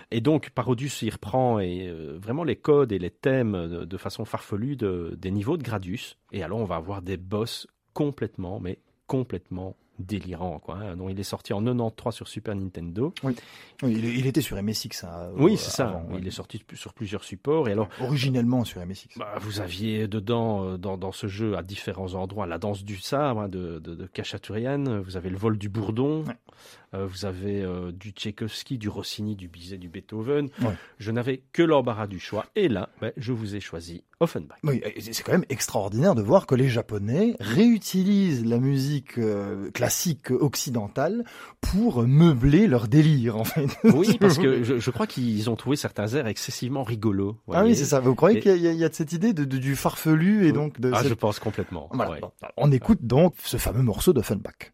Et 0.09 0.19
donc 0.21 0.49
Parodius, 0.49 1.03
il 1.03 1.11
reprend 1.11 1.59
et, 1.59 1.87
vraiment 2.19 2.43
les 2.43 2.55
codes 2.55 2.91
et 2.91 2.97
les 2.97 3.11
thèmes 3.11 3.67
de, 3.67 3.85
de 3.85 3.97
façon 3.97 4.25
farfelue 4.25 4.75
de- 4.75 5.15
des 5.19 5.29
niveaux 5.29 5.55
de 5.57 5.63
Gradius. 5.63 6.17
Et 6.31 6.41
alors 6.41 6.59
on 6.59 6.65
va 6.65 6.77
avoir 6.77 7.03
des 7.03 7.17
boss 7.17 7.67
complètement, 7.93 8.59
mais 8.59 8.79
complètement 9.05 9.75
délirants. 9.99 10.59
Quoi, 10.59 10.75
hein. 10.77 10.95
Donc 10.95 11.09
il 11.11 11.19
est 11.19 11.23
sorti 11.23 11.53
en 11.53 11.61
93 11.63 12.13
sur 12.13 12.27
Super 12.27 12.55
Nintendo. 12.55 13.13
Oui, 13.23 13.35
il, 13.83 14.05
il 14.05 14.27
était 14.27 14.41
sur 14.41 14.61
MSX. 14.61 15.03
hein, 15.03 15.29
Oui, 15.37 15.53
euh, 15.53 15.57
c'est 15.57 15.71
ça. 15.71 15.89
avant, 15.89 16.03
ouais. 16.09 16.19
Il 16.19 16.27
est 16.27 16.31
sorti 16.31 16.63
sur 16.73 16.93
plusieurs 16.93 17.23
supports. 17.23 17.67
Et 17.69 17.71
alors, 17.73 17.89
Originellement 18.01 18.63
sur 18.63 18.85
MSX. 18.85 19.17
bah, 19.17 19.35
vous 19.41 19.59
aviez 19.61 20.07
dedans, 20.07 20.63
euh, 20.63 20.77
dans, 20.77 20.97
dans 20.97 21.11
ce 21.11 21.27
jeu, 21.27 21.57
à 21.57 21.63
différents 21.63 22.13
endroits, 22.15 22.47
la 22.47 22.57
danse 22.57 22.83
du 22.83 22.97
sabre 22.97 23.41
hein, 23.41 23.49
de, 23.49 23.79
de, 23.79 23.95
de 23.95 24.05
Kachaturian. 24.07 25.01
Vous 25.01 25.17
avez 25.17 25.29
le 25.29 25.37
vol 25.37 25.57
du 25.57 25.69
bourdon. 25.69 26.23
Ouais. 26.23 26.35
Euh, 26.93 27.05
vous 27.05 27.25
avez 27.25 27.61
euh, 27.63 27.91
du 27.91 28.11
Tchaïkovski, 28.11 28.77
du 28.77 28.87
Rossini, 28.87 29.35
du 29.35 29.49
Bizet, 29.49 29.77
du 29.77 29.89
Beethoven. 29.89 30.47
Ouais. 30.61 30.73
Je 30.99 31.11
n'avais 31.11 31.41
que 31.51 31.61
l'embarras 31.61 32.07
du 32.07 32.17
choix. 32.19 32.45
Et 32.55 32.69
là, 32.69 32.89
ben, 33.01 33.11
je 33.17 33.33
vous 33.33 33.55
ai 33.55 33.59
choisi 33.59 34.03
Offenbach. 34.21 34.57
Oui, 34.63 34.81
c'est 35.11 35.21
quand 35.23 35.33
même 35.33 35.43
extraordinaire 35.49 36.15
de 36.15 36.21
voir 36.21 36.47
que 36.47 36.55
les 36.55 36.69
Japonais 36.69 37.35
réutilisent 37.41 38.45
la 38.45 38.57
musique 38.59 39.17
euh, 39.17 39.69
classique 39.71 40.31
occidentale 40.31 41.25
pour 41.61 42.03
meubler 42.07 42.67
leur 42.67 42.87
délire, 42.87 43.37
en 43.37 43.43
fait. 43.43 43.67
Oui, 43.83 44.17
parce 44.19 44.37
que 44.37 44.63
je, 44.63 44.79
je 44.79 44.91
crois 44.91 45.07
qu'ils 45.07 45.49
ont 45.49 45.55
trouvé 45.55 45.75
certains 45.75 46.07
airs 46.07 46.27
excessivement 46.27 46.83
rigolos. 46.83 47.37
Ah 47.51 47.63
oui, 47.65 47.75
c'est 47.75 47.85
ça. 47.85 47.99
Vous 47.99 48.15
croyez 48.15 48.37
Et- 48.37 48.41
qu'il 48.41 48.57
y, 48.57 48.67
a- 48.67 48.71
y 48.71 48.89
de 48.89 48.93
cette 48.93 49.11
idée 49.11 49.33
de, 49.33 49.43
de- 49.43 49.57
du 49.57 49.75
farfelu 49.75 50.47
et 50.47 50.51
donc 50.53 50.79
de 50.79 50.91
Ah, 50.93 50.99
cette- 51.01 51.09
je 51.09 51.13
pense 51.13 51.39
complètement. 51.39 51.89
Voilà. 51.91 52.11
ouais. 52.11 52.19
Bon, 52.21 52.31
On 52.55 52.71
écoute 52.71 52.99
donc 53.01 53.33
ce 53.43 53.57
fameux 53.57 53.83
morceau 53.83 54.13
d'Offenbach. 54.13 54.71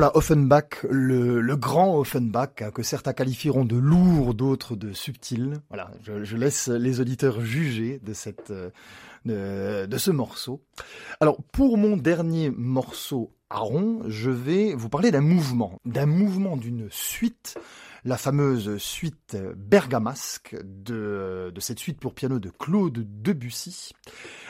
Voilà, 0.00 0.16
Offenbach, 0.16 0.86
le, 0.88 1.56
grand 1.56 1.98
Offenbach, 1.98 2.62
hein, 2.62 2.70
que 2.70 2.82
certains 2.82 3.12
qualifieront 3.12 3.66
de 3.66 3.76
lourd, 3.76 4.32
d'autres 4.32 4.74
de 4.74 4.94
subtil. 4.94 5.60
Voilà, 5.68 5.90
je, 6.02 6.36
laisse 6.38 6.68
les 6.68 7.00
auditeurs 7.00 7.42
juger 7.42 8.00
euh, 9.28 9.86
de, 9.86 9.98
ce 9.98 10.10
morceau. 10.10 10.62
Alors, 11.20 11.42
pour 11.52 11.76
mon 11.76 11.98
dernier 11.98 12.48
morceau 12.48 13.34
à 13.50 13.58
rond, 13.58 14.00
je 14.06 14.30
vais 14.30 14.72
vous 14.72 14.88
parler 14.88 15.10
d'un 15.10 15.20
mouvement, 15.20 15.78
d'un 15.84 16.06
mouvement 16.06 16.56
d'une 16.56 16.88
suite 16.90 17.58
la 18.06 18.16
fameuse 18.16 18.78
suite 18.78 19.36
bergamasque 19.54 20.56
de, 20.64 21.52
de 21.54 21.60
cette 21.60 21.78
suite 21.78 22.00
pour 22.00 22.14
piano 22.14 22.38
de 22.38 22.48
Claude 22.48 23.06
Debussy. 23.22 23.92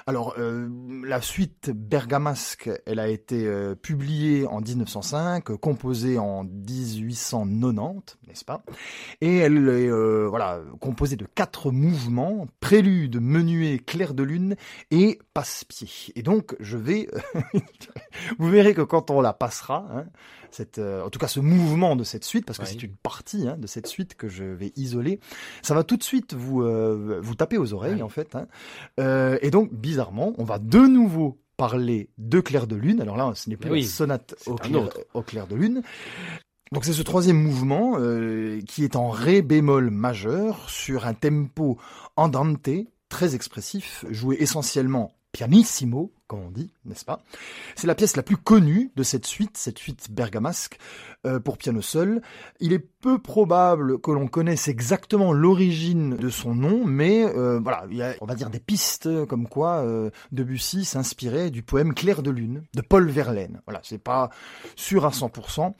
Alors, 0.07 0.34
euh, 0.38 0.68
la 1.05 1.20
suite 1.20 1.70
bergamasque, 1.70 2.70
elle 2.86 2.98
a 2.98 3.09
été 3.09 3.46
euh, 3.46 3.74
publiée 3.74 4.46
en 4.46 4.61
1905, 4.61 5.44
composée 5.57 6.18
en 6.18 6.44
1890, 6.44 8.18
n'est-ce 8.26 8.44
pas? 8.44 8.62
Et 9.20 9.38
elle 9.38 9.57
est 9.68 9.88
euh, 9.88 10.26
voilà 10.28 10.61
composée 10.80 11.16
de 11.16 11.26
quatre 11.26 11.70
mouvements 11.70 12.46
prélude, 12.61 13.20
menuet, 13.20 13.78
clair 13.78 14.14
de 14.14 14.22
lune 14.22 14.57
et 14.90 15.18
passe-pied. 15.34 15.88
Et 16.14 16.22
donc, 16.22 16.57
je 16.61 16.76
vais, 16.76 17.09
vous 18.38 18.48
verrez 18.48 18.74
que 18.74 18.82
quand 18.82 19.11
on 19.11 19.20
la 19.20 19.32
passera, 19.32 19.86
hein, 19.92 20.07
cette, 20.51 20.78
en 20.78 21.09
tout 21.11 21.20
cas 21.20 21.28
ce 21.28 21.38
mouvement 21.38 21.94
de 21.94 22.03
cette 22.03 22.24
suite, 22.24 22.44
parce 22.44 22.59
que 22.59 22.66
c'est 22.66 22.82
une 22.82 22.96
partie 22.96 23.46
hein, 23.46 23.57
de 23.57 23.68
cette 23.68 23.86
suite 23.86 24.16
que 24.16 24.28
je 24.28 24.44
vais 24.44 24.72
isoler, 24.74 25.20
ça 25.62 25.74
va 25.74 25.84
tout 25.84 25.96
de 25.96 26.03
suite 26.03 26.34
vous 26.34 26.64
vous 27.22 27.34
taper 27.36 27.57
aux 27.57 27.72
oreilles 27.72 28.03
en 28.03 28.09
fait. 28.09 28.34
Hein. 28.34 28.48
Et 29.42 29.51
donc 29.51 29.72
bizarrement, 29.91 30.34
on 30.38 30.45
va 30.45 30.61
de 30.61 30.78
nouveau 30.78 31.41
parler 31.57 32.11
de 32.16 32.38
clair 32.38 32.68
de 32.68 32.76
lune. 32.76 33.01
Alors 33.01 33.16
là, 33.16 33.32
ce 33.34 33.51
n'est 33.51 33.57
plus 33.57 33.76
une 33.76 33.84
sonate 33.84 34.36
au 34.47 34.55
clair, 34.55 34.88
au 35.14 35.22
clair, 35.22 35.49
de 35.49 35.57
lune. 35.57 35.82
Donc 36.72 36.84
c'est 36.84 36.93
ce 36.93 37.03
troisième 37.03 37.43
mouvement 37.43 37.95
euh, 37.99 38.61
qui 38.68 38.84
est 38.84 38.95
en 38.95 39.11
ré 39.11 39.43
bémol 39.43 39.91
majeur 39.91 40.70
sur 40.70 41.07
un 41.07 41.14
tempo 41.14 41.76
andante 42.14 42.70
très 43.09 43.34
expressif, 43.34 44.05
joué 44.11 44.36
essentiellement 44.38 45.12
pianissimo, 45.32 46.12
comme 46.26 46.40
on 46.40 46.50
dit, 46.50 46.72
n'est-ce 46.84 47.04
pas? 47.04 47.22
C'est 47.76 47.86
la 47.86 47.94
pièce 47.94 48.16
la 48.16 48.22
plus 48.22 48.36
connue 48.36 48.92
de 48.96 49.02
cette 49.02 49.26
suite, 49.26 49.56
cette 49.56 49.78
suite 49.78 50.10
bergamasque 50.10 50.78
euh, 51.26 51.40
pour 51.40 51.58
piano 51.58 51.80
seul. 51.82 52.20
Il 52.60 52.72
est 52.72 52.78
peu 52.78 53.18
probable 53.18 54.00
que 54.00 54.10
l'on 54.10 54.26
connaisse 54.26 54.68
exactement 54.68 55.32
l'origine 55.32 56.16
de 56.16 56.28
son 56.28 56.54
nom, 56.54 56.84
mais 56.84 57.24
euh, 57.24 57.60
voilà, 57.60 57.84
il 57.90 57.96
y 57.96 58.02
a, 58.02 58.14
on 58.20 58.26
va 58.26 58.34
dire 58.34 58.50
des 58.50 58.60
pistes 58.60 59.26
comme 59.26 59.48
quoi 59.48 59.78
euh, 59.78 60.10
Debussy 60.32 60.84
s'inspirait 60.84 61.50
du 61.50 61.62
poème 61.62 61.94
Clair 61.94 62.22
de 62.22 62.30
lune 62.30 62.62
de 62.74 62.80
Paul 62.80 63.08
Verlaine. 63.08 63.60
Voilà, 63.66 63.80
c'est 63.84 64.02
pas 64.02 64.30
sûr 64.76 65.04
à 65.04 65.10
100%. 65.10 65.74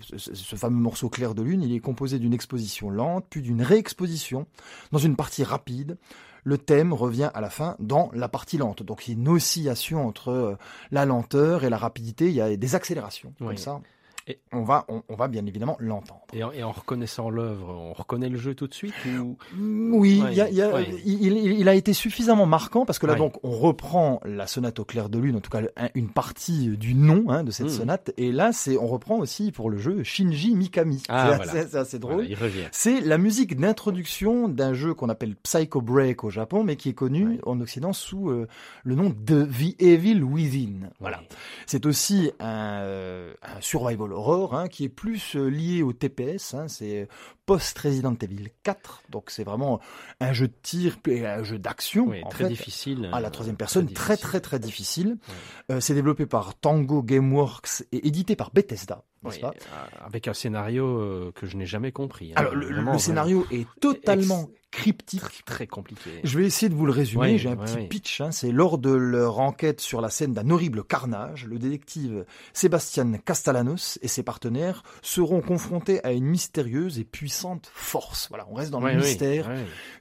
Ce, 0.00 0.34
ce 0.34 0.56
fameux 0.56 0.80
morceau 0.80 1.08
Clair 1.08 1.34
de 1.34 1.42
lune, 1.42 1.62
il 1.62 1.74
est 1.74 1.80
composé 1.80 2.18
d'une 2.18 2.34
exposition 2.34 2.90
lente, 2.90 3.26
puis 3.30 3.42
d'une 3.42 3.62
réexposition 3.62 4.46
dans 4.92 4.98
une 4.98 5.16
partie 5.16 5.44
rapide 5.44 5.96
le 6.46 6.58
thème 6.58 6.92
revient 6.92 7.30
à 7.34 7.40
la 7.40 7.50
fin 7.50 7.74
dans 7.80 8.08
la 8.14 8.28
partie 8.28 8.56
lente. 8.56 8.84
Donc 8.84 9.08
il 9.08 9.10
y 9.10 9.16
a 9.16 9.20
une 9.20 9.28
oscillation 9.28 10.06
entre 10.06 10.28
euh, 10.30 10.56
la 10.92 11.04
lenteur 11.04 11.64
et 11.64 11.70
la 11.70 11.76
rapidité, 11.76 12.28
il 12.28 12.34
y 12.34 12.40
a 12.40 12.56
des 12.56 12.74
accélérations 12.76 13.32
comme 13.38 13.56
ça. 13.56 13.80
Et 14.28 14.40
on 14.52 14.64
va, 14.64 14.86
on, 14.88 15.14
va 15.14 15.28
bien 15.28 15.46
évidemment 15.46 15.76
l'entendre. 15.78 16.26
Et, 16.32 16.42
en 16.42 16.72
reconnaissant 16.72 17.30
l'œuvre, 17.30 17.68
on 17.68 17.92
reconnaît 17.92 18.28
le 18.28 18.38
jeu 18.38 18.56
tout 18.56 18.66
de 18.66 18.74
suite 18.74 18.94
ou... 19.20 19.36
Oui, 19.56 20.20
il, 20.30 20.34
y 20.34 20.40
a, 20.40 20.48
il, 20.50 21.68
a 21.68 21.74
été 21.74 21.92
suffisamment 21.92 22.44
marquant 22.44 22.84
parce 22.84 22.98
que 22.98 23.06
là 23.06 23.14
donc 23.14 23.34
on 23.44 23.50
reprend 23.50 24.20
la 24.24 24.48
sonate 24.48 24.80
au 24.80 24.84
clair 24.84 25.08
de 25.10 25.20
lune, 25.20 25.36
en 25.36 25.40
tout 25.40 25.50
cas 25.50 25.60
une 25.94 26.08
partie 26.08 26.76
du 26.76 26.94
nom 26.94 27.26
hein, 27.28 27.44
de 27.44 27.52
cette 27.52 27.66
hmm. 27.66 27.70
sonate, 27.70 28.12
et 28.16 28.32
là 28.32 28.52
c'est 28.52 28.76
on 28.76 28.88
reprend 28.88 29.18
aussi 29.18 29.52
pour 29.52 29.70
le 29.70 29.78
jeu 29.78 30.02
Shinji 30.02 30.56
Mikami. 30.56 31.04
Ah, 31.08 31.38
c'est 31.44 31.76
assez, 31.76 32.00
drôle. 32.00 32.26
c'est 32.72 33.00
la 33.00 33.18
musique 33.18 33.56
d'introduction 33.56 34.48
d'un 34.48 34.74
jeu 34.74 34.92
qu'on 34.94 35.08
appelle 35.08 35.36
Psycho 35.36 35.80
Break 35.80 36.24
au 36.24 36.30
Japon, 36.30 36.64
mais 36.64 36.74
qui 36.74 36.88
est 36.88 36.94
connu 36.94 37.38
en 37.46 37.60
Occident 37.60 37.92
sous 37.92 38.28
euh, 38.30 38.48
le 38.82 38.96
nom 38.96 39.14
de 39.16 39.44
The 39.44 39.80
Evil 39.80 40.24
Within. 40.24 40.90
Voilà. 40.98 41.22
C'est 41.66 41.86
aussi 41.86 42.32
un, 42.40 42.80
euh, 42.80 43.32
un 43.42 43.60
survival 43.60 44.15
horror, 44.16 44.54
hein, 44.54 44.68
qui 44.68 44.84
est 44.84 44.88
plus 44.88 45.36
euh, 45.36 45.46
lié 45.48 45.82
au 45.82 45.92
TPS. 45.92 46.54
Hein, 46.54 46.68
c'est 46.68 47.08
post-Resident 47.44 48.14
Evil 48.20 48.48
4, 48.62 49.02
donc 49.10 49.30
c'est 49.30 49.44
vraiment 49.44 49.80
un 50.20 50.32
jeu 50.32 50.48
de 50.48 50.54
tir 50.62 50.96
et 51.06 51.26
un 51.26 51.44
jeu 51.44 51.58
d'action. 51.58 52.10
très 52.30 52.48
difficile. 52.48 53.08
À 53.12 53.20
la 53.20 53.30
troisième 53.30 53.56
personne, 53.56 53.92
très 53.92 54.16
très 54.16 54.40
très, 54.40 54.58
difficile. 54.58 55.18
Euh, 55.70 55.80
c'est 55.80 55.94
développé 55.94 56.26
par 56.26 56.54
Tango 56.54 57.02
Gameworks 57.02 57.84
et 57.92 58.06
édité 58.06 58.36
par 58.36 58.50
Bethesda. 58.52 59.04
Euh, 59.24 59.50
avec 60.04 60.28
un 60.28 60.34
scénario 60.34 61.32
que 61.34 61.46
je 61.46 61.56
n'ai 61.56 61.66
jamais 61.66 61.90
compris. 61.90 62.30
Hein. 62.30 62.34
Alors 62.36 62.54
le, 62.54 62.98
scénario 62.98 63.44
est 63.50 63.66
totalement 63.80 64.48
cryptique. 64.76 65.44
Très, 65.46 65.66
compliqué. 65.66 66.10
Je 66.22 66.38
vais 66.38 66.44
essayer 66.44 66.68
de 66.68 66.74
vous 66.74 66.86
le 66.86 66.92
résumer. 66.92 67.38
J'ai 67.38 67.48
un 67.48 67.56
petit 67.56 67.86
pitch. 67.88 68.20
Hein. 68.20 68.30
C'est 68.30 68.52
lors 68.52 68.78
de 68.78 68.90
leur 68.90 69.40
enquête 69.40 69.80
sur 69.80 70.00
la 70.00 70.10
scène 70.10 70.34
d'un 70.34 70.50
horrible 70.50 70.84
carnage, 70.84 71.46
le 71.46 71.58
détective 71.58 72.26
Sébastien 72.52 73.10
Castellanos 73.24 73.98
et 74.02 74.08
ses 74.08 74.22
partenaires 74.22 74.82
seront 75.02 75.40
confrontés 75.40 76.04
à 76.04 76.12
une 76.12 76.26
mystérieuse 76.26 76.98
et 76.98 77.04
puissante 77.04 77.70
force. 77.72 78.28
Voilà, 78.28 78.46
on 78.50 78.54
reste 78.54 78.70
dans 78.70 78.80
le 78.80 78.94
mystère. 78.94 79.50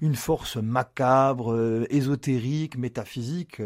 Une 0.02 0.16
force 0.16 0.58
macabre, 0.58 1.54
euh, 1.54 1.86
ésotérique, 1.90 2.78
métaphysique 2.78 3.62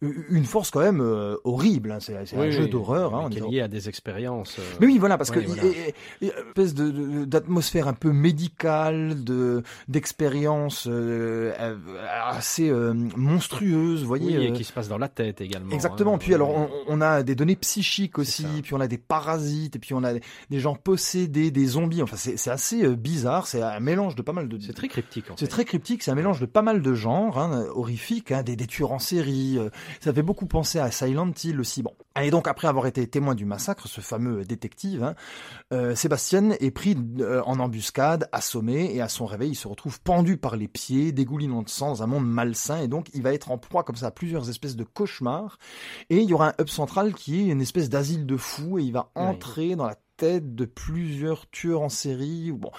une 0.00 0.44
force 0.44 0.70
quand 0.70 0.80
même 0.80 1.00
euh, 1.00 1.36
horrible. 1.44 1.92
Hein. 1.92 1.98
C'est 2.00 2.14
un 2.16 2.50
jeu 2.50 2.68
d'horreur. 2.68 3.14
Hein, 3.14 3.28
qui 3.30 3.38
est 3.38 3.48
lié 3.48 3.60
à 3.60 3.68
des 3.68 3.88
expériences. 3.88 4.58
Euh, 4.58 4.62
mais 4.80 4.86
oui, 4.86 4.98
voilà, 4.98 5.18
parce 5.18 5.30
que 5.30 5.40
une 5.40 6.28
espèce 6.28 6.74
d'atmosphère 6.74 7.88
un 7.88 7.94
peu 7.94 8.12
médicale, 8.12 9.24
de 9.24 9.62
d'expérience 9.88 10.47
euh, 10.86 11.76
assez 12.30 12.70
monstrueuse, 12.70 14.02
vous 14.02 14.08
voyez. 14.08 14.38
Oui, 14.38 14.46
et 14.46 14.52
qui 14.52 14.64
se 14.64 14.72
passe 14.72 14.88
dans 14.88 14.98
la 14.98 15.08
tête 15.08 15.40
également. 15.40 15.72
Exactement. 15.72 16.14
Hein. 16.14 16.18
puis 16.18 16.34
alors, 16.34 16.68
on, 16.86 17.00
a 17.00 17.22
des 17.22 17.34
données 17.34 17.56
psychiques 17.56 18.18
aussi, 18.18 18.46
puis 18.62 18.74
on 18.74 18.80
a 18.80 18.88
des 18.88 18.98
parasites, 18.98 19.76
et 19.76 19.78
puis 19.78 19.94
on 19.94 20.04
a 20.04 20.14
des 20.14 20.60
gens 20.60 20.74
possédés, 20.74 21.50
des 21.50 21.66
zombies. 21.66 22.02
Enfin, 22.02 22.16
c'est 22.16 22.50
assez 22.50 22.88
bizarre. 22.96 23.46
C'est 23.46 23.62
un 23.62 23.80
mélange 23.80 24.14
de 24.14 24.22
pas 24.22 24.32
mal 24.32 24.48
de. 24.48 24.58
C'est 24.60 24.72
très 24.72 24.88
cryptique. 24.88 25.26
C'est 25.36 25.48
très 25.48 25.64
cryptique. 25.64 26.02
C'est 26.02 26.10
un 26.10 26.16
mélange 26.16 26.40
de 26.40 26.46
pas 26.46 26.62
mal 26.62 26.82
de 26.82 26.94
genres 26.94 27.38
hein, 27.38 27.64
horrifiques, 27.74 28.32
hein, 28.32 28.42
des, 28.42 28.56
des 28.56 28.66
tueurs 28.66 28.92
en 28.92 28.98
série. 28.98 29.58
Ça 30.00 30.12
fait 30.12 30.22
beaucoup 30.22 30.46
penser 30.46 30.78
à 30.78 30.90
Silent 30.90 31.32
Hill 31.44 31.60
aussi. 31.60 31.82
Bon. 31.82 31.92
Et 32.22 32.30
donc 32.30 32.48
après 32.48 32.68
avoir 32.68 32.86
été 32.86 33.06
témoin 33.06 33.34
du 33.34 33.44
massacre, 33.44 33.88
ce 33.88 34.00
fameux 34.00 34.44
détective, 34.44 35.02
hein, 35.02 35.14
euh, 35.72 35.94
Sébastien 35.94 36.50
est 36.60 36.70
pris 36.70 36.96
euh, 37.20 37.42
en 37.44 37.58
embuscade, 37.60 38.28
assommé, 38.32 38.94
et 38.94 39.00
à 39.00 39.08
son 39.08 39.26
réveil, 39.26 39.50
il 39.50 39.54
se 39.54 39.68
retrouve 39.68 40.00
pendu 40.00 40.36
par 40.36 40.56
les 40.56 40.68
pieds, 40.68 41.12
dégoulinant 41.12 41.62
de 41.62 41.68
sang 41.68 41.88
dans 41.88 42.02
un 42.02 42.06
monde 42.06 42.26
malsain, 42.26 42.80
et 42.80 42.88
donc 42.88 43.08
il 43.14 43.22
va 43.22 43.32
être 43.32 43.50
en 43.50 43.58
proie 43.58 43.84
comme 43.84 43.96
ça 43.96 44.06
à 44.06 44.10
plusieurs 44.10 44.48
espèces 44.48 44.76
de 44.76 44.84
cauchemars. 44.84 45.58
Et 46.10 46.18
il 46.18 46.28
y 46.28 46.32
aura 46.32 46.48
un 46.48 46.54
hub 46.60 46.68
central 46.68 47.14
qui 47.14 47.40
est 47.40 47.52
une 47.52 47.60
espèce 47.60 47.88
d'asile 47.88 48.26
de 48.26 48.36
fous, 48.36 48.78
et 48.78 48.82
il 48.82 48.92
va 48.92 49.10
entrer 49.14 49.76
dans 49.76 49.86
la 49.86 49.96
tête 50.18 50.54
de 50.54 50.64
plusieurs 50.66 51.48
tueurs 51.48 51.80
en 51.80 51.88
série. 51.88 52.52
Bon, 52.52 52.70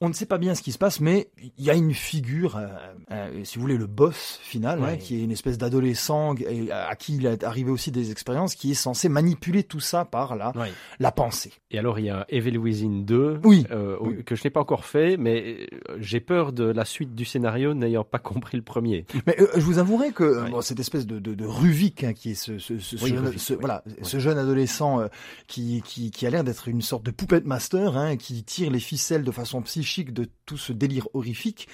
on 0.00 0.08
ne 0.08 0.14
sait 0.14 0.26
pas 0.26 0.38
bien 0.38 0.54
ce 0.54 0.62
qui 0.62 0.72
se 0.72 0.78
passe, 0.78 0.98
mais 1.00 1.30
il 1.58 1.64
y 1.64 1.70
a 1.70 1.74
une 1.74 1.94
figure, 1.94 2.56
euh, 2.56 2.66
euh, 3.12 3.44
si 3.44 3.56
vous 3.56 3.60
voulez, 3.60 3.76
le 3.76 3.86
boss 3.86 4.40
final, 4.42 4.82
hein, 4.82 4.96
qui 4.96 5.20
est 5.20 5.22
une 5.22 5.30
espèce 5.30 5.58
d'adolescent 5.58 6.34
à 6.72 6.96
qui 6.96 7.16
il 7.16 7.26
est 7.26 7.44
arrivé 7.44 7.70
aussi 7.70 7.92
des 7.92 8.10
expériences, 8.10 8.54
qui 8.54 8.72
est 8.72 8.74
censé 8.74 9.08
manipuler 9.08 9.62
tout 9.62 9.78
ça 9.78 10.04
par 10.04 10.34
la, 10.34 10.52
la 10.98 11.12
pensée. 11.12 11.52
Et 11.70 11.78
alors 11.78 11.98
il 11.98 12.06
y 12.06 12.10
a 12.10 12.24
Evil 12.30 12.56
Within 12.56 13.02
2, 13.02 13.40
euh, 13.70 13.96
oui. 14.00 14.24
que 14.24 14.34
je 14.34 14.42
n'ai 14.44 14.50
pas 14.50 14.60
encore 14.60 14.86
fait, 14.86 15.18
mais 15.18 15.68
j'ai 15.98 16.20
peur 16.20 16.52
de 16.52 16.64
la 16.64 16.86
suite 16.86 17.14
du 17.14 17.26
scénario 17.26 17.74
n'ayant 17.74 18.04
pas 18.04 18.18
compris 18.18 18.56
le 18.56 18.62
premier. 18.62 19.04
Mais 19.26 19.36
je 19.54 19.60
vous 19.60 19.78
avouerai 19.78 20.12
que 20.12 20.46
cette 20.62 20.80
espèce 20.80 21.06
de, 21.06 21.18
de, 21.18 21.34
de 21.34 21.44
Ruvik, 21.44 22.04
hein, 22.04 22.14
qui 22.14 22.30
est 22.30 22.34
ce, 22.34 22.58
ce, 22.58 22.78
ce, 22.78 22.96
jeune, 22.96 23.30
voilà, 23.60 23.84
ce 24.00 24.18
jeune 24.18 24.38
adolescent 24.38 25.06
qui, 25.46 25.82
qui, 25.84 26.10
qui 26.10 26.26
a 26.26 26.30
l'air 26.30 26.42
d'être 26.42 26.68
une 26.68 26.80
sorte 26.86 27.04
de 27.04 27.10
puppet 27.10 27.42
master 27.44 27.96
hein, 27.96 28.16
qui 28.16 28.42
tire 28.44 28.70
les 28.70 28.80
ficelles 28.80 29.24
de 29.24 29.30
façon 29.30 29.60
psychique 29.62 30.12
de 30.12 30.28
tout 30.46 30.56
ce 30.56 30.72
délire 30.72 31.08
horrifique, 31.12 31.68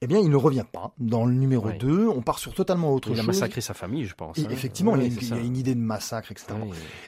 eh 0.00 0.06
bien, 0.06 0.18
il 0.18 0.30
ne 0.30 0.36
revient 0.36 0.64
pas. 0.70 0.94
Dans 0.98 1.24
le 1.24 1.34
numéro 1.34 1.70
2, 1.70 2.08
on 2.08 2.22
part 2.22 2.38
sur 2.38 2.54
totalement 2.54 2.92
autre 2.92 3.08
chose. 3.08 3.18
Il 3.18 3.20
a 3.20 3.24
massacré 3.24 3.60
sa 3.60 3.74
famille, 3.74 4.04
je 4.04 4.14
pense. 4.14 4.38
Hein. 4.38 4.46
Effectivement, 4.50 4.96
il, 4.96 5.02
y 5.02 5.32
a, 5.32 5.38
une 5.38 5.56
idée 5.56 5.74
de 5.74 5.80
massacre, 5.80 6.32
etc. 6.32 6.54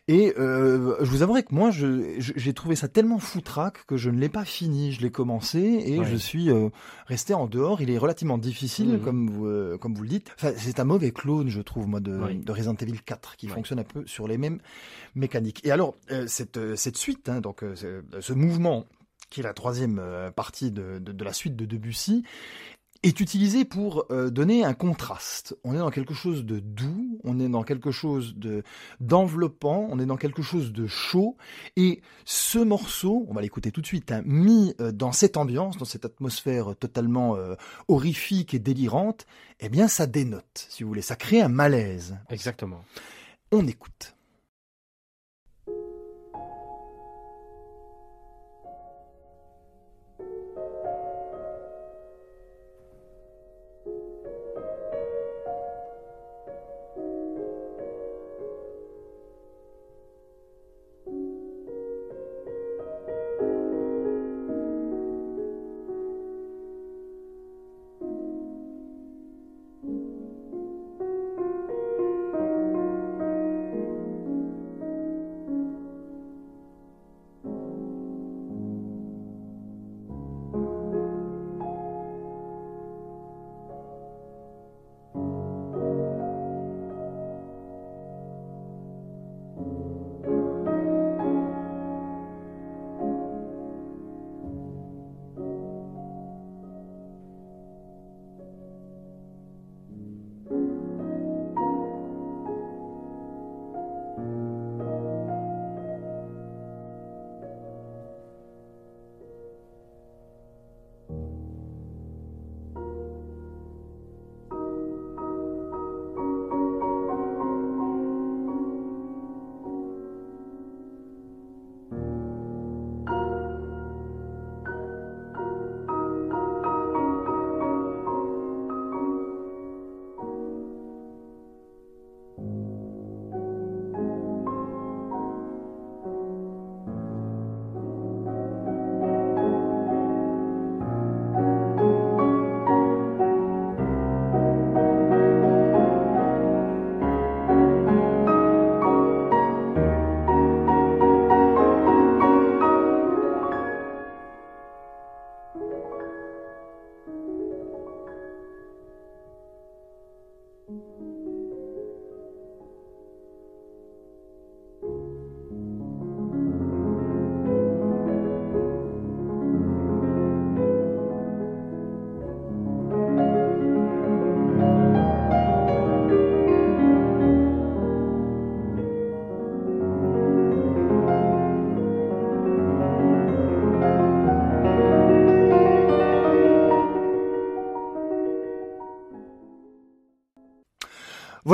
Et 0.08 0.34
euh, 0.38 0.96
je 1.00 1.10
vous 1.10 1.22
avouerai 1.22 1.42
que 1.42 1.54
moi, 1.54 1.70
j'ai 1.72 2.52
trouvé 2.54 2.76
ça 2.76 2.88
tellement 2.88 3.18
foutraque 3.18 3.84
que 3.86 3.96
je 3.96 4.10
ne 4.10 4.18
l'ai 4.18 4.28
pas 4.28 4.44
fini. 4.44 4.92
Je 4.92 5.00
l'ai 5.00 5.10
commencé 5.10 5.58
et 5.58 6.04
je 6.04 6.16
suis 6.16 6.50
euh, 6.50 6.68
resté 7.06 7.34
en 7.34 7.46
dehors. 7.46 7.80
Il 7.80 7.90
est 7.90 7.98
relativement 7.98 8.38
difficile, 8.38 8.94
mmh. 8.94 9.00
comme, 9.00 9.30
vous, 9.30 9.46
euh, 9.46 9.78
comme 9.78 9.94
vous 9.94 10.02
le 10.02 10.08
dites. 10.08 10.30
Enfin, 10.36 10.52
c'est 10.56 10.80
un 10.80 10.84
mauvais 10.84 11.12
clone, 11.12 11.48
je 11.48 11.60
trouve, 11.60 11.88
moi, 11.88 12.00
de, 12.00 12.34
de 12.34 12.52
Resident 12.52 12.76
Evil 12.80 13.00
4, 13.04 13.36
qui 13.36 13.48
fonctionne 13.48 13.78
un 13.78 13.84
peu 13.84 14.04
sur 14.06 14.28
les 14.28 14.38
mêmes 14.38 14.58
mécaniques. 15.14 15.64
Et 15.64 15.70
alors, 15.70 15.94
cette, 16.26 16.76
cette 16.76 16.96
suite, 16.96 17.28
hein, 17.28 17.40
donc 17.40 17.64
ce 17.74 18.32
mouvement 18.32 18.86
qui 19.30 19.40
est 19.40 19.44
la 19.44 19.54
troisième 19.54 20.00
partie 20.36 20.70
de, 20.70 20.98
de, 20.98 21.12
de 21.12 21.24
la 21.24 21.32
suite 21.32 21.56
de 21.56 21.64
Debussy, 21.64 22.24
est 23.04 23.20
utilisé 23.20 23.64
pour 23.64 24.06
euh, 24.10 24.30
donner 24.30 24.64
un 24.64 24.72
contraste. 24.72 25.56
On 25.62 25.74
est 25.74 25.78
dans 25.78 25.90
quelque 25.90 26.14
chose 26.14 26.44
de 26.44 26.58
doux, 26.58 27.20
on 27.22 27.38
est 27.38 27.48
dans 27.48 27.62
quelque 27.62 27.90
chose 27.90 28.34
de 28.36 28.62
d'enveloppant, 29.00 29.86
on 29.90 29.98
est 29.98 30.06
dans 30.06 30.16
quelque 30.16 30.42
chose 30.42 30.72
de 30.72 30.86
chaud. 30.86 31.36
Et 31.76 32.00
ce 32.24 32.58
morceau, 32.58 33.26
on 33.28 33.34
va 33.34 33.42
l'écouter 33.42 33.72
tout 33.72 33.82
de 33.82 33.86
suite, 33.86 34.10
hein, 34.10 34.22
mis 34.24 34.74
euh, 34.80 34.90
dans 34.90 35.12
cette 35.12 35.36
ambiance, 35.36 35.76
dans 35.76 35.84
cette 35.84 36.06
atmosphère 36.06 36.74
totalement 36.76 37.36
euh, 37.36 37.56
horrifique 37.88 38.54
et 38.54 38.58
délirante, 38.58 39.26
eh 39.60 39.68
bien 39.68 39.86
ça 39.86 40.06
dénote, 40.06 40.66
si 40.70 40.82
vous 40.82 40.88
voulez, 40.88 41.02
ça 41.02 41.16
crée 41.16 41.42
un 41.42 41.48
malaise. 41.48 42.16
Exactement. 42.30 42.84
On 43.52 43.66
écoute. 43.66 44.13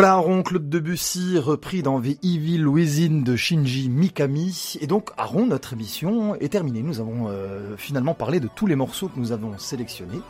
Voilà 0.00 0.14
Aaron 0.14 0.42
Claude 0.42 0.70
Debussy 0.70 1.36
repris 1.36 1.82
dans 1.82 2.00
The 2.00 2.16
Evil 2.24 2.66
Within 2.66 3.20
de 3.20 3.36
Shinji 3.36 3.90
Mikami. 3.90 4.78
Et 4.80 4.86
donc 4.86 5.10
Aaron, 5.18 5.44
notre 5.44 5.74
émission 5.74 6.36
est 6.36 6.48
terminée. 6.48 6.82
Nous 6.82 7.00
avons 7.00 7.28
euh, 7.28 7.76
finalement 7.76 8.14
parlé 8.14 8.40
de 8.40 8.48
tous 8.48 8.66
les 8.66 8.76
morceaux 8.76 9.08
que 9.08 9.20
nous 9.20 9.30
avons 9.30 9.58
sélectionnés. 9.58 10.22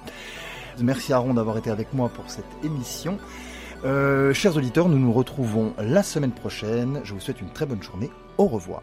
Merci 0.81 1.13
Aaron 1.13 1.35
d'avoir 1.35 1.57
été 1.57 1.71
avec 1.71 1.95
moi 1.95 2.09
pour 2.09 2.29
cette 2.31 2.51
émission. 2.65 3.19
Euh, 3.85 4.35
chers 4.35 4.57
auditeurs, 4.57 4.89
nous 4.89 4.99
nous 4.99 5.13
retrouvons 5.13 5.73
la 5.79 6.03
semaine 6.03 6.33
prochaine. 6.33 7.01
Je 7.05 7.15
vous 7.15 7.21
souhaite 7.21 7.41
une 7.41 7.51
très 7.51 7.65
bonne 7.65 7.81
journée. 7.81 8.11
Au 8.39 8.49
revoir. 8.49 8.83